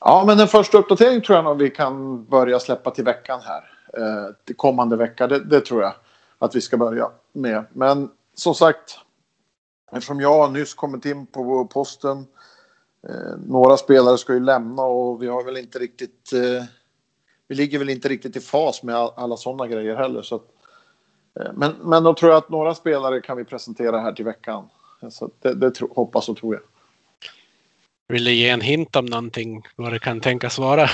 [0.00, 3.62] Ja, men den första uppdateringen tror jag nog vi kan börja släppa till veckan här.
[3.98, 5.92] Eh, till kommande vecka, det, det, tror jag
[6.38, 7.64] att vi ska börja med.
[7.72, 8.98] Men som sagt,
[9.92, 12.26] eftersom jag nyss kommit in på posten.
[13.08, 16.32] Eh, några spelare ska ju lämna och vi har väl inte riktigt.
[16.32, 16.64] Eh,
[17.48, 20.22] vi ligger väl inte riktigt i fas med all, alla sådana grejer heller.
[20.22, 20.46] Så att,
[21.40, 24.68] eh, men, men då tror jag att några spelare kan vi presentera här till veckan.
[25.10, 26.62] Så det, det tro, hoppas och tror jag.
[28.08, 30.88] Vill du ge en hint om någonting vad det kan tänkas vara?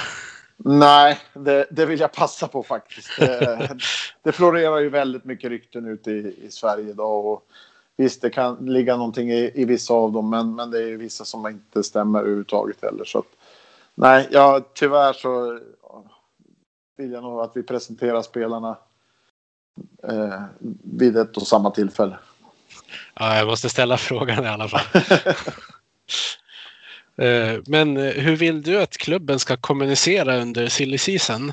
[0.57, 3.09] Nej, det, det vill jag passa på faktiskt.
[3.19, 3.79] Det,
[4.23, 7.27] det florerar ju väldigt mycket rykten ute i, i Sverige idag.
[7.27, 7.47] Och
[7.97, 11.25] visst, det kan ligga någonting i, i vissa av dem, men, men det är vissa
[11.25, 13.05] som inte stämmer överhuvudtaget heller.
[13.05, 13.27] Så att,
[13.95, 15.61] nej, ja, tyvärr så
[16.97, 18.77] vill jag nog att vi presenterar spelarna
[20.03, 20.43] eh,
[20.83, 22.19] vid ett och samma tillfälle.
[23.15, 25.03] Ja, jag måste ställa frågan i alla fall.
[27.19, 31.53] Eh, men hur vill du att klubben ska kommunicera under silly season?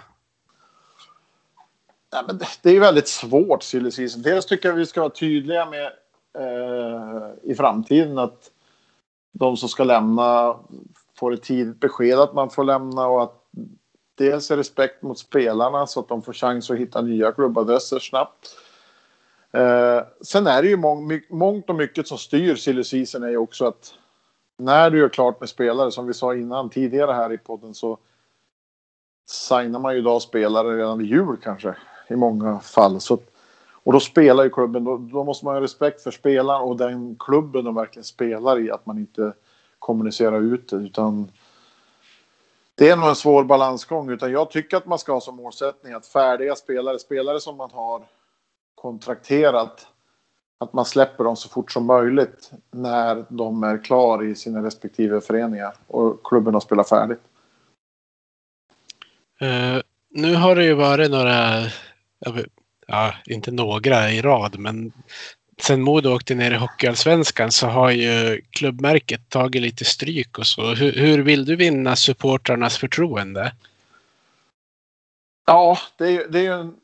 [2.11, 4.21] Ja, men det är ju väldigt svårt silly season.
[4.21, 5.91] Dels tycker jag vi ska vara tydliga med
[6.39, 8.51] eh, i framtiden att
[9.31, 10.55] de som ska lämna
[11.15, 13.43] får ett tidigt besked att man får lämna och att
[14.15, 18.57] dels är respekt mot spelarna så att de får chans att hitta nya klubbadresser snabbt.
[19.51, 23.37] Eh, sen är det ju mång, mångt och mycket som styr silly season är ju
[23.37, 23.93] också att
[24.57, 27.97] när du gör klart med spelare, som vi sa innan tidigare här i podden, så
[29.29, 31.75] signar man ju idag spelare redan vid jul kanske
[32.07, 33.01] i många fall.
[33.01, 33.19] Så,
[33.83, 37.15] och då spelar ju klubben, då, då måste man ha respekt för spelaren och den
[37.19, 39.33] klubben de verkligen spelar i, att man inte
[39.79, 41.31] kommunicerar ut det, utan
[42.75, 45.93] det är nog en svår balansgång, utan jag tycker att man ska ha som målsättning
[45.93, 48.03] att färdiga spelare, spelare som man har
[48.75, 49.87] kontrakterat,
[50.59, 55.21] att man släpper dem så fort som möjligt när de är klar i sina respektive
[55.21, 57.21] föreningar och klubben har spelat färdigt.
[59.41, 61.63] Uh, nu har det ju varit några,
[62.87, 64.91] ja, inte några i rad, men
[65.61, 70.73] sen Modo åkte ner i Hockeyallsvenskan så har ju klubbmärket tagit lite stryk och så.
[70.73, 73.53] Hur, hur vill du vinna supportrarnas förtroende?
[75.45, 76.75] Ja, det är, det är ju en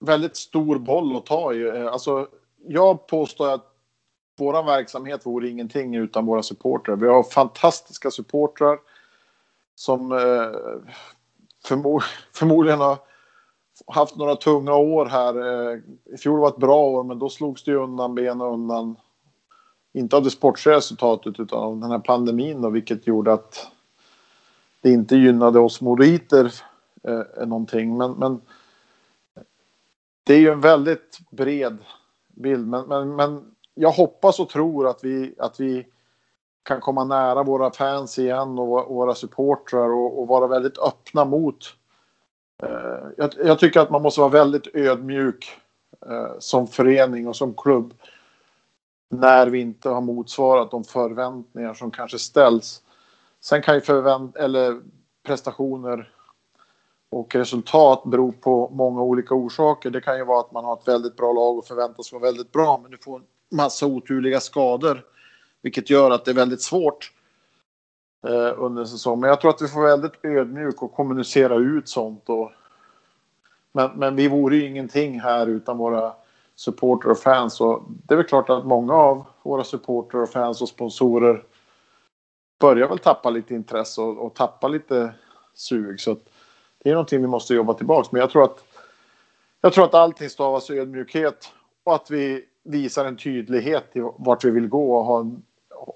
[0.00, 1.68] väldigt stor boll att ta i.
[1.68, 2.28] Eh, alltså,
[2.68, 3.66] jag påstår att
[4.38, 6.96] vår verksamhet vore ingenting utan våra supportrar.
[6.96, 8.78] Vi har fantastiska supportrar
[9.74, 10.88] som eh,
[11.66, 12.00] förmo
[12.32, 12.98] förmodligen har
[13.86, 15.34] haft några tunga år här.
[15.36, 15.78] Eh,
[16.14, 18.96] I fjol var ett bra år, men då slogs det undan benen undan.
[19.92, 23.70] Inte av det sportsliga resultatet utan av den här pandemin då, vilket gjorde att
[24.80, 26.52] det inte gynnade oss moriter
[27.02, 27.96] eh, någonting.
[27.96, 28.40] Men, men
[30.24, 31.78] det är ju en väldigt bred
[32.28, 32.68] bild.
[32.68, 35.86] Men, men, men jag hoppas och tror att vi, att vi
[36.62, 41.74] kan komma nära våra fans igen och våra supportrar och, och vara väldigt öppna mot.
[42.62, 45.58] Eh, jag, jag, tycker att man måste vara väldigt ödmjuk
[46.06, 47.94] eh, som förening och som klubb
[49.10, 52.82] när vi inte har motsvarat de förväntningar som kanske ställs.
[53.40, 54.80] Sen kan ju förvänt eller
[55.26, 56.12] prestationer
[57.10, 59.90] och resultat beror på många olika orsaker.
[59.90, 62.52] Det kan ju vara att man har ett väldigt bra lag och förväntas vara väldigt
[62.52, 63.24] bra, men du får en
[63.56, 65.04] massa oturliga skador,
[65.62, 67.12] vilket gör att det är väldigt svårt
[68.26, 69.20] eh, under säsongen.
[69.20, 72.28] Men jag tror att vi får vara väldigt ödmjuk och kommunicera ut sånt.
[72.28, 72.52] Och,
[73.72, 76.12] men, men vi vore ju ingenting här utan våra
[76.54, 77.60] supporter och fans.
[77.60, 81.44] Och det är väl klart att många av våra supporter och fans och sponsorer
[82.60, 85.14] börjar väl tappa lite intresse och, och tappa lite
[85.54, 86.00] sug.
[86.00, 86.28] Så att,
[86.82, 88.64] det är någonting vi måste jobba tillbaka Men jag tror att
[89.60, 91.52] jag tror att allting stavas ödmjukhet
[91.84, 95.26] och att vi visar en tydlighet i vart vi vill gå och, ha,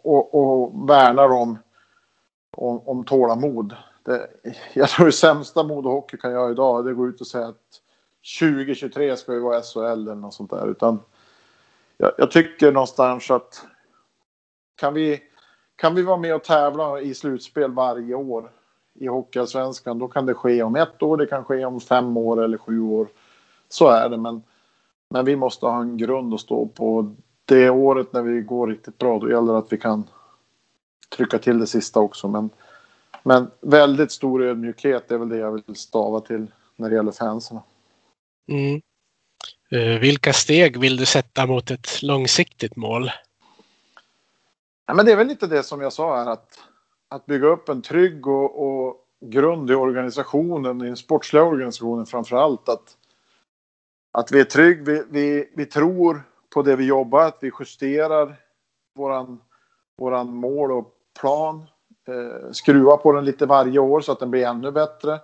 [0.02, 1.58] och, och värnar om,
[2.56, 3.76] om, om tålamod.
[4.02, 4.28] Det,
[4.74, 7.80] jag tror det sämsta Modohockey kan göra idag det går ut och säga att
[8.40, 10.70] 2023 ska vi vara SHL eller något sånt där.
[10.70, 11.00] Utan
[11.96, 13.66] jag, jag, tycker någonstans att
[14.76, 15.22] kan vi,
[15.76, 18.50] kan vi vara med och tävla i slutspel varje år
[18.94, 19.98] i Hockeyallsvenskan.
[19.98, 22.80] Då kan det ske om ett år, det kan ske om fem år eller sju
[22.80, 23.08] år.
[23.68, 24.42] Så är det, men,
[25.10, 27.14] men vi måste ha en grund att stå på.
[27.44, 30.04] Det året när vi går riktigt bra, då gäller det att vi kan
[31.16, 32.28] trycka till det sista också.
[32.28, 32.50] Men,
[33.22, 36.46] men väldigt stor ödmjukhet är väl det jag vill stava till
[36.76, 37.58] när det gäller fansen.
[38.48, 38.82] Mm.
[39.72, 43.10] Uh, vilka steg vill du sätta mot ett långsiktigt mål?
[44.86, 46.58] Ja, men det är väl lite det som jag sa här att
[47.14, 52.36] att bygga upp en trygg och, och, grund i organisationen, i den sportsliga organisationen framför
[52.36, 52.68] allt.
[52.68, 52.96] Att,
[54.12, 56.22] att vi är trygg, vi, vi, vi tror
[56.54, 58.36] på det vi jobbar, att vi justerar
[58.94, 59.40] våran,
[59.98, 61.66] våran mål och plan.
[62.08, 65.20] Eh, skruva på den lite varje år så att den blir ännu bättre.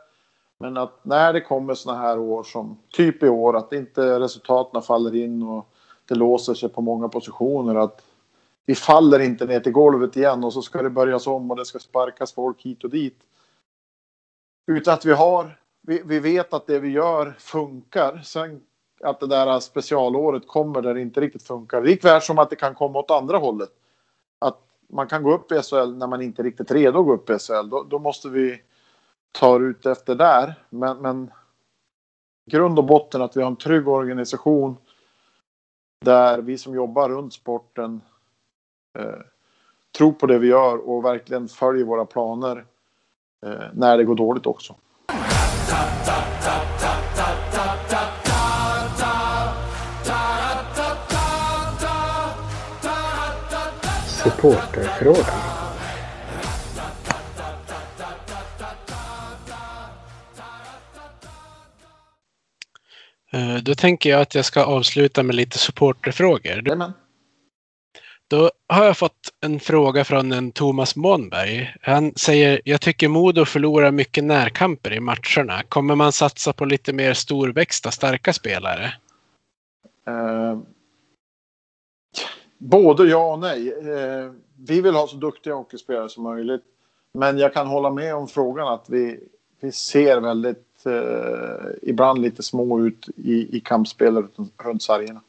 [0.58, 4.82] Men att när det kommer såna här år som typ i år, att inte resultaten
[4.82, 5.74] faller in och
[6.08, 7.74] det låser sig på många positioner.
[7.74, 8.02] Att
[8.66, 11.64] vi faller inte ner till golvet igen och så ska det börjas om och det
[11.64, 13.18] ska sparkas folk hit och dit.
[14.66, 18.20] Utan att vi har, vi, vi vet att det vi gör funkar.
[18.24, 18.60] Sen
[19.02, 21.82] att det där specialåret kommer där det inte riktigt funkar.
[21.82, 23.70] Likväl som att det kan komma åt andra hållet.
[24.38, 24.58] Att
[24.92, 27.30] man kan gå upp i SHL när man inte är riktigt redo att gå upp
[27.30, 27.68] i SHL.
[27.70, 28.60] Då, då måste vi
[29.32, 30.54] ta ut efter där.
[30.70, 31.30] Men, men
[32.50, 34.76] grund och botten att vi har en trygg organisation
[36.04, 38.00] där vi som jobbar runt sporten
[38.98, 39.20] eh,
[39.98, 42.64] tror på det vi gör och verkligen följer våra planer
[43.46, 44.74] eh, när det går dåligt också.
[54.40, 55.24] Supporterfrågan.
[63.32, 66.52] Eh, Då tänker jag att jag ska avsluta med lite supporterfrågor.
[66.56, 66.92] Jajamän.
[68.28, 71.74] Då har jag fått en fråga från en Thomas Månberg.
[71.82, 75.62] Han säger, jag tycker Modo förlorar mycket närkamper i matcherna.
[75.68, 78.92] Kommer man satsa på lite mer storväxta, starka spelare?
[80.06, 80.58] Eh,
[82.60, 83.68] både ja och nej.
[83.68, 86.62] Eh, vi vill ha så duktiga hockeyspelare som möjligt.
[87.12, 89.20] Men jag kan hålla med om frågan att vi,
[89.60, 94.24] vi ser väldigt, eh, ibland lite små ut i, i kampspelet
[94.62, 95.20] runt, sargerna.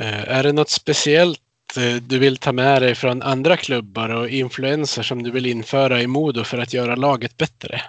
[0.00, 1.40] Eh, Är det något speciellt
[1.76, 6.02] eh, du vill ta med dig från andra klubbar och influenser som du vill införa
[6.02, 7.80] i Modo för att göra laget bättre?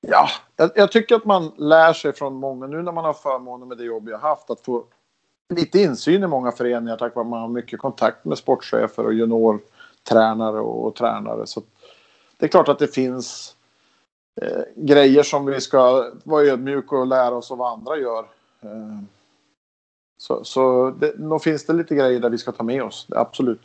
[0.00, 3.68] Ja, jag, jag tycker att man lär sig från många, nu när man har förmånen
[3.68, 4.84] med det jobb jag haft, att få
[5.54, 9.14] lite insyn i många föreningar tack vare att man har mycket kontakt med sportchefer och
[9.14, 11.46] juniortränare och, och tränare.
[11.46, 11.62] Så
[12.36, 13.56] det är klart att det finns
[14.42, 18.24] eh, grejer som vi ska vara ödmjuka och lära oss av vad andra gör.
[18.62, 18.98] Eh,
[20.18, 23.62] så så det, nog finns det lite grejer där vi ska ta med oss, absolut.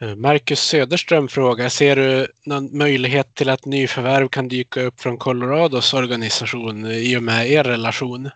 [0.00, 5.18] Eh, Marcus Söderström frågar, ser du någon möjlighet till att nyförvärv kan dyka upp från
[5.18, 8.30] Colorados organisation i och med er relation?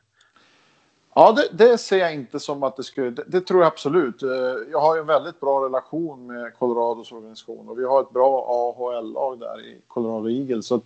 [1.14, 3.10] Ja, det, det ser jag inte som att det skulle...
[3.10, 4.22] Det, det, tror jag absolut.
[4.22, 4.28] Eh,
[4.70, 8.46] jag har ju en väldigt bra relation med Colorados organisation och vi har ett bra
[8.48, 10.66] AHL-lag där i Colorado Eagles.
[10.66, 10.84] Så att,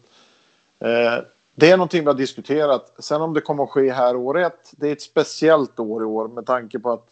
[0.78, 1.24] eh,
[1.54, 2.94] det är någonting vi har diskuterat.
[2.98, 6.04] Sen om det kommer att ske här år ett, det är ett speciellt år i
[6.04, 7.06] år med tanke på att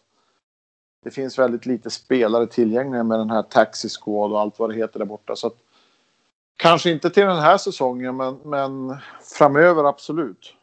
[1.04, 4.76] det finns väldigt lite spelare tillgängliga med den här taxi squad och allt vad det
[4.76, 5.36] heter där borta.
[5.36, 5.56] Så att,
[6.56, 8.96] kanske inte till den här säsongen, men, men
[9.38, 10.54] framöver absolut.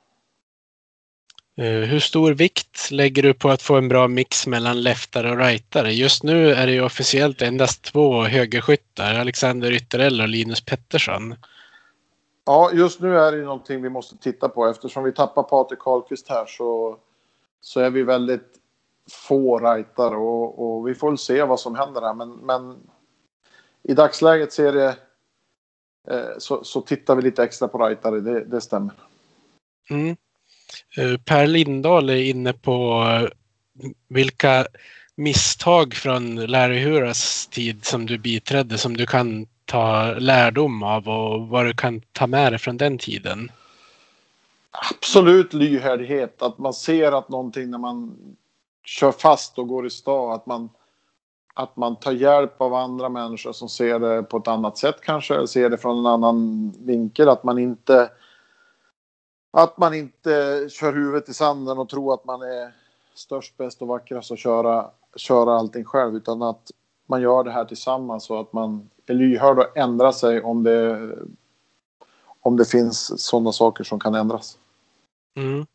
[1.58, 5.38] Eh, Hur stor vikt lägger du på att få en bra mix mellan leftare och
[5.38, 5.94] rightare?
[5.94, 11.36] Just nu är det ju officiellt endast två högerskyttar, Alexander Ytterell och Linus Pettersson.
[12.46, 14.66] Ja, just nu är det ju någonting vi måste titta på.
[14.66, 16.98] Eftersom vi tappar Patrik Karlqvist här så,
[17.62, 18.54] så är vi väldigt
[19.28, 22.14] få rightare och, och vi får väl se vad som händer här.
[22.14, 22.78] Men, men
[23.84, 24.96] i dagsläget ser det,
[26.08, 28.94] eh, så, så tittar vi lite extra på rightare, det, det stämmer.
[29.90, 30.16] Mm.
[30.98, 33.30] Eh, per Lindahl är inne på eh,
[34.08, 34.66] vilka
[35.16, 41.48] misstag från Larry Huras tid som du biträdde som du kan ta lärdom av och
[41.48, 43.52] vad du kan ta med dig från den tiden.
[44.72, 48.16] Absolut lyhördhet, att man ser att någonting när man
[48.86, 50.70] kör fast och går i stå, att man,
[51.54, 55.48] att man tar hjälp av andra människor som ser det på ett annat sätt kanske,
[55.48, 58.10] ser det från en annan vinkel, att man inte
[59.58, 62.72] att man inte kör huvudet i sanden och tror att man är
[63.14, 66.72] störst, bäst och vackrast och köra, köra allting själv, utan att
[67.08, 71.10] man gör det här tillsammans och att man är lyhörd och ändrar sig om det,
[72.40, 74.58] om det finns sådana saker som kan ändras.
[75.36, 75.66] Mm.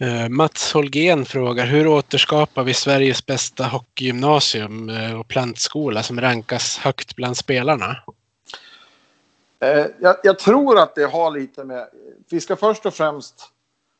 [0.00, 6.78] Eh, Mats Holgén frågar hur återskapar vi Sveriges bästa hockeygymnasium eh, och plantskola som rankas
[6.78, 7.96] högt bland spelarna?
[9.60, 11.88] Eh, jag, jag, tror att det har lite med...
[12.30, 13.52] Vi ska först och främst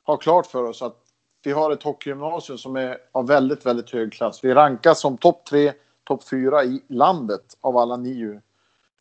[0.06, 0.96] ha klart för oss att
[1.42, 4.44] vi har ett hockeygymnasium som är av väldigt, väldigt hög klass.
[4.44, 5.72] Vi rankas som topp tre,
[6.04, 8.40] topp fyra i landet av alla nio.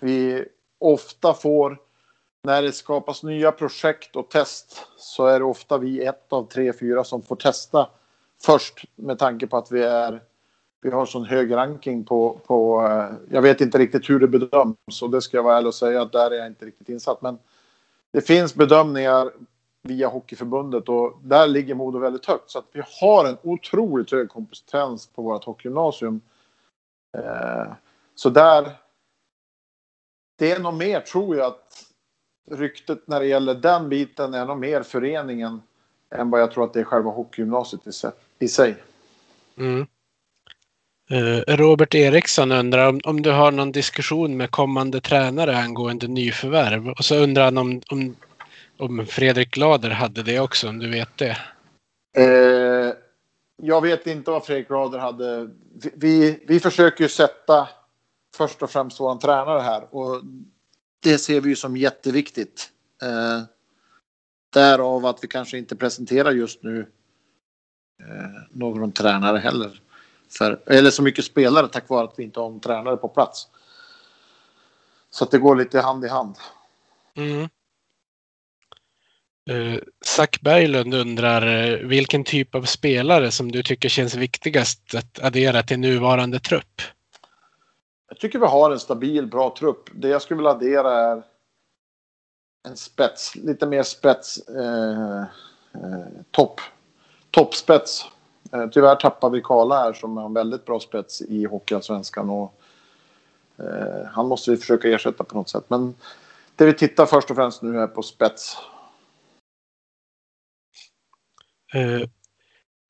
[0.02, 0.46] Vi
[0.80, 1.80] ofta får,
[2.44, 6.74] när det skapas nya projekt och test, så är det ofta vi ett av tre,
[6.74, 7.90] fyra som får testa
[8.46, 10.22] först med tanke på att vi är
[10.88, 15.02] vi har sån hög ranking på, på eh, jag vet inte riktigt hur det bedöms
[15.02, 17.22] och det ska jag vara ärlig och säga att där är jag inte riktigt insatt.
[17.22, 17.38] Men
[18.14, 19.32] det finns bedömningar
[19.84, 22.50] via Hockeyförbundet och där ligger Modo väldigt högt.
[22.50, 26.22] Så att vi har en otroligt hög kompetens på vårt hockeygymnasium.
[27.18, 27.72] Eh,
[28.16, 28.72] så där.
[30.38, 31.86] Det är nog mer tror jag att
[32.52, 35.62] ryktet när det gäller den biten är nog mer föreningen
[36.10, 37.82] än vad jag tror att det är själva hockeygymnasiet
[38.40, 38.76] i sig.
[39.58, 39.88] Mm.
[41.10, 46.90] Eh, Robert Eriksson undrar om, om du har någon diskussion med kommande tränare angående nyförvärv.
[46.90, 48.16] Och så undrar han om, om,
[48.78, 51.38] om Fredrik Glader hade det också, om du vet det.
[52.18, 52.94] Eh,
[53.62, 55.50] jag vet inte vad Fredrik Glader hade.
[55.74, 57.70] Vi, vi, vi försöker ju sätta
[58.36, 60.22] först och främst vår tränare här och
[61.04, 62.70] det ser vi ju som jätteviktigt.
[63.02, 63.44] Eh,
[64.54, 66.80] därav att vi kanske inte presenterar just nu
[68.00, 69.82] eh, någon tränare heller.
[70.30, 73.48] För, eller så mycket spelare tack vare att vi inte har en tränare på plats.
[75.10, 76.36] Så att det går lite hand i hand.
[77.16, 77.50] Mm.
[79.50, 85.20] Uh, Zack Berglund undrar uh, vilken typ av spelare som du tycker känns viktigast att
[85.20, 86.82] addera till nuvarande trupp?
[88.10, 89.90] Jag tycker vi har en stabil, bra trupp.
[89.94, 91.24] Det jag skulle vilja addera är
[92.68, 95.22] en spets, lite mer spets, eh,
[95.74, 96.62] eh, topp,
[97.32, 98.17] toppspets Eh,
[98.54, 102.30] Eh, tyvärr tappar vi Karla här som har en väldigt bra spets i Hockeyallsvenskan.
[102.30, 102.54] Och,
[103.60, 105.66] eh, han måste vi försöka ersätta på något sätt.
[105.68, 105.96] Men
[106.56, 108.58] det vi tittar först och främst nu är på spets.
[111.76, 112.08] Uh,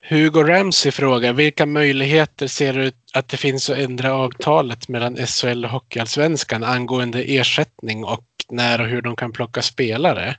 [0.10, 5.66] Hugo Ramsey frågar vilka möjligheter ser du att det finns att ändra avtalet mellan SHL
[5.66, 10.38] och Hockeyallsvenskan angående ersättning och när och hur de kan plocka spelare?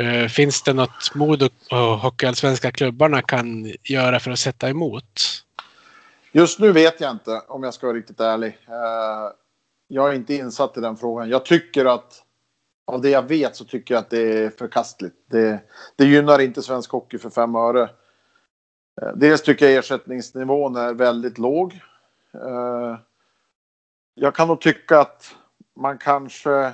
[0.00, 5.20] Uh, finns det något Modo och Hockeyallsvenska klubbarna kan göra för att sätta emot?
[6.32, 8.58] Just nu vet jag inte om jag ska vara riktigt ärlig.
[8.68, 9.32] Uh,
[9.88, 11.28] jag är inte insatt i den frågan.
[11.28, 12.22] Jag tycker att
[12.86, 15.16] av det jag vet så tycker jag att det är förkastligt.
[15.30, 15.60] Det,
[15.96, 17.82] det gynnar inte svensk hockey för fem öre.
[19.02, 21.80] Uh, dels tycker jag ersättningsnivån är väldigt låg.
[24.14, 25.34] Jag kan nog tycka att
[25.76, 26.72] man kanske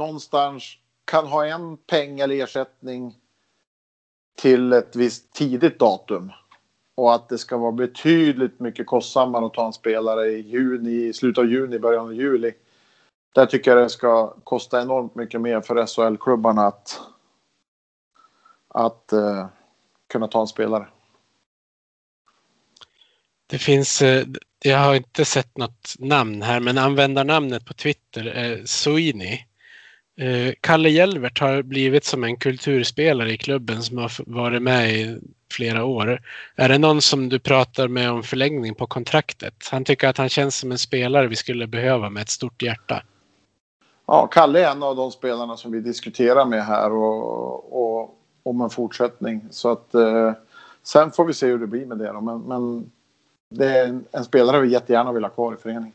[0.00, 3.14] någonstans kan ha en peng eller ersättning
[4.38, 6.32] till ett visst tidigt datum.
[6.94, 11.12] Och att det ska vara betydligt mycket kostsammare att ta en spelare i juni, i
[11.12, 12.52] slutet av juni, början av juli.
[13.34, 17.00] Där tycker jag det ska kosta enormt mycket mer för SHL-klubbarna att,
[18.68, 19.46] att uh,
[20.08, 20.86] kunna ta en spelare.
[23.46, 24.26] Det finns, eh,
[24.64, 29.49] jag har inte sett något namn här, men användarnamnet på Twitter är Sweeney.
[30.20, 35.20] Eh, Kalle Jelvert har blivit som en kulturspelare i klubben som har varit med i
[35.52, 36.20] flera år.
[36.56, 39.54] Är det någon som du pratar med om förlängning på kontraktet?
[39.70, 43.02] Han tycker att han känns som en spelare vi skulle behöva med ett stort hjärta.
[44.06, 48.60] Ja, Kalle är en av de spelarna som vi diskuterar med här och, och om
[48.60, 49.44] en fortsättning.
[49.50, 50.32] Så att eh,
[50.82, 52.12] sen får vi se hur det blir med det.
[52.12, 52.20] Då.
[52.20, 52.90] Men, men
[53.50, 55.92] det är en, en spelare vi jättegärna vill ha kvar i föreningen.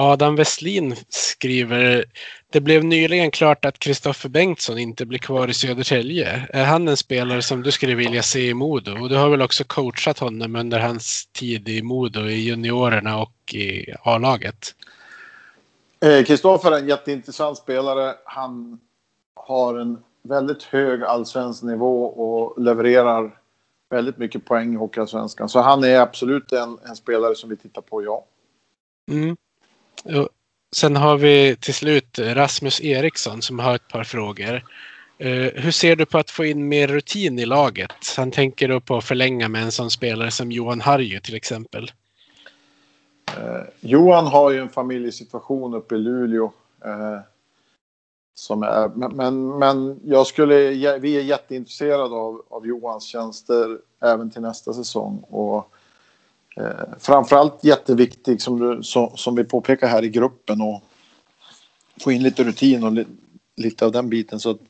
[0.00, 2.04] Adam Westlin skriver
[2.52, 6.46] Det blev nyligen klart att Kristoffer Bengtsson inte blir kvar i Södertälje.
[6.52, 9.02] Är han en spelare som du skulle vilja se i Modo?
[9.02, 13.54] Och du har väl också coachat honom under hans tid i Modo, i juniorerna och
[13.54, 14.74] i A-laget?
[16.00, 18.14] Eh, Kristoffer är en jätteintressant spelare.
[18.24, 18.80] Han
[19.34, 23.38] har en väldigt hög allsvensk nivå och levererar
[23.90, 25.48] väldigt mycket poäng i Hockeyallsvenskan.
[25.48, 28.24] Så han är absolut en, en spelare som vi tittar på, ja.
[29.10, 29.36] Mm.
[30.76, 34.64] Sen har vi till slut Rasmus Eriksson som har ett par frågor.
[35.24, 37.92] Uh, hur ser du på att få in mer rutin i laget?
[38.16, 41.92] Han tänker då på att förlänga med en sån spelare som Johan Harju till exempel.
[43.38, 46.52] Uh, Johan har ju en familjesituation uppe i Luleå.
[46.86, 47.20] Uh,
[48.34, 54.30] som är, men, men, men, jag skulle, vi är jätteintresserade av, av Johans tjänster även
[54.30, 55.24] till nästa säsong.
[55.28, 55.72] Och
[56.58, 60.82] Eh, framförallt jätteviktig som, du, så, som vi påpekar här i gruppen och
[62.00, 63.06] få in lite rutin och li,
[63.56, 64.40] lite av den biten.
[64.40, 64.60] Så att,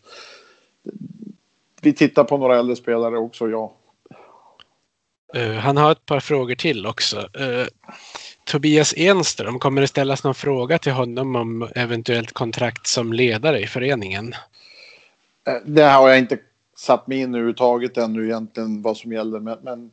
[1.80, 3.74] vi tittar på några äldre spelare också, ja.
[5.36, 7.16] Uh, han har ett par frågor till också.
[7.16, 7.66] Uh,
[8.44, 13.66] Tobias Enström, kommer det ställas någon fråga till honom om eventuellt kontrakt som ledare i
[13.66, 14.34] föreningen?
[15.48, 16.38] Uh, det har jag inte
[16.76, 19.40] satt mig in överhuvudtaget ännu egentligen vad som gäller.
[19.40, 19.90] Men, men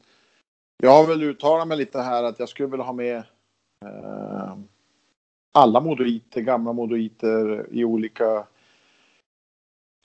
[0.78, 3.18] jag har väl uttalat mig lite här att jag skulle vilja ha med
[3.86, 4.56] eh,
[5.52, 8.46] alla modoiter, gamla modoiter i olika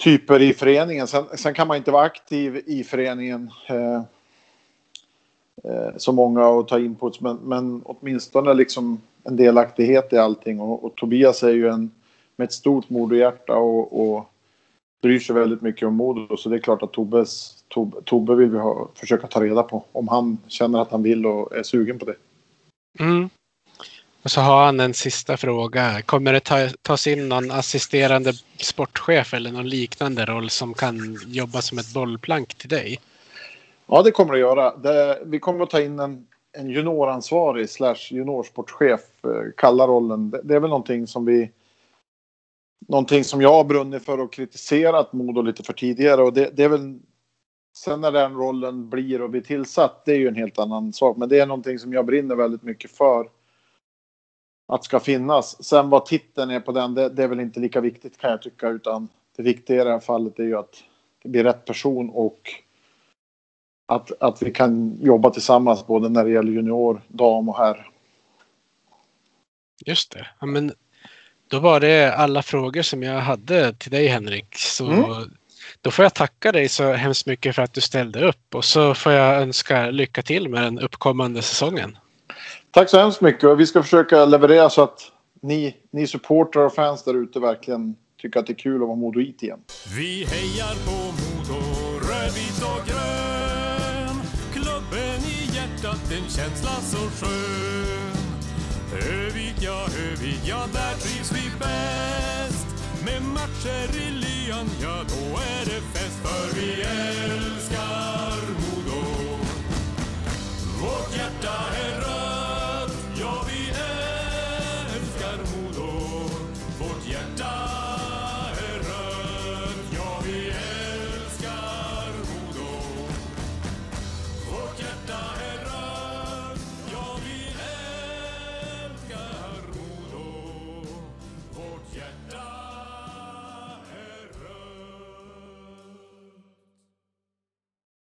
[0.02, 1.06] typer i föreningen.
[1.06, 3.50] Sen, sen, kan man inte vara aktiv i föreningen.
[3.68, 4.02] Eh,
[5.64, 10.60] eh, så många och ta inputs, men, men åtminstone liksom en delaktighet i allting.
[10.60, 11.90] Och, och Tobias är ju en
[12.36, 14.29] med ett stort moderhjärta och, och
[15.02, 16.36] bryr sig väldigt mycket om Modo.
[16.36, 19.84] Så det är klart att Tobbes, Tobbe, Tobbe vill vi ha, försöka ta reda på
[19.92, 22.16] om han känner att han vill och är sugen på det.
[22.98, 23.30] Mm.
[24.22, 26.02] Och så har han en sista fråga.
[26.02, 31.60] Kommer det ta, tas in någon assisterande sportchef eller någon liknande roll som kan jobba
[31.62, 33.00] som ett bollplank till dig?
[33.86, 34.76] Ja, det kommer det göra.
[34.76, 40.30] Det, vi kommer att ta in en, en junioransvarig slash juniorsportchef, eh, kalla rollen.
[40.30, 41.50] Det, det, är väl någonting som vi...
[42.88, 46.64] Någonting som jag har brunnit för och kritiserat Modo lite för tidigare och det, det
[46.64, 46.98] är väl...
[47.76, 51.16] Sen när den rollen blir och blir tillsatt, det är ju en helt annan sak.
[51.16, 53.28] Men det är någonting som jag brinner väldigt mycket för
[54.68, 55.64] att ska finnas.
[55.64, 58.42] Sen vad titeln är på den, det, det, är väl inte lika viktigt kan jag
[58.42, 60.84] tycka, utan det viktiga i det här fallet är ju att
[61.22, 62.50] det blir rätt person och
[63.86, 67.90] att, att vi kan jobba tillsammans både när det gäller junior, dam och herr.
[69.86, 70.26] Just det.
[70.40, 70.72] Ja, men
[71.50, 74.56] då var det alla frågor som jag hade till dig Henrik.
[74.56, 75.30] Så mm.
[75.80, 78.94] Då får jag tacka dig så hemskt mycket för att du ställde upp och så
[78.94, 81.98] får jag önska lycka till med den uppkommande säsongen.
[82.70, 85.00] Tack så hemskt mycket och vi ska försöka leverera så att
[85.42, 88.96] ni, ni supportrar och fans där ute verkligen tycker att det är kul att vara
[88.96, 89.60] Modoit igen.
[89.96, 91.60] Vi hejar på Modo,
[91.98, 94.16] rödvit och grön.
[94.52, 98.09] Klubben i hjärtat, en känsla så skön.
[98.92, 102.66] Övik, ja Övik, ja där trivs vi bäst.
[103.04, 106.18] Med matcher i lyan, ja då är det fest.
[106.22, 109.02] För vi älskar Modo.
[110.80, 111.99] Vårt hjärta är